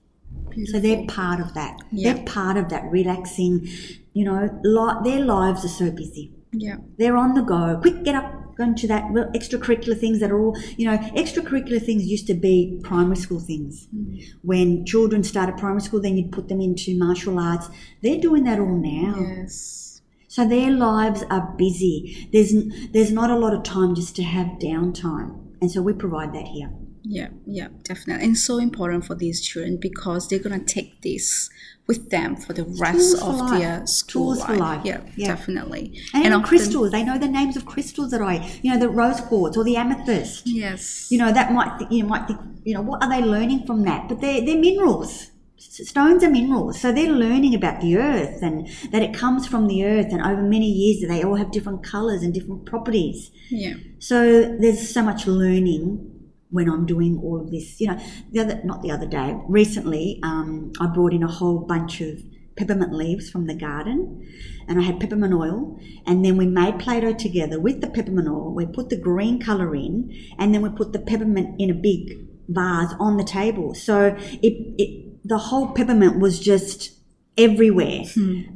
So 0.66 0.80
they're 0.80 1.06
part 1.08 1.40
of 1.40 1.54
that. 1.54 1.78
Yeah. 1.92 2.14
They're 2.14 2.24
part 2.26 2.58
of 2.58 2.70
that 2.70 2.84
relaxing, 2.92 3.68
you 4.14 4.26
know, 4.26 4.60
li- 4.64 5.02
their 5.04 5.24
lives 5.26 5.64
are 5.66 5.70
so 5.70 5.92
busy. 5.92 6.34
Yeah. 6.52 6.78
They're 6.98 7.18
on 7.18 7.34
the 7.34 7.42
go. 7.42 7.80
Quick, 7.82 8.04
get 8.04 8.16
up, 8.16 8.56
go 8.58 8.64
into 8.66 8.88
that 8.88 9.12
well, 9.12 9.32
extracurricular 9.34 9.98
things 9.98 10.20
that 10.20 10.32
are 10.32 10.40
all, 10.40 10.58
you 10.78 10.86
know, 10.86 10.98
extracurricular 11.16 11.82
things 11.84 12.06
used 12.06 12.28
to 12.28 12.34
be 12.34 12.80
primary 12.84 13.16
school 13.16 13.40
things. 13.40 13.88
Mm. 13.96 14.24
When 14.42 14.86
children 14.86 15.24
started 15.24 15.58
primary 15.58 15.82
school, 15.82 16.02
then 16.02 16.18
you'd 16.18 16.32
put 16.32 16.50
them 16.50 16.60
into 16.62 16.98
martial 16.98 17.40
arts. 17.40 17.70
They're 18.02 18.20
doing 18.20 18.44
that 18.44 18.60
all 18.60 18.76
now. 18.76 19.16
Yes. 19.20 20.02
So 20.28 20.48
their 20.48 20.72
lives 20.72 21.24
are 21.30 21.54
busy. 21.58 22.30
There's 22.32 22.54
n- 22.54 22.90
there's 22.94 23.12
not 23.12 23.30
a 23.30 23.38
lot 23.38 23.54
of 23.54 23.64
time 23.64 23.96
just 23.96 24.16
to 24.18 24.24
have 24.24 24.60
downtime, 24.60 25.38
and 25.62 25.70
so 25.70 25.82
we 25.82 25.94
provide 25.94 26.34
that 26.34 26.48
here. 26.48 26.72
Yeah, 27.04 27.30
yeah, 27.46 27.68
definitely. 27.84 28.26
And 28.26 28.38
so 28.38 28.58
important 28.58 29.06
for 29.06 29.16
these 29.16 29.42
children 29.42 29.78
because 29.78 30.28
they're 30.28 30.40
gonna 30.40 30.60
take 30.60 31.02
this 31.02 31.50
with 31.88 32.10
them 32.12 32.36
for 32.36 32.54
the 32.54 32.64
rest 32.64 33.18
Tools 33.20 33.22
of 33.24 33.36
life. 33.40 33.60
their 33.60 33.88
school 33.88 34.36
for 34.36 34.56
life. 34.56 34.82
Yeah, 34.86 35.02
Yeah. 35.16 35.28
definitely. 35.28 35.94
And, 36.14 36.22
even 36.24 36.34
often- 36.34 36.48
crystals, 36.48 36.92
they 36.92 37.04
know 37.04 37.18
the 37.18 37.28
names 37.28 37.58
of 37.58 37.66
crystals 37.66 38.12
that 38.12 38.22
I, 38.22 38.50
you 38.62 38.72
know, 38.72 38.80
the 38.80 38.88
rose 38.90 39.20
quartz 39.22 39.58
or 39.58 39.64
the 39.64 39.76
amethyst. 39.78 40.46
Yes. 40.48 41.08
You 41.10 41.18
know, 41.18 41.32
that 41.34 41.52
might 41.52 41.80
th- 41.80 41.92
you 41.92 42.06
might 42.06 42.28
think, 42.28 42.40
you 42.64 42.74
know, 42.76 42.82
what 42.82 43.04
are 43.04 43.10
they 43.10 43.22
learning 43.26 43.66
from 43.66 43.84
that? 43.86 44.08
But 44.08 44.22
they're 44.22 44.42
they're 44.46 44.60
minerals. 44.60 45.28
Stones 45.58 46.24
are 46.24 46.30
minerals, 46.30 46.80
so 46.82 46.92
they're 46.92 47.12
learning 47.12 47.56
about 47.56 47.82
the 47.82 47.96
earth 47.98 48.40
and 48.42 48.68
that 48.92 49.02
it 49.04 49.14
comes 49.14 49.48
from 49.48 49.68
the 49.68 49.86
earth, 49.86 50.08
and 50.12 50.22
over 50.22 50.42
many 50.42 50.68
years 50.70 51.08
they 51.08 51.24
all 51.24 51.36
have 51.36 51.52
different 51.52 51.84
colors 51.84 52.24
and 52.24 52.34
different 52.34 52.66
properties. 52.66 53.32
yeah. 53.50 53.74
So 54.00 54.42
there's 54.60 54.90
so 54.90 55.02
much 55.04 55.28
learning 55.28 56.11
when 56.52 56.70
I'm 56.70 56.86
doing 56.86 57.20
all 57.24 57.42
of 57.42 57.50
this. 57.50 57.82
You 57.82 57.88
know, 57.88 58.00
the 58.32 58.42
other 58.42 58.62
not 58.64 58.82
the 58.84 58.92
other 58.92 59.08
day, 59.08 59.36
recently, 59.48 60.20
um, 60.24 60.72
I 60.80 60.88
brought 60.88 61.14
in 61.14 61.24
a 61.24 61.32
whole 61.32 61.60
bunch 61.60 62.02
of 62.02 62.22
peppermint 62.56 62.94
leaves 62.94 63.30
from 63.30 63.48
the 63.48 63.56
garden, 63.56 64.28
and 64.68 64.80
I 64.80 64.84
had 64.84 65.00
peppermint 65.00 65.34
oil, 65.34 65.80
and 66.06 66.24
then 66.24 66.38
we 66.38 66.46
made 66.46 66.80
Play-Doh 66.80 67.14
together 67.14 67.60
with 67.60 67.82
the 67.82 67.90
peppermint 67.90 68.28
oil. 68.28 68.54
We 68.54 68.66
put 68.66 68.90
the 68.90 68.98
green 68.98 69.40
color 69.42 69.74
in, 69.74 70.12
and 70.38 70.54
then 70.54 70.62
we 70.62 70.70
put 70.70 70.94
the 70.94 71.00
peppermint 71.00 71.56
in 71.60 71.70
a 71.70 71.74
big 71.74 72.28
vase 72.48 72.94
on 73.00 73.18
the 73.18 73.24
table. 73.24 73.74
So 73.74 74.16
it 74.18 74.54
it 74.78 75.28
the 75.28 75.38
whole 75.38 75.72
peppermint 75.74 76.20
was 76.20 76.40
just 76.40 77.01
everywhere. 77.38 78.04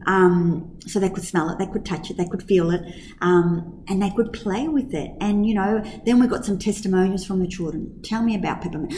Um, 0.05 0.77
so 0.87 0.99
they 0.99 1.09
could 1.09 1.23
smell 1.23 1.49
it, 1.49 1.57
they 1.57 1.65
could 1.65 1.85
touch 1.85 2.09
it, 2.09 2.17
they 2.17 2.27
could 2.27 2.43
feel 2.43 2.71
it, 2.71 2.81
um, 3.21 3.83
and 3.87 4.01
they 4.01 4.11
could 4.11 4.33
play 4.33 4.67
with 4.67 4.93
it. 4.93 5.11
And 5.19 5.45
you 5.45 5.55
know, 5.55 5.83
then 6.05 6.19
we 6.19 6.27
got 6.27 6.45
some 6.45 6.59
testimonials 6.59 7.25
from 7.25 7.39
the 7.39 7.47
children. 7.47 7.99
Tell 8.03 8.21
me 8.21 8.35
about 8.35 8.61
peppermint. 8.61 8.93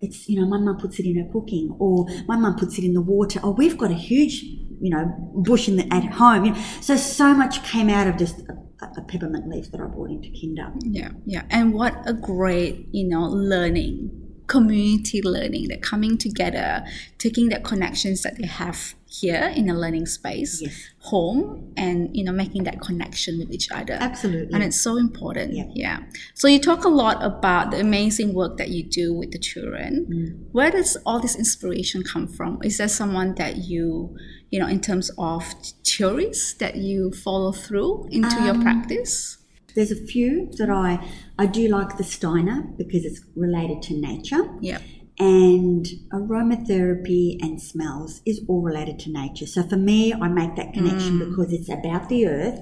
It's 0.00 0.28
you 0.28 0.40
know, 0.40 0.46
my 0.46 0.58
mum 0.58 0.78
puts 0.78 0.98
it 0.98 1.06
in 1.06 1.16
her 1.16 1.30
cooking, 1.32 1.76
or 1.78 2.06
my 2.26 2.36
mum 2.36 2.56
puts 2.56 2.78
it 2.78 2.84
in 2.84 2.94
the 2.94 3.00
water. 3.00 3.40
Oh, 3.42 3.52
we've 3.52 3.78
got 3.78 3.90
a 3.90 3.94
huge 3.94 4.42
you 4.42 4.90
know 4.90 5.14
bush 5.34 5.68
in 5.68 5.76
the, 5.76 5.92
at 5.92 6.04
home. 6.04 6.44
You 6.46 6.52
know, 6.52 6.60
so 6.80 6.96
so 6.96 7.34
much 7.34 7.62
came 7.62 7.88
out 7.88 8.06
of 8.06 8.16
just 8.16 8.40
a, 8.40 8.58
a 8.96 9.02
peppermint 9.02 9.48
leaf 9.48 9.70
that 9.70 9.80
I 9.80 9.84
brought 9.84 10.10
into 10.10 10.30
Kinder. 10.40 10.72
Yeah, 10.80 11.10
yeah. 11.24 11.42
And 11.50 11.74
what 11.74 11.96
a 12.06 12.14
great, 12.14 12.88
you 12.92 13.08
know, 13.08 13.22
learning, 13.22 14.10
community 14.46 15.22
learning, 15.22 15.68
that 15.68 15.82
coming 15.82 16.16
together, 16.16 16.84
taking 17.18 17.50
the 17.50 17.60
connections 17.60 18.22
that 18.22 18.38
they 18.38 18.46
have 18.46 18.94
here 19.12 19.52
in 19.56 19.68
a 19.68 19.74
learning 19.74 20.06
space, 20.06 20.62
Yes. 20.62 20.72
home, 21.00 21.72
and 21.76 22.16
you 22.16 22.22
know, 22.22 22.30
making 22.32 22.62
that 22.64 22.80
connection 22.80 23.38
with 23.40 23.50
each 23.50 23.68
other. 23.72 23.94
Absolutely. 23.94 24.54
And 24.54 24.62
it's 24.62 24.80
so 24.80 24.96
important. 24.96 25.52
Yeah. 25.52 25.64
yeah. 25.74 25.98
So 26.34 26.46
you 26.46 26.60
talk 26.60 26.84
a 26.84 26.88
lot 26.88 27.16
about 27.22 27.72
the 27.72 27.80
amazing 27.80 28.34
work 28.34 28.56
that 28.58 28.68
you 28.68 28.82
do 28.84 29.12
with 29.12 29.32
the 29.32 29.38
children. 29.38 30.06
Mm. 30.08 30.52
Where 30.52 30.70
does 30.70 30.96
all 31.04 31.18
this 31.18 31.34
inspiration 31.34 32.04
come 32.04 32.28
from? 32.28 32.60
Is 32.62 32.78
there 32.78 32.88
someone 32.88 33.34
that 33.34 33.56
you, 33.56 34.16
you 34.50 34.60
know, 34.60 34.68
in 34.68 34.80
terms 34.80 35.10
of 35.18 35.42
theories 35.84 36.54
that 36.62 36.76
you 36.76 37.10
follow 37.10 37.50
through 37.52 38.08
into 38.12 38.36
Um, 38.36 38.46
your 38.46 38.58
practice? 38.62 39.38
There's 39.74 39.90
a 39.92 40.02
few 40.12 40.50
that 40.58 40.70
I 40.70 40.90
I 41.38 41.46
do 41.46 41.66
like 41.68 41.96
the 41.96 42.04
Steiner 42.04 42.58
because 42.76 43.04
it's 43.04 43.20
related 43.34 43.82
to 43.88 43.94
nature. 44.10 44.42
Yeah. 44.60 44.78
And 45.18 45.86
aromatherapy 46.12 47.38
and 47.40 47.60
smells 47.60 48.22
is 48.24 48.40
all 48.48 48.62
related 48.62 48.98
to 49.00 49.10
nature. 49.10 49.46
So 49.46 49.62
for 49.62 49.76
me, 49.76 50.12
I 50.14 50.28
make 50.28 50.56
that 50.56 50.72
connection 50.72 51.18
mm. 51.18 51.30
because 51.30 51.52
it's 51.52 51.68
about 51.68 52.08
the 52.08 52.26
earth. 52.26 52.60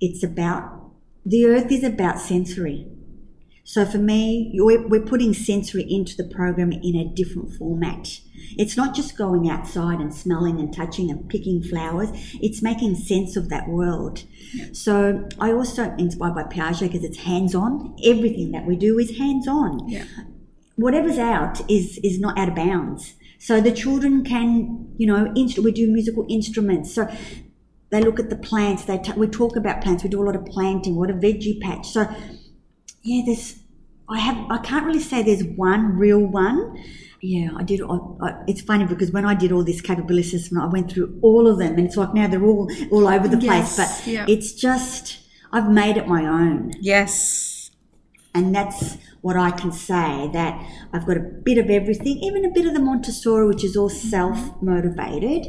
It's 0.00 0.22
about 0.22 0.80
the 1.24 1.46
earth 1.46 1.70
is 1.70 1.84
about 1.84 2.18
sensory. 2.20 2.86
So 3.64 3.86
for 3.86 3.98
me, 3.98 4.50
we're, 4.54 5.00
putting 5.00 5.32
sensory 5.32 5.86
into 5.88 6.16
the 6.16 6.24
program 6.24 6.72
in 6.72 6.96
a 6.96 7.04
different 7.14 7.54
format. 7.54 8.18
It's 8.58 8.76
not 8.76 8.94
just 8.94 9.16
going 9.16 9.48
outside 9.48 10.00
and 10.00 10.12
smelling 10.12 10.58
and 10.58 10.74
touching 10.74 11.10
and 11.10 11.28
picking 11.28 11.62
flowers. 11.62 12.08
It's 12.40 12.60
making 12.60 12.96
sense 12.96 13.36
of 13.36 13.50
that 13.50 13.68
world. 13.68 14.24
So 14.72 15.28
I 15.38 15.52
also 15.52 15.94
inspired 15.96 16.34
by 16.34 16.42
Piaget 16.44 16.80
because 16.80 17.04
it's 17.04 17.18
hands-on. 17.18 17.96
Everything 18.04 18.50
that 18.50 18.66
we 18.66 18.76
do 18.76 18.98
is 18.98 19.16
hands-on 19.16 19.88
Yeah. 19.88 20.04
Whatever's 20.76 21.18
out 21.18 21.60
is 21.70 21.98
is 22.02 22.18
not 22.20 22.38
out 22.38 22.48
of 22.48 22.54
bounds. 22.54 23.14
So 23.38 23.60
the 23.60 23.72
children 23.72 24.24
can, 24.24 24.94
you 24.98 25.06
know, 25.06 25.32
inst- 25.34 25.58
we 25.58 25.72
do 25.72 25.90
musical 25.90 26.24
instruments. 26.30 26.94
So 26.94 27.08
they 27.90 28.00
look 28.00 28.20
at 28.20 28.30
the 28.30 28.36
plants. 28.36 28.84
They 28.84 28.98
t- 28.98 29.12
we 29.16 29.26
talk 29.26 29.56
about 29.56 29.82
plants. 29.82 30.02
We 30.04 30.10
do 30.10 30.22
a 30.22 30.26
lot 30.26 30.36
of 30.36 30.44
planting. 30.46 30.96
What 30.96 31.10
a 31.10 31.14
veggie 31.14 31.60
patch. 31.60 31.88
So 31.88 32.06
yeah, 33.02 33.22
there's. 33.26 33.58
I 34.08 34.18
have. 34.18 34.36
I 34.50 34.58
can't 34.58 34.84
really 34.84 35.00
say 35.00 35.22
there's 35.22 35.44
one 35.44 35.96
real 35.98 36.18
one. 36.20 36.76
Yeah, 37.20 37.50
I 37.56 37.62
did. 37.62 37.80
I, 37.82 37.94
I, 38.20 38.42
it's 38.48 38.60
funny 38.60 38.84
because 38.84 39.10
when 39.12 39.24
I 39.24 39.34
did 39.34 39.52
all 39.52 39.62
this 39.64 39.80
capability 39.80 40.26
assessment, 40.36 40.64
I 40.64 40.68
went 40.68 40.90
through 40.90 41.18
all 41.22 41.46
of 41.46 41.58
them, 41.58 41.74
and 41.78 41.86
it's 41.86 41.96
like 41.96 42.12
now 42.14 42.26
they're 42.28 42.44
all 42.44 42.70
all 42.90 43.06
over 43.08 43.28
the 43.28 43.38
Yes, 43.38 43.76
place. 43.76 44.00
But 44.04 44.06
yeah. 44.12 44.26
it's 44.28 44.52
just 44.52 45.18
I've 45.52 45.70
made 45.70 45.96
it 45.96 46.06
my 46.08 46.26
own. 46.26 46.72
Yes. 46.80 47.61
And 48.34 48.54
that's 48.54 48.96
what 49.20 49.36
I 49.36 49.50
can 49.50 49.72
say 49.72 50.30
that 50.32 50.66
I've 50.92 51.06
got 51.06 51.16
a 51.18 51.20
bit 51.20 51.58
of 51.58 51.68
everything, 51.68 52.18
even 52.18 52.44
a 52.44 52.50
bit 52.50 52.66
of 52.66 52.72
the 52.72 52.80
Montessori, 52.80 53.46
which 53.46 53.64
is 53.64 53.76
all 53.76 53.90
mm-hmm. 53.90 54.08
self 54.08 54.62
motivated. 54.62 55.46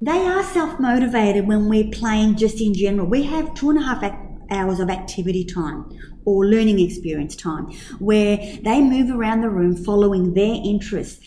They 0.00 0.26
are 0.26 0.42
self 0.42 0.80
motivated 0.80 1.46
when 1.46 1.68
we're 1.68 1.90
playing 1.90 2.36
just 2.36 2.60
in 2.60 2.74
general. 2.74 3.06
We 3.06 3.22
have 3.24 3.54
two 3.54 3.70
and 3.70 3.78
a 3.78 3.82
half 3.82 4.02
ac- 4.02 4.16
hours 4.50 4.80
of 4.80 4.90
activity 4.90 5.44
time 5.44 5.86
or 6.24 6.46
learning 6.46 6.80
experience 6.80 7.36
time 7.36 7.66
where 7.98 8.36
they 8.36 8.80
move 8.82 9.10
around 9.10 9.40
the 9.40 9.50
room 9.50 9.76
following 9.76 10.34
their 10.34 10.54
interests. 10.64 11.24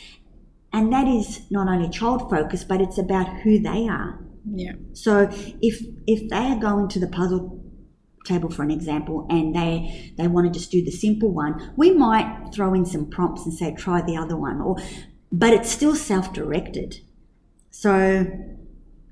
And 0.74 0.92
that 0.92 1.08
is 1.08 1.50
not 1.50 1.68
only 1.68 1.90
child 1.90 2.30
focused, 2.30 2.68
but 2.68 2.82
it's 2.82 2.98
about 2.98 3.28
who 3.42 3.60
they 3.60 3.88
are. 3.88 4.20
Yeah. 4.54 4.74
So 4.94 5.30
if 5.62 5.82
if 6.06 6.30
they 6.30 6.36
are 6.36 6.60
going 6.60 6.88
to 6.90 7.00
the 7.00 7.08
puzzle 7.08 7.57
table 8.28 8.50
for 8.56 8.64
an 8.64 8.72
example 8.72 9.18
and 9.30 9.56
they 9.60 10.14
they 10.18 10.28
want 10.28 10.44
to 10.48 10.60
just 10.60 10.72
do 10.72 10.80
the 10.84 10.92
simple 11.06 11.32
one, 11.44 11.54
we 11.78 11.88
might 12.06 12.28
throw 12.54 12.74
in 12.74 12.86
some 12.86 13.06
prompts 13.16 13.42
and 13.46 13.54
say 13.54 13.74
try 13.86 14.02
the 14.02 14.18
other 14.24 14.38
one 14.50 14.58
or 14.62 14.76
but 15.32 15.52
it's 15.58 15.70
still 15.78 15.96
self-directed. 15.96 16.90
So 17.72 18.26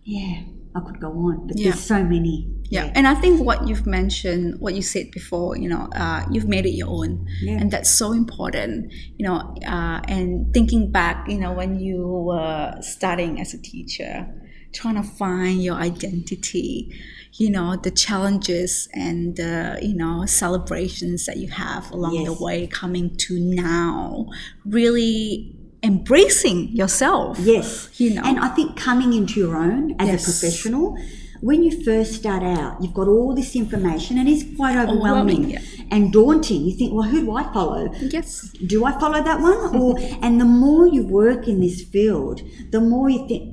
yeah, 0.03 0.35
I 0.75 0.79
could 0.85 0.99
go 0.99 1.11
on, 1.27 1.47
but 1.47 1.57
Yeah. 1.57 1.63
there's 1.71 1.79
so 1.83 2.03
many. 2.03 2.51
Yeah. 2.69 2.91
And 2.95 3.07
I 3.07 3.15
think 3.15 3.41
what 3.49 3.67
you've 3.67 3.85
mentioned, 3.85 4.59
what 4.59 4.73
you 4.73 4.81
said 4.81 5.11
before, 5.11 5.55
you 5.57 5.69
know, 5.69 5.87
uh, 5.95 6.25
you've 6.31 6.47
made 6.55 6.65
it 6.65 6.71
your 6.81 6.89
own. 6.89 7.25
Yeah. 7.41 7.57
And 7.59 7.69
that's 7.71 7.89
so 7.89 8.11
important, 8.11 8.91
you 9.17 9.25
know, 9.27 9.37
uh, 9.75 9.99
and 10.15 10.51
thinking 10.53 10.91
back, 10.91 11.17
you 11.29 11.39
know, 11.39 11.53
when 11.53 11.79
you 11.79 11.97
were 12.29 12.75
starting 12.81 13.39
as 13.39 13.53
a 13.53 13.61
teacher, 13.61 14.27
trying 14.73 14.95
to 14.95 15.03
find 15.03 15.63
your 15.63 15.75
identity, 15.75 16.91
you 17.37 17.49
know, 17.49 17.75
the 17.75 17.91
challenges 17.91 18.87
and 18.93 19.35
the, 19.35 19.77
you 19.81 19.93
know, 19.95 20.25
celebrations 20.25 21.25
that 21.25 21.37
you 21.37 21.49
have 21.49 21.91
along 21.91 22.13
Yes. 22.15 22.25
the 22.27 22.43
way 22.43 22.65
coming 22.67 23.15
to 23.25 23.37
now, 23.39 24.27
really 24.65 25.55
embracing 25.83 26.69
yourself. 26.75 27.37
Yes. 27.39 27.89
You 27.99 28.15
know. 28.15 28.21
And 28.23 28.39
I 28.39 28.49
think 28.49 28.75
coming 28.77 29.13
into 29.13 29.39
your 29.39 29.55
own 29.55 29.95
as 29.99 30.07
Yes. 30.07 30.21
a 30.21 30.25
professional, 30.31 30.97
when 31.41 31.61
you 31.63 31.83
first 31.83 32.13
start 32.13 32.41
out, 32.43 32.81
you've 32.81 32.93
got 32.93 33.07
all 33.07 33.35
this 33.35 33.55
information 33.55 34.17
and 34.17 34.27
it's 34.27 34.43
quite 34.55 34.75
overwhelming 34.77 35.43
Overwhelming, 35.45 35.49
yeah. 35.51 35.59
and 35.91 36.11
daunting. 36.11 36.61
You 36.65 36.73
think, 36.75 36.93
well, 36.93 37.03
who 37.11 37.21
do 37.25 37.31
I 37.35 37.43
follow? 37.53 37.91
Yes. 38.17 38.49
do 38.65 38.85
I 38.85 38.93
follow 38.99 39.21
that 39.21 39.39
one? 39.41 39.75
Or 39.81 39.97
and 40.23 40.39
the 40.39 40.45
more 40.45 40.87
you 40.87 41.03
work 41.05 41.47
in 41.47 41.59
this 41.59 41.81
field, 41.83 42.41
the 42.71 42.79
more 42.81 43.09
you 43.09 43.27
think, 43.27 43.43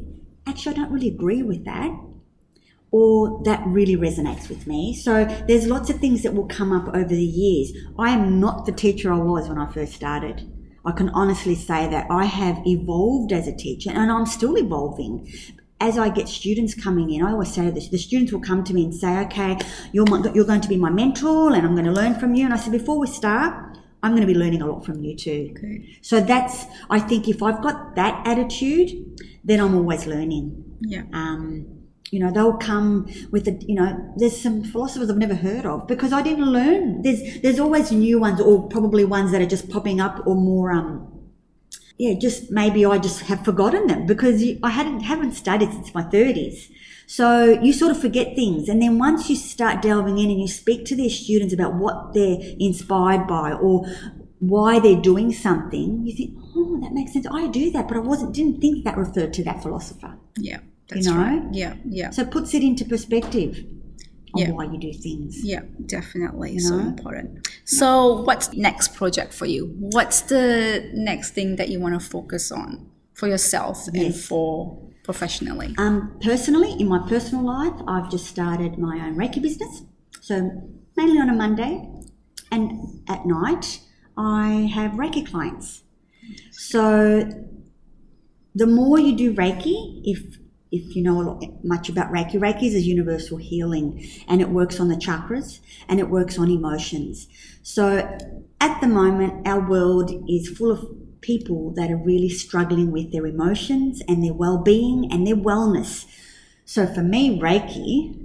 actually, 0.46 0.74
I 0.76 0.78
don't 0.78 0.92
really 0.92 1.08
agree 1.08 1.42
with 1.42 1.64
that, 1.64 1.90
or 2.92 3.42
that 3.44 3.62
really 3.66 3.96
resonates 3.96 4.48
with 4.48 4.66
me. 4.66 4.94
So 4.94 5.24
there's 5.48 5.66
lots 5.66 5.90
of 5.90 5.98
things 5.98 6.22
that 6.22 6.34
will 6.34 6.46
come 6.46 6.72
up 6.72 6.94
over 6.94 7.08
the 7.08 7.24
years. 7.24 7.72
I 7.98 8.10
am 8.10 8.38
not 8.38 8.66
the 8.66 8.72
teacher 8.72 9.12
I 9.12 9.18
was 9.18 9.48
when 9.48 9.58
I 9.58 9.72
first 9.72 9.94
started. 9.94 10.48
I 10.84 10.92
can 10.92 11.08
honestly 11.10 11.54
say 11.54 11.88
that 11.88 12.06
I 12.10 12.26
have 12.26 12.58
evolved 12.66 13.32
as 13.32 13.48
a 13.48 13.56
teacher, 13.56 13.90
and 13.90 14.10
I'm 14.10 14.26
still 14.26 14.56
evolving. 14.58 15.32
As 15.80 15.98
I 15.98 16.10
get 16.10 16.28
students 16.28 16.74
coming 16.74 17.10
in, 17.10 17.24
I 17.24 17.32
always 17.32 17.52
say 17.52 17.70
this: 17.70 17.88
the 17.88 17.98
students 17.98 18.32
will 18.32 18.40
come 18.40 18.62
to 18.64 18.74
me 18.74 18.84
and 18.84 18.94
say, 18.94 19.18
"Okay, 19.26 19.58
you're 19.92 20.06
my, 20.06 20.30
you're 20.34 20.44
going 20.44 20.60
to 20.60 20.68
be 20.68 20.76
my 20.76 20.90
mentor, 20.90 21.54
and 21.54 21.66
I'm 21.66 21.74
going 21.74 21.86
to 21.86 21.92
learn 21.92 22.18
from 22.18 22.34
you." 22.34 22.44
And 22.44 22.52
I 22.52 22.56
said, 22.56 22.72
before 22.72 22.98
we 22.98 23.06
start, 23.06 23.78
I'm 24.02 24.10
going 24.10 24.26
to 24.26 24.32
be 24.32 24.34
learning 24.34 24.62
a 24.62 24.66
lot 24.66 24.84
from 24.84 25.02
you 25.02 25.16
too. 25.16 25.54
Okay. 25.56 25.98
So 26.02 26.20
that's, 26.20 26.66
I 26.90 26.98
think 26.98 27.28
if 27.28 27.42
I've 27.42 27.62
got 27.62 27.94
that 27.94 28.26
attitude, 28.26 28.90
then 29.44 29.60
I'm 29.60 29.76
always 29.76 30.06
learning. 30.06 30.78
Yeah. 30.80 31.02
Um, 31.12 31.81
you 32.12 32.20
know, 32.20 32.30
they'll 32.30 32.58
come 32.58 33.10
with 33.30 33.48
a, 33.48 33.52
you 33.66 33.74
know, 33.74 34.12
there's 34.18 34.38
some 34.38 34.62
philosophers 34.62 35.08
I've 35.08 35.16
never 35.16 35.34
heard 35.34 35.64
of 35.64 35.86
because 35.86 36.12
I 36.12 36.20
didn't 36.20 36.52
learn. 36.52 37.00
There's, 37.00 37.40
there's 37.40 37.58
always 37.58 37.90
new 37.90 38.20
ones 38.20 38.38
or 38.38 38.68
probably 38.68 39.02
ones 39.02 39.32
that 39.32 39.40
are 39.40 39.46
just 39.46 39.70
popping 39.70 39.98
up 39.98 40.20
or 40.26 40.34
more, 40.34 40.72
um, 40.72 41.08
yeah, 41.96 42.12
just 42.18 42.50
maybe 42.50 42.84
I 42.84 42.98
just 42.98 43.20
have 43.22 43.42
forgotten 43.46 43.86
them 43.86 44.04
because 44.04 44.44
I 44.62 44.68
hadn't, 44.68 45.00
haven't 45.00 45.32
studied 45.32 45.72
since 45.72 45.94
my 45.94 46.02
thirties. 46.02 46.70
So 47.06 47.58
you 47.62 47.72
sort 47.72 47.92
of 47.92 48.00
forget 48.00 48.36
things. 48.36 48.68
And 48.68 48.82
then 48.82 48.98
once 48.98 49.30
you 49.30 49.36
start 49.36 49.80
delving 49.80 50.18
in 50.18 50.30
and 50.30 50.38
you 50.38 50.48
speak 50.48 50.84
to 50.86 50.96
their 50.96 51.08
students 51.08 51.54
about 51.54 51.76
what 51.76 52.12
they're 52.12 52.36
inspired 52.60 53.26
by 53.26 53.52
or 53.52 53.86
why 54.38 54.80
they're 54.80 55.00
doing 55.00 55.32
something, 55.32 56.04
you 56.04 56.14
think, 56.14 56.36
oh, 56.56 56.78
that 56.82 56.92
makes 56.92 57.14
sense. 57.14 57.26
I 57.32 57.46
do 57.48 57.70
that, 57.70 57.88
but 57.88 57.96
I 57.96 58.00
wasn't, 58.00 58.34
didn't 58.34 58.60
think 58.60 58.84
that 58.84 58.98
referred 58.98 59.32
to 59.32 59.44
that 59.44 59.62
philosopher. 59.62 60.18
Yeah. 60.36 60.60
That's 60.94 61.06
know? 61.06 61.16
right. 61.16 61.42
Yeah. 61.52 61.74
Yeah. 61.84 62.10
So 62.10 62.22
it 62.22 62.30
puts 62.30 62.54
it 62.54 62.62
into 62.62 62.84
perspective 62.84 63.64
on 64.34 64.40
Yeah. 64.40 64.50
why 64.52 64.64
you 64.64 64.78
do 64.78 64.92
things. 64.92 65.44
Yeah, 65.44 65.62
definitely. 65.86 66.58
So 66.58 66.76
know? 66.76 66.88
important. 66.88 67.48
So, 67.64 68.22
what's 68.22 68.52
next 68.54 68.94
project 68.94 69.32
for 69.34 69.46
you? 69.46 69.66
What's 69.78 70.22
the 70.22 70.90
next 70.94 71.30
thing 71.32 71.56
that 71.56 71.68
you 71.68 71.78
want 71.80 72.00
to 72.00 72.08
focus 72.08 72.50
on 72.50 72.86
for 73.14 73.28
yourself 73.28 73.88
and 73.88 74.14
for 74.14 74.78
professionally? 75.04 75.74
Um, 75.78 76.16
personally, 76.22 76.72
in 76.80 76.88
my 76.88 77.06
personal 77.08 77.44
life, 77.44 77.74
I've 77.86 78.10
just 78.10 78.26
started 78.26 78.78
my 78.78 79.04
own 79.06 79.16
Reiki 79.16 79.40
business. 79.42 79.82
So 80.20 80.50
mainly 80.96 81.18
on 81.18 81.28
a 81.28 81.34
Monday, 81.34 81.88
and 82.50 83.02
at 83.08 83.26
night 83.26 83.80
I 84.16 84.70
have 84.74 84.92
Reiki 84.92 85.26
clients. 85.26 85.82
So 86.50 87.28
the 88.54 88.66
more 88.66 88.98
you 88.98 89.16
do 89.16 89.34
Reiki, 89.34 90.02
if 90.04 90.38
if 90.72 90.96
you 90.96 91.02
know 91.02 91.20
a 91.20 91.22
lot, 91.22 91.64
much 91.64 91.90
about 91.90 92.10
Reiki, 92.10 92.40
Reiki 92.40 92.64
is 92.64 92.74
a 92.74 92.80
universal 92.80 93.36
healing, 93.36 94.08
and 94.26 94.40
it 94.40 94.48
works 94.48 94.80
on 94.80 94.88
the 94.88 94.96
chakras 94.96 95.60
and 95.86 96.00
it 96.00 96.08
works 96.08 96.38
on 96.38 96.50
emotions. 96.50 97.28
So 97.62 98.18
at 98.60 98.80
the 98.80 98.88
moment, 98.88 99.46
our 99.46 99.60
world 99.60 100.10
is 100.28 100.48
full 100.48 100.72
of 100.72 101.20
people 101.20 101.72
that 101.76 101.90
are 101.90 101.96
really 101.96 102.30
struggling 102.30 102.90
with 102.90 103.12
their 103.12 103.26
emotions 103.26 104.02
and 104.08 104.24
their 104.24 104.32
well-being 104.32 105.12
and 105.12 105.26
their 105.26 105.36
wellness. 105.36 106.06
So 106.64 106.86
for 106.86 107.02
me, 107.02 107.38
Reiki 107.38 108.18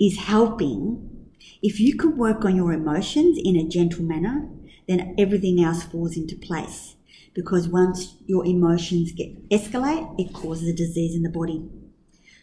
is 0.00 0.18
helping. 0.18 1.28
If 1.62 1.78
you 1.78 1.96
can 1.96 2.16
work 2.16 2.44
on 2.44 2.56
your 2.56 2.72
emotions 2.72 3.38
in 3.42 3.56
a 3.56 3.66
gentle 3.66 4.02
manner, 4.02 4.48
then 4.88 5.14
everything 5.16 5.62
else 5.62 5.84
falls 5.84 6.16
into 6.16 6.36
place. 6.36 6.95
Because 7.36 7.68
once 7.68 8.16
your 8.24 8.46
emotions 8.46 9.12
get 9.12 9.50
escalate, 9.50 10.18
it 10.18 10.32
causes 10.32 10.70
a 10.70 10.72
disease 10.72 11.14
in 11.14 11.22
the 11.22 11.28
body. 11.28 11.68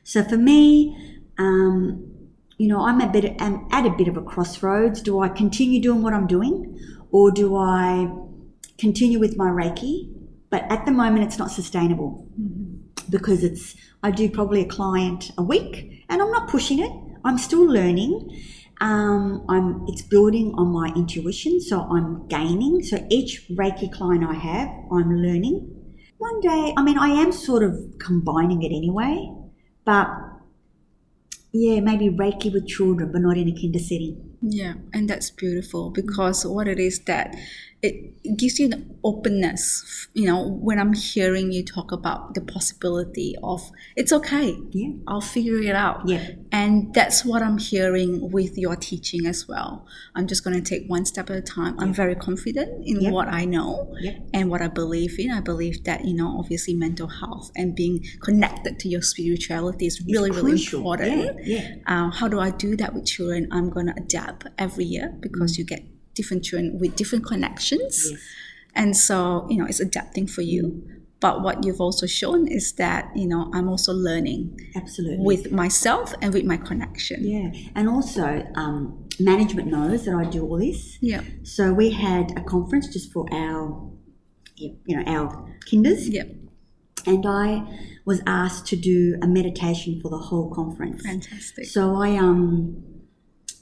So 0.03 0.23
for 0.23 0.37
me, 0.37 0.95
um, 1.39 2.13
you 2.59 2.67
know, 2.67 2.85
I'm 2.85 3.01
a 3.01 3.07
bit, 3.07 3.35
I'm 3.41 3.67
at 3.71 3.87
a 3.87 3.89
bit 3.89 4.07
of 4.07 4.17
a 4.17 4.21
crossroads. 4.21 5.01
Do 5.01 5.19
I 5.19 5.29
continue 5.29 5.81
doing 5.81 6.03
what 6.03 6.13
I'm 6.13 6.27
doing, 6.27 6.79
or 7.11 7.31
do 7.31 7.55
I 7.57 8.07
continue 8.77 9.19
with 9.19 9.35
my 9.35 9.49
Reiki? 9.49 10.13
But 10.51 10.71
at 10.71 10.85
the 10.85 10.91
moment, 10.91 11.25
it's 11.25 11.39
not 11.39 11.49
sustainable 11.49 12.27
because 13.09 13.43
it's 13.43 13.75
I 14.03 14.11
do 14.11 14.29
probably 14.29 14.61
a 14.61 14.67
client 14.67 15.31
a 15.39 15.43
week, 15.43 16.05
and 16.07 16.21
I'm 16.21 16.29
not 16.29 16.49
pushing 16.49 16.79
it. 16.79 16.91
I'm 17.25 17.39
still 17.39 17.65
learning. 17.65 18.29
Um, 18.83 19.45
I'm 19.47 19.85
it's 19.87 20.01
building 20.01 20.53
on 20.57 20.67
my 20.67 20.91
intuition, 20.93 21.61
so 21.61 21.83
I'm 21.83 22.27
gaining. 22.27 22.83
So 22.83 22.97
each 23.09 23.47
Reiki 23.47 23.89
client 23.89 24.25
I 24.25 24.33
have, 24.33 24.67
I'm 24.91 25.15
learning. 25.15 25.55
One 26.17 26.41
day, 26.41 26.73
I 26.75 26.83
mean, 26.83 26.97
I 26.97 27.07
am 27.07 27.31
sort 27.31 27.63
of 27.63 27.79
combining 27.97 28.61
it 28.61 28.75
anyway, 28.75 29.33
but 29.85 30.09
yeah, 31.53 31.79
maybe 31.79 32.09
Reiki 32.09 32.51
with 32.51 32.67
children, 32.67 33.09
but 33.13 33.21
not 33.21 33.37
in 33.37 33.47
a 33.47 33.55
kinder 33.55 33.79
setting. 33.79 34.35
Yeah, 34.41 34.73
and 34.91 35.09
that's 35.09 35.29
beautiful 35.31 35.89
because 35.89 36.45
what 36.45 36.67
it 36.67 36.77
is 36.77 36.99
that 37.05 37.37
it 37.83 38.37
gives 38.37 38.57
you 38.59 38.69
the 38.69 38.81
openness. 39.03 40.07
You 40.13 40.25
know, 40.27 40.47
when 40.47 40.79
I'm 40.79 40.93
hearing 40.93 41.51
you 41.51 41.63
talk 41.65 41.91
about 41.91 42.33
the 42.33 42.41
possibility 42.41 43.35
of 43.43 43.69
it's 43.97 44.13
okay, 44.13 44.57
Yeah. 44.71 44.91
I'll 45.07 45.21
figure 45.21 45.59
it 45.59 45.75
out. 45.75 46.07
Yeah. 46.07 46.29
And 46.51 46.93
that's 46.93 47.25
what 47.25 47.41
I'm 47.43 47.57
hearing 47.57 48.31
with 48.31 48.57
your 48.57 48.75
teaching 48.77 49.25
as 49.25 49.47
well. 49.47 49.85
I'm 50.15 50.27
just 50.27 50.43
going 50.45 50.55
to 50.55 50.61
take 50.61 50.87
one 50.87 51.05
step 51.05 51.29
at 51.29 51.35
a 51.35 51.41
time. 51.41 51.75
I'm 51.79 51.93
very 51.93 52.15
confident 52.15 52.69
in 52.85 53.01
Yep. 53.01 53.11
what 53.13 53.27
I 53.27 53.43
know 53.45 53.93
Yep. 53.99 54.29
and 54.33 54.49
what 54.49 54.61
I 54.61 54.69
believe 54.69 55.19
in. 55.19 55.29
I 55.31 55.41
believe 55.41 55.83
that, 55.83 56.05
you 56.05 56.13
know, 56.13 56.37
obviously 56.39 56.73
mental 56.75 57.07
health 57.07 57.51
and 57.55 57.75
being 57.75 58.05
connected 58.21 58.79
to 58.79 58.87
your 58.87 59.01
spirituality 59.01 59.85
is 59.87 60.01
really, 60.07 60.31
really 60.31 60.51
crucial. 60.51 60.79
important. 60.79 61.39
Yeah, 61.45 61.57
yeah. 61.57 61.75
Uh, 61.85 62.09
how 62.11 62.27
do 62.29 62.39
I 62.39 62.51
do 62.51 62.77
that 62.77 62.93
with 62.93 63.05
children? 63.05 63.47
I'm 63.51 63.69
going 63.69 63.87
to 63.87 63.93
adapt 63.97 64.47
every 64.57 64.85
year 64.85 65.13
because 65.19 65.57
you 65.57 65.65
get 65.65 65.83
different 66.13 66.43
children 66.43 66.77
with 66.79 66.95
different 66.95 67.25
connections. 67.25 68.09
Yes. 68.11 68.19
And 68.75 68.97
so, 68.97 69.47
you 69.49 69.57
know, 69.57 69.65
it's 69.65 69.79
adapting 69.79 70.27
for 70.27 70.41
you. 70.41 70.83
But 71.19 71.41
what 71.41 71.63
you've 71.63 71.79
also 71.79 72.05
shown 72.05 72.47
is 72.47 72.73
that, 72.73 73.09
you 73.15 73.27
know, 73.27 73.49
I'm 73.53 73.69
also 73.69 73.93
learning 73.93 74.59
Absolutely. 74.75 75.23
with 75.23 75.51
myself 75.53 76.13
and 76.21 76.33
with 76.33 76.43
my 76.43 76.57
connection. 76.57 77.23
yeah, 77.23 77.51
and 77.75 77.87
also 77.87 78.45
um, 78.55 79.07
management 79.21 79.69
knows 79.69 80.03
that 80.03 80.15
I 80.15 80.25
do 80.25 80.43
all 80.43 80.57
this. 80.59 80.97
Yeah. 80.99 81.21
So 81.43 81.71
we 81.71 81.91
had 81.91 82.37
a 82.37 82.41
conference 82.43 82.87
just 82.91 83.13
for 83.13 83.25
our, 83.31 83.89
you 84.57 84.75
know, 84.97 85.03
our 85.05 85.55
kinders, 85.65 86.09
Yeah. 86.09 86.23
and 87.05 87.25
I 87.25 87.47
was 88.05 88.21
asked 88.27 88.65
to 88.67 88.75
do 88.75 89.17
a 89.21 89.27
meditation 89.27 90.01
for 90.01 90.09
the 90.09 90.17
whole 90.17 90.53
conference. 90.53 91.03
Fantastic. 91.03 91.65
So 91.67 91.95
I 91.95 92.17
um 92.17 92.83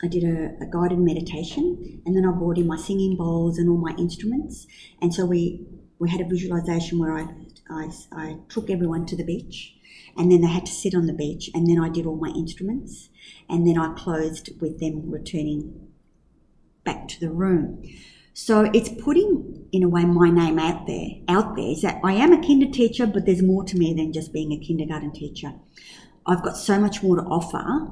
I 0.04 0.08
did 0.08 0.24
a, 0.24 0.64
a 0.64 0.66
guided 0.66 1.00
meditation 1.00 2.02
and 2.06 2.16
then 2.16 2.26
I 2.26 2.32
brought 2.32 2.58
in 2.58 2.68
my 2.68 2.78
singing 2.78 3.16
bowls 3.16 3.58
and 3.58 3.70
all 3.70 3.78
my 3.78 3.96
instruments. 3.98 4.68
And 5.02 5.14
so 5.14 5.26
we 5.26 5.66
we 6.00 6.10
had 6.10 6.22
a 6.22 6.26
visualization 6.26 7.00
where 7.00 7.14
I 7.14 7.28
I, 7.70 7.90
I 8.12 8.38
took 8.50 8.70
everyone 8.70 9.06
to 9.08 9.16
the 9.16 9.24
beach 9.24 9.76
and 10.18 10.32
then 10.32 10.42
they 10.42 10.48
had 10.48 10.66
to 10.66 10.72
sit 10.72 10.96
on 10.96 11.06
the 11.06 11.14
beach 11.14 11.50
and 11.54 11.68
then 11.68 11.80
I 11.80 11.90
did 11.90 12.06
all 12.06 12.18
my 12.18 12.30
instruments 12.30 13.10
and 13.50 13.68
then 13.68 13.78
I 13.78 13.94
closed 13.94 14.50
with 14.60 14.80
them 14.80 15.10
returning 15.10 15.88
back 16.84 17.08
to 17.10 17.20
the 17.20 17.30
room. 17.30 17.84
So 18.34 18.70
it's 18.74 18.90
putting, 18.90 19.68
in 19.72 19.84
a 19.84 19.90
way, 19.90 20.06
my 20.06 20.30
name 20.30 20.58
out 20.58 20.88
there. 20.88 21.08
Out 21.28 21.56
there 21.56 21.70
is 21.70 21.82
that 21.82 22.00
I 22.04 22.14
am 22.14 22.32
a 22.32 22.42
kinder 22.42 22.70
teacher, 22.72 23.06
but 23.06 23.26
there's 23.26 23.44
more 23.44 23.64
to 23.66 23.78
me 23.78 23.94
than 23.94 24.14
just 24.14 24.32
being 24.32 24.54
a 24.54 24.58
kindergarten 24.58 25.12
teacher. 25.12 25.54
I've 26.26 26.42
got 26.42 26.56
so 26.56 26.80
much 26.80 27.04
more 27.04 27.18
to 27.18 27.24
offer, 27.24 27.92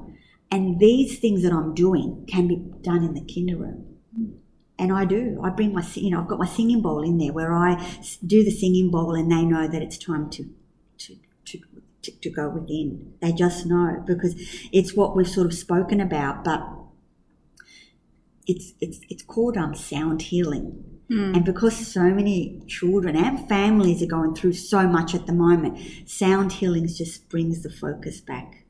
and 0.51 0.79
these 0.79 1.19
things 1.19 1.43
that 1.43 1.53
I'm 1.53 1.73
doing 1.73 2.25
can 2.27 2.47
be 2.47 2.57
done 2.81 3.03
in 3.03 3.13
the 3.13 3.21
kinder 3.21 3.57
room. 3.57 3.85
And 4.77 4.93
I 4.93 5.03
do. 5.05 5.41
I 5.43 5.49
bring 5.49 5.73
my, 5.73 5.85
you 5.95 6.09
know, 6.09 6.21
I've 6.21 6.27
got 6.27 6.39
my 6.39 6.47
singing 6.47 6.81
bowl 6.81 7.03
in 7.03 7.17
there 7.17 7.33
where 7.33 7.53
I 7.53 7.75
do 8.25 8.43
the 8.43 8.51
singing 8.51 8.89
bowl, 8.89 9.13
and 9.13 9.29
they 9.29 9.43
know 9.43 9.67
that 9.67 9.81
it's 9.81 9.97
time 9.97 10.29
to, 10.29 10.45
to, 10.99 11.15
to, 11.45 11.59
to, 12.01 12.11
to 12.11 12.29
go 12.29 12.49
within. 12.49 13.13
They 13.21 13.33
just 13.33 13.65
know 13.65 14.01
because 14.07 14.35
it's 14.71 14.93
what 14.95 15.17
we've 15.17 15.27
sort 15.27 15.47
of 15.47 15.53
spoken 15.53 15.99
about, 15.99 16.45
but 16.45 16.61
it's 18.47 18.73
it's 18.79 18.99
it's 19.09 19.21
called 19.21 19.57
um 19.57 19.75
sound 19.75 20.21
healing. 20.23 20.85
And 21.11 21.43
because 21.43 21.75
so 21.91 22.03
many 22.03 22.61
children 22.67 23.15
and 23.15 23.49
families 23.49 24.03
are 24.03 24.05
going 24.05 24.35
through 24.35 24.53
so 24.53 24.87
much 24.87 25.15
at 25.15 25.25
the 25.25 25.33
moment, 25.33 25.79
sound 26.07 26.53
healing 26.53 26.87
just 26.87 27.27
brings 27.29 27.63
the 27.63 27.69
focus 27.71 28.21
back. 28.21 28.65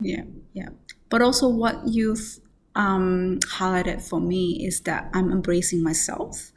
Yeah, 0.00 0.24
yeah. 0.52 0.70
But 1.14 1.22
also, 1.22 1.48
what 1.48 1.86
you've 1.86 2.40
um, 2.74 3.38
highlighted 3.44 4.02
for 4.02 4.20
me 4.20 4.66
is 4.66 4.80
that 4.80 5.10
I'm 5.14 5.30
embracing 5.30 5.80
myself 5.80 6.50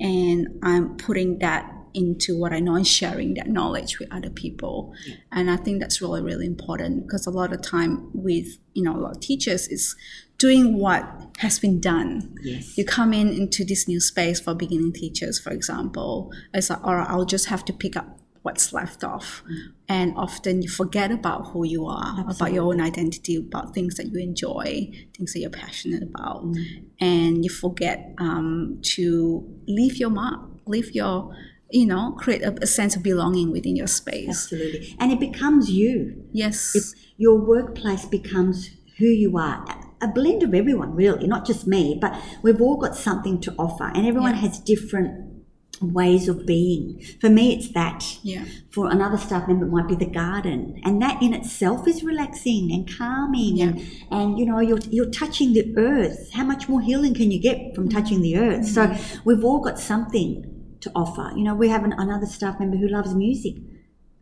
and 0.00 0.48
I'm 0.60 0.96
putting 0.96 1.38
that 1.38 1.72
into 1.94 2.36
what 2.36 2.52
I 2.52 2.58
know 2.58 2.74
and 2.74 2.84
sharing 2.84 3.34
that 3.34 3.46
knowledge 3.46 4.00
with 4.00 4.12
other 4.12 4.28
people. 4.28 4.92
And 5.30 5.48
I 5.48 5.56
think 5.56 5.78
that's 5.78 6.02
really, 6.02 6.20
really 6.20 6.46
important 6.46 7.06
because 7.06 7.28
a 7.28 7.30
lot 7.30 7.52
of 7.52 7.62
time 7.62 8.10
with, 8.12 8.58
you 8.74 8.82
know, 8.82 8.96
a 8.96 8.98
lot 8.98 9.12
of 9.12 9.20
teachers 9.20 9.68
is 9.68 9.94
doing 10.36 10.78
what 10.78 11.08
has 11.38 11.60
been 11.60 11.78
done. 11.78 12.34
Yes. 12.42 12.76
You 12.76 12.84
come 12.84 13.12
in 13.12 13.28
into 13.28 13.64
this 13.64 13.86
new 13.86 14.00
space 14.00 14.40
for 14.40 14.52
beginning 14.52 14.94
teachers, 14.94 15.38
for 15.38 15.52
example, 15.52 16.32
it's 16.52 16.70
like, 16.70 16.82
all 16.82 16.96
right, 16.96 17.08
I'll 17.08 17.24
just 17.24 17.46
have 17.46 17.64
to 17.66 17.72
pick 17.72 17.96
up 17.96 18.18
what's 18.42 18.72
left 18.72 19.04
off. 19.04 19.42
And 19.88 20.14
often 20.16 20.62
you 20.62 20.68
forget 20.68 21.10
about 21.10 21.48
who 21.48 21.64
you 21.64 21.86
are, 21.86 22.24
about 22.28 22.52
your 22.52 22.64
own 22.64 22.80
identity, 22.80 23.36
about 23.36 23.74
things 23.74 23.94
that 23.96 24.06
you 24.06 24.20
enjoy, 24.20 24.90
things 25.16 25.32
that 25.32 25.40
you're 25.40 25.50
passionate 25.50 26.02
about. 26.02 26.44
And 27.00 27.44
you 27.44 27.50
forget 27.50 28.14
um, 28.18 28.80
to 28.96 29.48
leave 29.66 29.96
your 29.96 30.10
mark, 30.10 30.40
leave 30.66 30.92
your, 30.92 31.34
you 31.70 31.86
know, 31.86 32.12
create 32.18 32.42
a, 32.42 32.54
a 32.62 32.66
sense 32.66 32.96
of 32.96 33.02
belonging 33.02 33.52
within 33.52 33.76
your 33.76 33.86
space. 33.86 34.28
Absolutely. 34.28 34.96
And 34.98 35.12
it 35.12 35.20
becomes 35.20 35.70
you. 35.70 36.24
Yes. 36.32 36.94
Your 37.16 37.36
workplace 37.36 38.04
becomes 38.04 38.70
who 38.98 39.06
you 39.06 39.38
are. 39.38 39.64
A 40.00 40.08
blend 40.08 40.42
of 40.42 40.52
everyone, 40.52 40.96
really, 40.96 41.28
not 41.28 41.46
just 41.46 41.64
me, 41.68 41.96
but 42.00 42.20
we've 42.42 42.60
all 42.60 42.76
got 42.76 42.96
something 42.96 43.40
to 43.42 43.54
offer, 43.56 43.84
and 43.94 44.04
everyone 44.04 44.34
has 44.34 44.58
different 44.58 45.31
ways 45.82 46.28
of 46.28 46.46
being. 46.46 47.02
For 47.20 47.28
me, 47.28 47.54
it's 47.54 47.72
that. 47.72 48.18
yeah. 48.22 48.44
For 48.70 48.90
another 48.90 49.18
staff 49.18 49.48
member, 49.48 49.66
it 49.66 49.70
might 49.70 49.88
be 49.88 49.94
the 49.94 50.10
garden, 50.10 50.80
and 50.84 51.00
that 51.02 51.22
in 51.22 51.34
itself 51.34 51.86
is 51.86 52.02
relaxing 52.02 52.70
and 52.72 52.88
calming, 52.96 53.60
and, 53.60 53.86
and 54.10 54.38
you 54.38 54.46
know 54.46 54.60
you're 54.60 54.80
you're 54.90 55.10
touching 55.10 55.52
the 55.52 55.74
earth. 55.76 56.30
How 56.32 56.44
much 56.44 56.68
more 56.68 56.80
healing 56.80 57.14
can 57.14 57.30
you 57.30 57.40
get 57.40 57.74
from 57.74 57.88
mm-hmm. 57.88 57.98
touching 57.98 58.22
the 58.22 58.38
earth? 58.38 58.66
So 58.66 58.86
mm-hmm. 58.86 59.20
we've 59.24 59.44
all 59.44 59.60
got 59.60 59.78
something 59.78 60.76
to 60.80 60.92
offer. 60.94 61.32
You 61.36 61.44
know, 61.44 61.54
we 61.54 61.68
have 61.68 61.84
an, 61.84 61.92
another 61.92 62.26
staff 62.26 62.60
member 62.60 62.76
who 62.76 62.88
loves 62.88 63.14
music. 63.14 63.54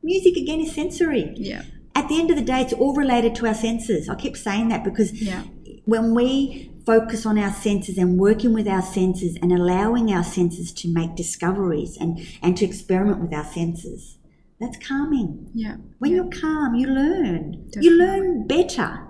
Music 0.03 0.37
again 0.37 0.61
is 0.61 0.75
sensory. 0.75 1.33
Yeah. 1.37 1.63
At 1.95 2.09
the 2.09 2.19
end 2.19 2.31
of 2.31 2.37
the 2.37 2.43
day, 2.43 2.61
it's 2.61 2.73
all 2.73 2.95
related 2.95 3.35
to 3.37 3.47
our 3.47 3.55
senses. 3.55 4.09
I 4.09 4.15
keep 4.15 4.37
saying 4.37 4.69
that 4.69 4.85
because 4.85 5.13
Yeah. 5.21 5.43
when 5.85 6.15
we 6.15 6.70
focus 6.87 7.27
on 7.27 7.39
our 7.39 7.53
senses 7.53 7.99
and 7.99 8.19
working 8.19 8.53
with 8.53 8.69
our 8.69 8.83
senses 8.83 9.37
and 9.43 9.53
allowing 9.53 10.13
our 10.13 10.25
senses 10.25 10.73
to 10.73 10.93
make 10.93 11.15
discoveries 11.15 11.97
and, 11.97 12.27
and 12.43 12.57
to 12.57 12.65
experiment 12.65 13.21
with 13.21 13.33
our 13.33 13.45
senses, 13.45 14.19
that's 14.61 14.77
calming. 14.77 15.51
Yeah. 15.55 15.77
When 15.99 16.13
you're 16.13 16.29
calm, 16.29 16.75
you 16.75 16.87
learn. 16.87 17.71
You 17.75 17.93
learn 17.97 18.47
better. 18.47 19.07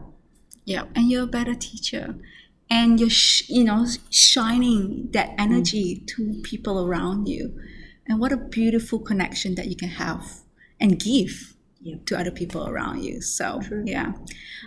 Yeah, 0.64 0.84
and 0.94 1.10
you're 1.10 1.24
a 1.24 1.26
better 1.26 1.54
teacher, 1.54 2.14
and 2.70 3.00
you're 3.00 3.10
sh- 3.10 3.48
you 3.48 3.64
know 3.64 3.86
shining 4.10 5.08
that 5.12 5.34
energy 5.38 5.96
mm. 5.96 6.06
to 6.08 6.40
people 6.42 6.86
around 6.86 7.26
you, 7.26 7.58
and 8.06 8.20
what 8.20 8.30
a 8.30 8.36
beautiful 8.36 9.00
connection 9.00 9.56
that 9.56 9.66
you 9.66 9.74
can 9.74 9.88
have 9.88 10.42
and 10.78 11.00
give 11.00 11.49
Yeah. 11.82 11.96
to 12.06 12.18
other 12.18 12.30
people 12.30 12.68
around 12.68 13.02
you. 13.04 13.22
So 13.22 13.60
True. 13.62 13.82
yeah, 13.86 14.12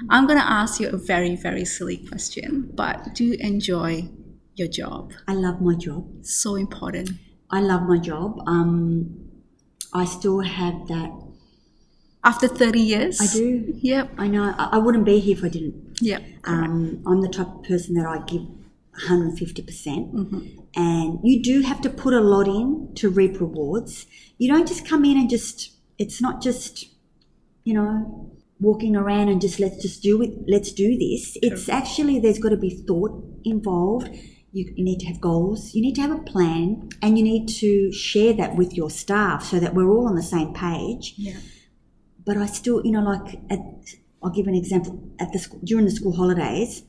I'm 0.09 0.25
gonna 0.25 0.39
ask 0.61 0.79
you 0.79 0.89
a 0.89 0.97
very 0.97 1.35
very 1.35 1.65
silly 1.65 1.97
question, 1.97 2.71
but 2.73 3.13
do 3.13 3.23
you 3.23 3.35
enjoy 3.39 4.09
your 4.55 4.67
job? 4.67 5.11
I 5.27 5.33
love 5.33 5.61
my 5.61 5.75
job. 5.75 6.25
So 6.25 6.55
important. 6.55 7.11
I 7.49 7.59
love 7.61 7.83
my 7.83 7.99
job. 7.99 8.41
Um, 8.47 9.29
I 9.93 10.05
still 10.05 10.39
have 10.39 10.87
that. 10.87 11.11
After 12.23 12.47
30 12.47 12.79
years, 12.79 13.21
I 13.21 13.27
do. 13.37 13.73
Yep. 13.81 14.11
I 14.17 14.27
know 14.27 14.55
I, 14.57 14.69
I 14.73 14.77
wouldn't 14.77 15.05
be 15.05 15.19
here 15.19 15.37
if 15.37 15.43
I 15.43 15.49
didn't. 15.49 15.97
Yep. 16.01 16.23
Um, 16.45 17.03
I'm 17.05 17.21
the 17.21 17.27
type 17.27 17.47
of 17.47 17.63
person 17.63 17.95
that 17.95 18.05
I 18.05 18.19
give 18.25 18.47
150%. 19.07 19.65
percent 19.65 20.13
And 20.75 21.19
you 21.23 21.43
do 21.43 21.61
have 21.61 21.81
to 21.81 21.89
put 21.89 22.13
a 22.13 22.21
lot 22.21 22.47
in 22.47 22.93
to 22.95 23.09
reap 23.09 23.39
rewards. 23.41 24.05
You 24.37 24.51
don't 24.51 24.67
just 24.67 24.87
come 24.87 25.03
in 25.05 25.17
and 25.17 25.29
just, 25.29 25.73
it's 25.99 26.21
not 26.21 26.41
just, 26.41 26.85
you 27.63 27.73
know, 27.73 28.31
walking 28.59 28.95
around 28.95 29.29
and 29.29 29.41
just 29.41 29.59
let's 29.59 29.81
just 29.81 30.01
do 30.01 30.21
it, 30.21 30.31
let's 30.47 30.71
do 30.71 30.97
this. 30.97 31.37
It's 31.41 31.69
actually, 31.69 32.19
there's 32.19 32.39
got 32.39 32.49
to 32.49 32.57
be 32.57 32.83
thought 32.87 33.23
involved. 33.43 34.09
You, 34.51 34.71
you 34.75 34.83
need 34.83 34.99
to 34.99 35.07
have 35.07 35.19
goals, 35.19 35.73
you 35.73 35.81
need 35.81 35.95
to 35.95 36.01
have 36.01 36.11
a 36.11 36.21
plan, 36.21 36.89
and 37.01 37.17
you 37.17 37.23
need 37.23 37.47
to 37.59 37.91
share 37.91 38.33
that 38.33 38.55
with 38.55 38.73
your 38.73 38.89
staff 38.89 39.43
so 39.43 39.59
that 39.59 39.73
we're 39.73 39.89
all 39.89 40.07
on 40.07 40.15
the 40.15 40.23
same 40.23 40.53
page 40.53 41.15
yeah. 41.17 41.37
but 42.23 42.37
I 42.37 42.45
still, 42.45 42.85
you 42.85 42.91
know, 42.91 43.01
like 43.01 43.39
at, 43.49 43.59
I'll 44.21 44.29
give 44.29 44.47
an 44.47 44.55
example. 44.55 45.11
At 45.19 45.33
the 45.33 45.39
school, 45.39 45.59
during 45.63 45.85
the 45.85 45.91
school 45.91 46.15
holidays, 46.15 46.83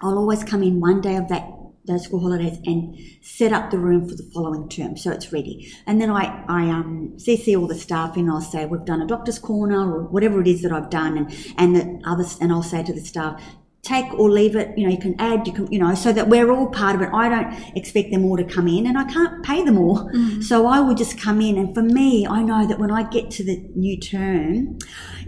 I'll 0.00 0.18
always 0.18 0.42
come 0.42 0.62
in 0.62 0.80
one 0.80 1.00
day 1.00 1.16
of 1.16 1.28
that 1.28 1.44
those 1.86 2.04
school 2.04 2.20
holidays 2.20 2.58
and 2.64 2.98
set 3.22 3.52
up 3.52 3.70
the 3.70 3.78
room 3.78 4.08
for 4.08 4.14
the 4.14 4.28
following 4.34 4.68
term 4.68 4.96
so 4.96 5.10
it's 5.10 5.32
ready. 5.32 5.72
And 5.86 6.00
then 6.00 6.10
I, 6.10 6.44
I 6.48 6.68
um, 6.68 7.14
CC 7.16 7.58
all 7.58 7.66
the 7.66 7.74
staff 7.74 8.16
in. 8.16 8.28
I'll 8.28 8.40
say 8.40 8.66
we've 8.66 8.84
done 8.84 9.00
a 9.00 9.06
doctor's 9.06 9.38
corner 9.38 9.92
or 9.92 10.02
whatever 10.04 10.40
it 10.40 10.48
is 10.48 10.62
that 10.62 10.72
I've 10.72 10.90
done, 10.90 11.16
and 11.16 11.54
and 11.56 11.76
the 11.76 12.00
others, 12.04 12.38
and 12.40 12.52
I'll 12.52 12.62
say 12.62 12.82
to 12.82 12.92
the 12.92 13.00
staff, 13.00 13.40
take 13.86 14.12
or 14.14 14.28
leave 14.30 14.56
it. 14.56 14.76
You 14.76 14.84
know, 14.84 14.92
you 14.92 14.98
can 14.98 15.14
add, 15.20 15.46
you 15.46 15.52
can, 15.52 15.72
you 15.72 15.78
know, 15.78 15.94
so 15.94 16.12
that 16.12 16.28
we're 16.28 16.50
all 16.50 16.68
part 16.68 16.96
of 16.96 17.02
it. 17.02 17.08
I 17.12 17.28
don't 17.28 17.76
expect 17.76 18.10
them 18.10 18.24
all 18.24 18.36
to 18.36 18.44
come 18.44 18.66
in, 18.68 18.86
and 18.86 18.98
I 18.98 19.04
can't 19.04 19.44
pay 19.44 19.64
them 19.64 19.78
all. 19.78 20.10
So 20.42 20.66
I 20.66 20.80
will 20.80 20.94
just 20.94 21.18
come 21.18 21.40
in, 21.40 21.56
and 21.56 21.74
for 21.74 21.82
me, 21.82 22.26
I 22.26 22.42
know 22.42 22.66
that 22.66 22.78
when 22.78 22.90
I 22.90 23.08
get 23.08 23.30
to 23.32 23.44
the 23.44 23.56
new 23.74 23.98
term, 23.98 24.78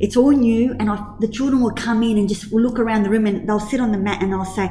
it's 0.00 0.16
all 0.16 0.32
new, 0.32 0.74
and 0.78 0.90
I, 0.90 1.14
the 1.20 1.28
children 1.28 1.62
will 1.62 1.74
come 1.74 2.02
in 2.02 2.18
and 2.18 2.28
just 2.28 2.52
will 2.52 2.62
look 2.62 2.78
around 2.78 3.04
the 3.04 3.10
room, 3.10 3.26
and 3.26 3.48
they'll 3.48 3.60
sit 3.60 3.80
on 3.80 3.92
the 3.92 3.98
mat, 3.98 4.22
and 4.22 4.32
they'll 4.32 4.44
say. 4.44 4.70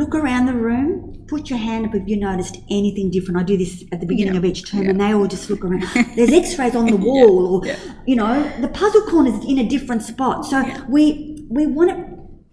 Look 0.00 0.14
around 0.14 0.46
the 0.46 0.54
room. 0.54 1.24
Put 1.28 1.48
your 1.50 1.58
hand 1.58 1.86
up 1.86 1.94
if 1.94 2.02
you 2.08 2.16
noticed 2.16 2.56
anything 2.70 3.10
different. 3.12 3.38
I 3.38 3.44
do 3.44 3.56
this 3.56 3.84
at 3.92 4.00
the 4.00 4.06
beginning 4.06 4.34
Yeah. 4.34 4.38
of 4.40 4.44
each 4.44 4.68
term, 4.70 4.88
and 4.88 5.00
they 5.00 5.14
all 5.14 5.26
just 5.28 5.48
look 5.48 5.64
around. 5.64 5.84
There's 6.16 6.32
X-rays 6.32 6.74
on 6.74 6.86
the 6.86 6.96
wall, 6.96 7.34
or 7.54 7.66
Yeah. 7.66 7.76
you 8.06 8.16
know, 8.16 8.34
the 8.60 8.68
puzzle 8.68 9.02
corner's 9.02 9.42
in 9.44 9.58
a 9.58 9.66
different 9.74 10.02
spot. 10.02 10.44
So 10.46 10.58
Yeah. 10.60 10.80
we 10.88 11.04
we 11.48 11.66
want 11.66 11.90
to, 11.90 11.96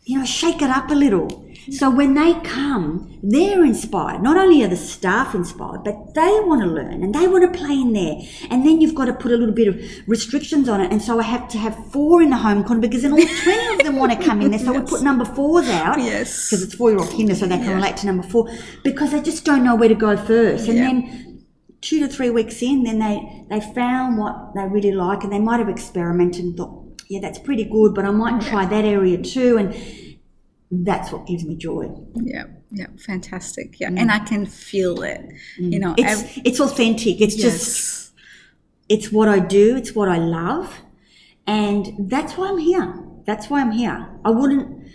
you 0.06 0.20
know, 0.20 0.26
shake 0.26 0.62
it 0.62 0.70
up 0.70 0.92
a 0.92 0.94
little. 1.06 1.28
So 1.70 1.90
when 1.92 2.16
they 2.16 2.34
come, 2.42 3.20
they're 3.22 3.64
inspired. 3.64 4.24
Not 4.24 4.36
only 4.36 4.64
are 4.64 4.68
the 4.68 4.76
staff 4.76 5.36
inspired, 5.36 5.84
but 5.84 6.16
they 6.16 6.40
want 6.44 6.62
to 6.62 6.68
learn 6.68 7.04
and 7.04 7.14
they 7.14 7.28
want 7.28 7.52
to 7.52 7.58
play 7.58 7.76
in 7.76 7.94
there. 7.94 8.16
And 8.50 8.66
then 8.66 8.82
you've 8.82 8.96
got 8.96 9.06
to 9.06 9.14
put 9.14 9.32
a 9.32 9.38
little 9.38 9.54
bit 9.54 9.68
of 9.68 9.80
restrictions 10.08 10.68
on 10.68 10.82
it. 10.82 10.92
And 10.92 11.02
so 11.02 11.20
I 11.20 11.24
have 11.24 11.48
to 11.50 11.58
have 11.60 11.76
four 11.92 12.22
in 12.22 12.32
the 12.32 12.38
home 12.38 12.64
corner 12.64 12.82
because 12.82 13.04
then 13.04 13.12
all 13.14 13.20
20 13.20 13.74
of 13.74 13.80
them 13.86 13.96
want 13.98 14.12
to 14.12 14.26
come 14.26 14.42
in 14.42 14.52
there. 14.52 14.60
So 14.60 14.74
we 14.74 14.82
put 14.82 15.04
number 15.04 15.24
fours 15.26 15.70
out 15.70 16.00
Yes. 16.00 16.50
because 16.50 16.64
it's 16.64 16.74
four-year-old 16.74 17.12
kinder, 17.12 17.36
so 17.36 17.46
they 17.46 17.58
can 17.58 17.76
relate 17.76 17.98
to 17.98 18.08
number 18.08 18.24
four 18.24 18.50
because 18.84 19.12
they 19.12 19.22
just 19.22 19.46
don't 19.46 19.64
know 19.64 19.76
where 19.76 19.90
to 19.90 19.96
go 19.96 20.18
first. 20.18 20.68
And 20.68 20.78
Yeah. 20.78 20.86
then 20.86 21.44
two 21.82 22.00
to 22.00 22.08
three 22.08 22.30
weeks 22.30 22.62
in, 22.62 22.84
then 22.84 23.00
they 23.00 23.46
they 23.50 23.60
found 23.60 24.18
what 24.18 24.54
they 24.56 24.66
really 24.68 24.92
like, 24.94 25.24
and 25.24 25.32
they 25.32 25.40
might 25.40 25.60
have 25.60 25.70
experimented 25.70 26.44
and 26.46 26.58
thought, 26.58 27.02
yeah, 27.10 27.20
that's 27.20 27.38
pretty 27.40 27.66
good, 27.66 27.94
but 27.94 28.06
I 28.06 28.12
might 28.12 28.42
try 28.42 28.66
that 28.66 28.86
area 28.86 29.18
too, 29.18 29.58
and 29.58 29.76
that's 30.72 31.12
what 31.12 31.28
gives 31.28 31.44
me 31.44 31.56
joy. 31.56 31.92
Yeah, 32.16 32.46
yeah, 32.72 32.88
fantastic. 32.98 33.80
Yeah, 33.80 33.90
and 33.90 34.12
I 34.12 34.20
can 34.20 34.46
feel 34.46 35.04
it. 35.04 35.22
You 35.58 35.80
know, 35.80 35.94
Mm. 35.94 36.00
It's 36.00 36.22
ev- 36.22 36.42
it's 36.46 36.60
authentic. 36.60 37.20
It's 37.22 37.36
just 37.36 38.12
it's 38.90 39.12
what 39.12 39.28
I 39.30 39.40
do. 39.40 39.76
It's 39.76 39.94
what 39.94 40.08
I 40.10 40.18
love, 40.18 40.80
and 41.46 42.10
that's 42.10 42.38
why 42.38 42.50
I'm 42.50 42.58
here. 42.58 43.04
That's 43.26 43.50
why 43.50 43.62
I'm 43.62 43.72
here. 43.72 44.10
I 44.26 44.30
wouldn't. 44.32 44.88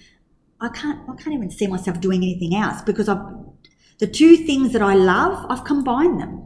I 0.61 0.69
can't. 0.69 1.01
I 1.09 1.15
can't 1.17 1.35
even 1.35 1.51
see 1.51 1.67
myself 1.67 2.01
doing 2.01 2.23
anything 2.23 2.55
else 2.55 2.81
because 2.83 3.09
I've 3.09 3.25
the 3.99 4.07
two 4.07 4.37
things 4.37 4.73
that 4.73 4.83
I 4.83 4.95
love. 4.95 5.45
I've 5.51 5.65
combined 5.65 6.21
them. 6.21 6.43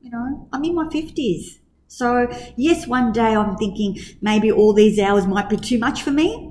You 0.00 0.10
know, 0.10 0.48
I'm 0.52 0.64
in 0.64 0.74
my 0.74 0.88
fifties. 0.90 1.60
So 1.88 2.28
yes, 2.56 2.86
one 2.86 3.12
day 3.12 3.34
I'm 3.34 3.56
thinking 3.56 3.98
maybe 4.20 4.50
all 4.50 4.72
these 4.72 4.98
hours 4.98 5.26
might 5.26 5.48
be 5.48 5.56
too 5.56 5.78
much 5.78 6.02
for 6.02 6.10
me, 6.12 6.49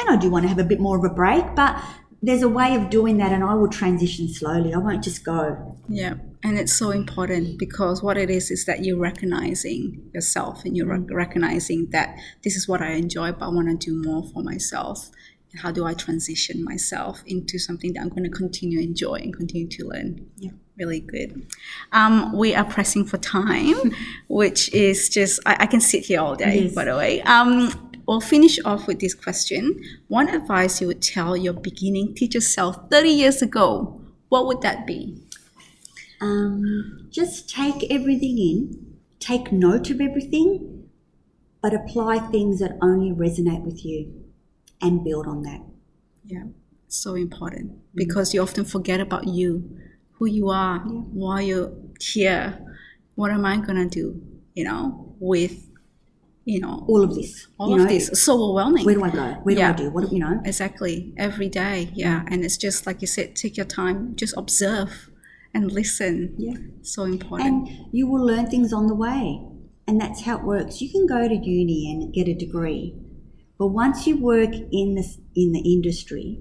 and 0.00 0.10
I 0.10 0.16
do 0.20 0.30
want 0.30 0.44
to 0.44 0.48
have 0.48 0.58
a 0.58 0.64
bit 0.64 0.80
more 0.80 0.96
of 0.98 1.04
a 1.10 1.14
break. 1.14 1.44
But 1.54 1.82
there's 2.22 2.42
a 2.42 2.48
way 2.48 2.74
of 2.74 2.90
doing 2.90 3.16
that, 3.18 3.32
and 3.32 3.42
I 3.42 3.54
will 3.54 3.68
transition 3.68 4.28
slowly. 4.28 4.74
I 4.74 4.78
won't 4.78 5.02
just 5.02 5.24
go. 5.24 5.76
yeah, 5.88 6.14
and 6.42 6.58
it's 6.58 6.72
so 6.72 6.90
important 6.90 7.58
because 7.58 8.02
what 8.02 8.16
it 8.18 8.28
is 8.30 8.50
is 8.50 8.64
that 8.66 8.84
you're 8.84 8.98
recognizing 8.98 10.10
yourself 10.12 10.64
and 10.64 10.76
you're 10.76 10.86
rec- 10.86 11.10
recognizing 11.10 11.88
that 11.90 12.16
this 12.44 12.56
is 12.56 12.68
what 12.68 12.82
I 12.82 12.92
enjoy, 12.92 13.32
but 13.32 13.46
I 13.46 13.48
want 13.48 13.68
to 13.68 13.76
do 13.90 13.94
more 14.02 14.22
for 14.32 14.42
myself. 14.42 15.10
And 15.52 15.60
how 15.62 15.72
do 15.72 15.84
I 15.84 15.94
transition 15.94 16.62
myself 16.62 17.22
into 17.26 17.58
something 17.58 17.94
that 17.94 18.00
I'm 18.02 18.08
going 18.10 18.22
to 18.24 18.30
continue 18.30 18.78
enjoy 18.80 19.14
and 19.14 19.34
continue 19.36 19.66
to 19.68 19.88
learn? 19.88 20.26
Yeah. 20.36 20.50
Really 20.78 21.00
good. 21.00 21.46
Um, 21.92 22.32
we 22.38 22.54
are 22.54 22.64
pressing 22.64 23.04
for 23.04 23.18
time, 23.18 23.74
which 24.28 24.72
is 24.72 25.08
just, 25.08 25.40
I, 25.44 25.56
I 25.60 25.66
can 25.66 25.80
sit 25.80 26.04
here 26.06 26.20
all 26.20 26.36
day, 26.36 26.62
Yes. 26.64 26.74
by 26.74 26.84
the 26.84 26.96
way. 26.96 27.20
Um, 27.22 27.89
we'll 28.06 28.20
finish 28.20 28.58
off 28.64 28.86
with 28.86 29.00
this 29.00 29.14
question. 29.14 29.82
One 30.08 30.28
advice 30.28 30.80
you 30.80 30.86
would 30.88 31.02
tell 31.02 31.36
your 31.36 31.52
beginning 31.54 32.14
teacher 32.14 32.40
self 32.40 32.90
30 32.90 33.08
years 33.10 33.42
ago, 33.42 34.00
what 34.28 34.46
would 34.46 34.62
that 34.62 34.86
be? 34.86 35.22
Um, 36.20 37.08
just 37.10 37.48
take 37.48 37.90
everything 37.90 38.38
in, 38.38 38.96
take 39.18 39.52
note 39.52 39.90
of 39.90 40.00
everything, 40.00 40.88
but 41.62 41.74
apply 41.74 42.18
things 42.18 42.60
that 42.60 42.78
only 42.82 43.12
resonate 43.12 43.62
with 43.64 43.84
you 43.84 44.24
and 44.82 45.04
build 45.04 45.26
on 45.26 45.42
that. 45.42 45.62
Yeah, 46.24 46.44
so 46.88 47.14
important 47.14 47.78
because 47.94 48.34
you 48.34 48.42
often 48.42 48.64
forget 48.64 49.00
about 49.00 49.26
you, 49.28 49.78
who 50.12 50.26
you 50.26 50.50
are, 50.50 50.80
why 50.80 51.42
you're 51.42 51.72
here. 52.00 52.58
What 53.14 53.30
am 53.30 53.44
I 53.44 53.58
gonna 53.58 53.88
do? 53.88 54.22
You 54.54 54.64
know, 54.64 55.16
with 55.20 55.69
you 56.44 56.58
know 56.60 56.84
All 56.88 57.02
of 57.04 57.14
this. 57.14 57.46
all 57.58 57.72
of 57.74 57.78
know, 57.80 57.86
this. 57.86 58.10
So 58.24 58.34
overwhelming. 58.42 58.84
Where 58.84 58.94
do 58.94 59.04
I 59.04 59.10
go? 59.10 59.26
Where 59.42 59.54
Yeah. 59.56 59.72
do 59.72 59.82
I 59.82 59.86
do? 59.86 59.90
What, 59.94 60.08
do 60.08 60.14
you 60.16 60.20
know? 60.20 60.40
Exactly. 60.44 61.12
Every 61.16 61.48
day. 61.48 61.90
Yeah. 61.94 62.24
And 62.28 62.44
it's 62.44 62.56
just 62.56 62.86
like 62.86 63.00
you 63.02 63.06
said, 63.06 63.36
take 63.36 63.56
your 63.56 63.66
time, 63.66 64.14
just 64.16 64.34
observe 64.36 65.10
and 65.54 65.70
listen. 65.70 66.34
Yeah. 66.38 66.54
So 66.82 67.04
important. 67.04 67.68
And 67.68 67.86
you 67.92 68.06
will 68.08 68.24
learn 68.24 68.46
things 68.48 68.72
on 68.72 68.86
the 68.86 68.94
way. 68.94 69.42
And 69.86 70.00
that's 70.00 70.22
how 70.22 70.38
it 70.38 70.44
works. 70.44 70.80
You 70.80 70.90
can 70.90 71.06
go 71.06 71.28
to 71.28 71.34
uni 71.34 71.90
and 71.92 72.12
get 72.14 72.28
a 72.28 72.34
degree, 72.34 72.94
but 73.58 73.68
once 73.68 74.06
you 74.06 74.16
work 74.16 74.52
in 74.54 74.94
the, 74.94 75.04
in 75.34 75.50
the 75.52 75.60
industry 75.74 76.38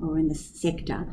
or 0.00 0.18
in 0.18 0.28
the 0.28 0.34
sector, 0.34 1.06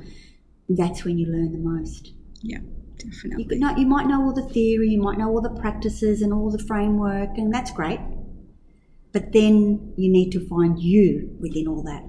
that's 0.67 1.05
when 1.05 1.17
you 1.19 1.27
learn 1.27 1.51
the 1.53 1.59
most. 1.59 2.11
yeah, 2.41 2.57
definitely. 2.97 3.43
You, 3.43 3.49
could 3.49 3.59
know, 3.59 3.75
you 3.77 3.85
might 3.85 4.07
know 4.07 4.21
all 4.23 4.33
the 4.33 4.49
theory, 4.49 4.89
you 4.89 5.01
might 5.01 5.19
know 5.19 5.29
all 5.29 5.41
the 5.41 5.57
practices 5.61 6.23
and 6.23 6.33
all 6.33 6.49
the 6.49 6.63
framework, 6.63 7.37
and 7.37 7.53
that's 7.53 7.71
great. 7.71 7.99
But 9.15 9.31
then 9.37 9.93
you 10.01 10.09
need 10.17 10.29
to 10.35 10.41
find 10.53 10.73
you 10.91 11.03
within 11.43 11.65
all 11.71 11.83
that. 11.91 12.03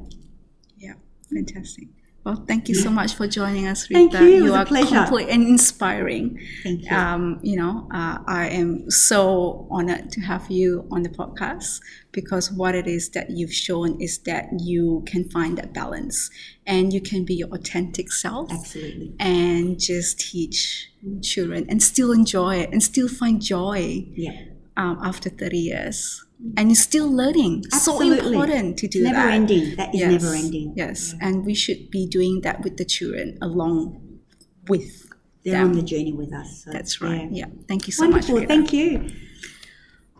Yeah. 0.84 0.94
Fantastic. 1.32 1.86
Well, 2.24 2.44
thank 2.50 2.68
you 2.68 2.74
so 2.74 2.90
much 2.90 3.14
for 3.14 3.28
joining 3.28 3.68
us, 3.72 3.88
Rita. 3.88 3.98
Thank 4.00 4.12
you. 4.14 4.38
It 4.38 4.42
was 4.42 4.50
a 4.50 4.54
are 4.56 4.66
pleasure. 4.66 4.96
complete 5.04 5.28
and 5.28 5.42
inspiring. 5.46 6.26
Thank 6.64 6.80
you. 6.90 6.96
Um, 6.96 7.38
you 7.50 7.54
know, 7.60 7.74
uh, 7.94 8.18
I 8.26 8.48
am 8.48 8.90
so 8.90 9.68
honored 9.70 10.10
to 10.10 10.20
have 10.22 10.50
you 10.50 10.88
on 10.90 11.04
the 11.04 11.08
podcast 11.08 11.80
because 12.10 12.50
what 12.50 12.74
it 12.74 12.88
is 12.88 13.10
that 13.10 13.30
you've 13.30 13.52
shown 13.66 14.00
is 14.00 14.18
that 14.30 14.46
you 14.58 15.04
can 15.06 15.22
find 15.36 15.56
that 15.58 15.72
balance 15.72 16.28
and 16.66 16.92
you 16.92 17.00
can 17.00 17.24
be 17.24 17.34
your 17.36 17.50
authentic 17.54 18.10
self. 18.10 18.50
Absolutely. 18.50 19.14
and 19.20 19.78
just 19.78 20.18
teach 20.18 20.90
children 21.22 21.64
and 21.68 21.80
still 21.80 22.10
enjoy 22.10 22.56
it 22.56 22.70
and 22.72 22.82
still 22.82 23.06
find 23.08 23.40
joy 23.40 24.04
Yeah. 24.16 24.32
um, 24.76 24.98
after 25.00 25.30
30 25.30 25.58
years. 25.58 26.24
And 26.56 26.68
you're 26.68 26.76
still 26.76 27.10
learning. 27.10 27.64
Absolutely. 27.72 28.18
So 28.20 28.26
important 28.32 28.76
to 28.78 28.88
do 28.88 29.02
never 29.02 29.16
that. 29.16 29.32
ending. 29.32 29.76
That 29.76 29.94
is 29.94 30.00
Yes. 30.00 30.10
never 30.22 30.34
ending. 30.34 30.74
Yes. 30.76 31.14
And 31.20 31.44
we 31.46 31.54
should 31.54 31.90
be 31.90 32.06
doing 32.06 32.42
that 32.42 32.62
with 32.62 32.76
the 32.76 32.84
children 32.84 33.38
along 33.40 34.20
with 34.68 35.08
They're 35.44 35.54
them. 35.54 35.68
on 35.70 35.72
the 35.72 35.82
journey 35.82 36.12
with 36.12 36.32
us. 36.34 36.64
so, 36.64 36.70
That's 36.72 37.00
right. 37.00 37.28
yeah. 37.32 37.46
Yeah. 37.46 37.62
Thank 37.68 37.86
you 37.86 37.92
so 37.92 38.04
Wonderful. 38.08 38.34
much. 38.34 38.40
Rita. 38.42 38.54
Thank 38.54 38.72
you. 38.72 39.10